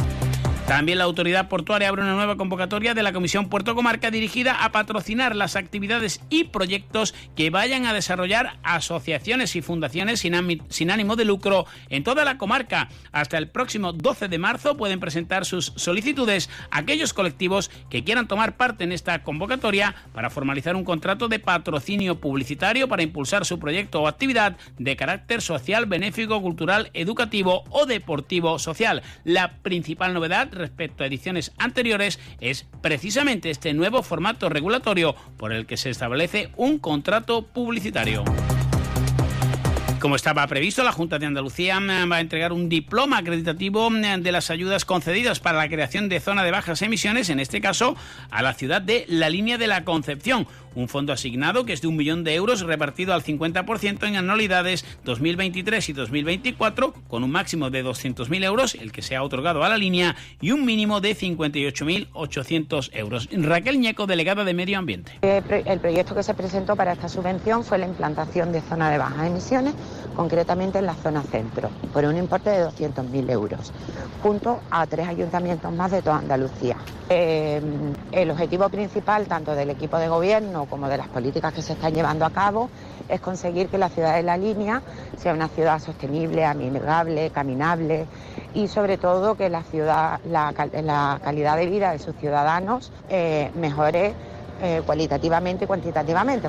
[0.69, 4.70] También la autoridad portuaria abre una nueva convocatoria de la Comisión Puerto Comarca dirigida a
[4.70, 11.24] patrocinar las actividades y proyectos que vayan a desarrollar asociaciones y fundaciones sin, ánimo de
[11.24, 12.90] lucro en toda la comarca.
[13.12, 18.59] Hasta el próximo 12 de marzo pueden presentar sus solicitudes aquellos colectivos que quieran tomar
[18.59, 24.03] parte en esta convocatoria para formalizar un contrato de patrocinio publicitario para impulsar su proyecto
[24.03, 29.03] o actividad de carácter social, benéfico, cultural, educativo o deportivo social.
[29.24, 35.66] La principal novedad respecto a ediciones anteriores es precisamente este nuevo formato regulatorio por el
[35.66, 38.24] que se establece un contrato publicitario.
[40.01, 44.22] Como estaba previsto, la Junta de Andalucía mm, va a entregar un diploma acreditativo mm,
[44.22, 47.97] de las ayudas concedidas para la creación de zona de bajas emisiones, en este caso
[48.30, 50.47] a la ciudad de La Línea de la Concepción,
[50.78, 54.84] un fondo asignado que es de un millón de euros repartido al 50% en anualidades
[55.05, 59.68] 2023 y 2024, con un máximo de 200.000 euros, el que se ha otorgado a
[59.68, 63.28] la línea, y un mínimo de 58.800 euros.
[63.32, 65.12] Raquel Ñeco, delegada de Medio Ambiente.
[65.22, 69.26] El proyecto que se presentó para esta subvención fue la implantación de zona de bajas
[69.26, 69.74] emisiones,
[70.14, 73.72] concretamente en la zona centro, por un importe de 200.000 euros,
[74.22, 76.76] junto a tres ayuntamientos más de toda Andalucía.
[77.10, 77.60] Eh,
[78.12, 81.95] el objetivo principal, tanto del equipo de gobierno como de las políticas que se están
[81.95, 82.70] llevando a cabo,
[83.09, 84.82] es conseguir que la ciudad de la línea
[85.16, 88.07] sea una ciudad sostenible, amigable, caminable
[88.55, 94.15] y sobre todo que la ciudad, la, calidad de vida de sus ciudadanos eh, mejore
[94.62, 96.49] eh, cualitativamente y cuantitativamente.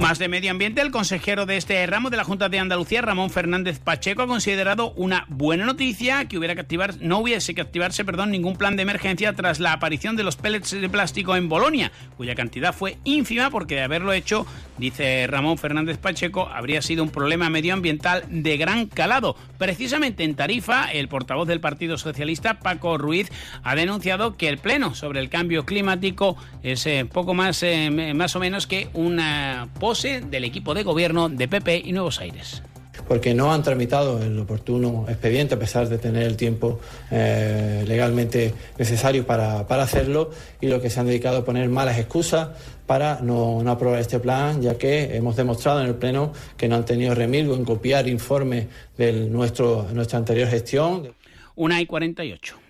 [0.00, 3.30] Más de medio ambiente, el consejero de este ramo de la Junta de Andalucía, Ramón
[3.30, 8.04] Fernández Pacheco, ha considerado una buena noticia que hubiera que activar, no hubiese que activarse
[8.04, 11.90] perdón, ningún plan de emergencia tras la aparición de los pellets de plástico en Bolonia,
[12.16, 14.46] cuya cantidad fue ínfima porque de haberlo hecho,
[14.78, 19.36] dice Ramón Fernández Pacheco, habría sido un problema medioambiental de gran calado.
[19.58, 23.32] Precisamente en Tarifa, el portavoz del Partido Socialista, Paco Ruiz,
[23.64, 28.36] ha denunciado que el pleno sobre el cambio climático es eh, poco más, eh, más
[28.36, 32.62] o menos que una del equipo de gobierno de PP y Nuevos Aires
[33.06, 36.78] porque no han tramitado el oportuno expediente a pesar de tener el tiempo
[37.10, 42.50] eh, legalmente necesario para, hacerlo y lo que se han dedicado a poner malas excusas
[42.86, 46.84] para no, aprobar este plan, ya que hemos demostrado en el Pleno que no han
[46.84, 48.66] tenido remilgo en copiar informes
[48.98, 51.14] de nuestro, nuestra anterior gestión.
[51.54, 52.67] Una y 48.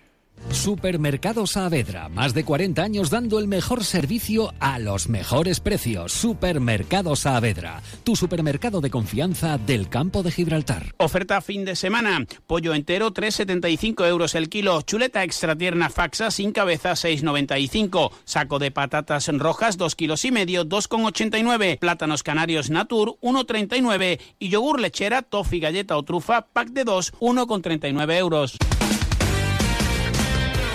[0.51, 6.11] Supermercado Saavedra, más de 40 años dando el mejor servicio a los mejores precios.
[6.11, 10.95] Supermercado Saavedra, tu supermercado de confianza del campo de Gibraltar.
[10.97, 16.51] Oferta fin de semana, pollo entero 3,75 euros el kilo, chuleta extra tierna faxa sin
[16.51, 24.19] cabeza 6,95, saco de patatas rojas 2 kilos y medio 2,89, plátanos canarios Natur 1,39
[24.39, 28.57] y yogur lechera, toffee, galleta o trufa pack de 2 1,39 euros.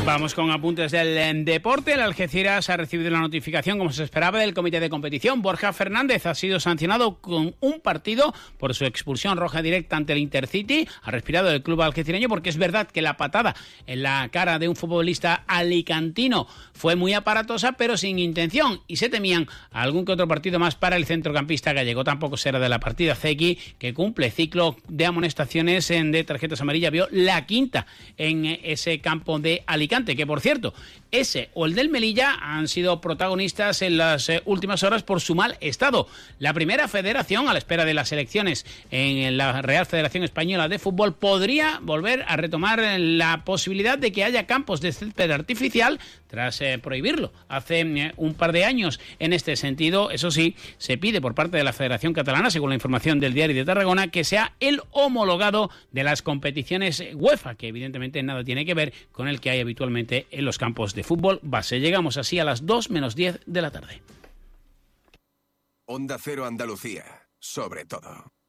[0.06, 1.94] Vamos con apuntes del em, deporte.
[1.94, 5.40] El Algeciras ha recibido la notificación, como se esperaba, del comité de competición.
[5.40, 10.18] Borja Fernández ha sido sancionado con un partido por su expulsión roja directa ante el
[10.18, 10.86] Intercity.
[11.02, 13.56] Ha respirado el club algecireño porque es verdad que la patada
[13.86, 18.82] en la cara de un futbolista alicantino fue muy aparatosa, pero sin intención.
[18.86, 22.04] Y se temían algún que otro partido más para el centrocampista gallego.
[22.04, 26.92] Tampoco será de la partida Zeki, que cumple ciclo de amonestaciones en de tarjetas amarillas.
[26.92, 27.86] Vio la quinta
[28.18, 30.74] en ese campo de Alicante que por cierto,
[31.12, 35.36] ese o el del Melilla han sido protagonistas en las eh, últimas horas por su
[35.36, 36.08] mal estado.
[36.40, 40.80] La primera federación, a la espera de las elecciones en la Real Federación Española de
[40.80, 46.60] Fútbol, podría volver a retomar la posibilidad de que haya campos de césped artificial tras
[46.60, 48.98] eh, prohibirlo hace eh, un par de años.
[49.20, 52.74] En este sentido, eso sí, se pide por parte de la Federación Catalana, según la
[52.74, 58.20] información del diario de Tarragona, que sea el homologado de las competiciones UEFA, que evidentemente
[58.24, 59.83] nada tiene que ver con el que hay habitualmente
[60.30, 61.80] en los campos de fútbol base.
[61.80, 64.02] Llegamos así a las 2 menos 10 de la tarde.
[65.86, 68.34] Onda Cero Andalucía, sobre todo.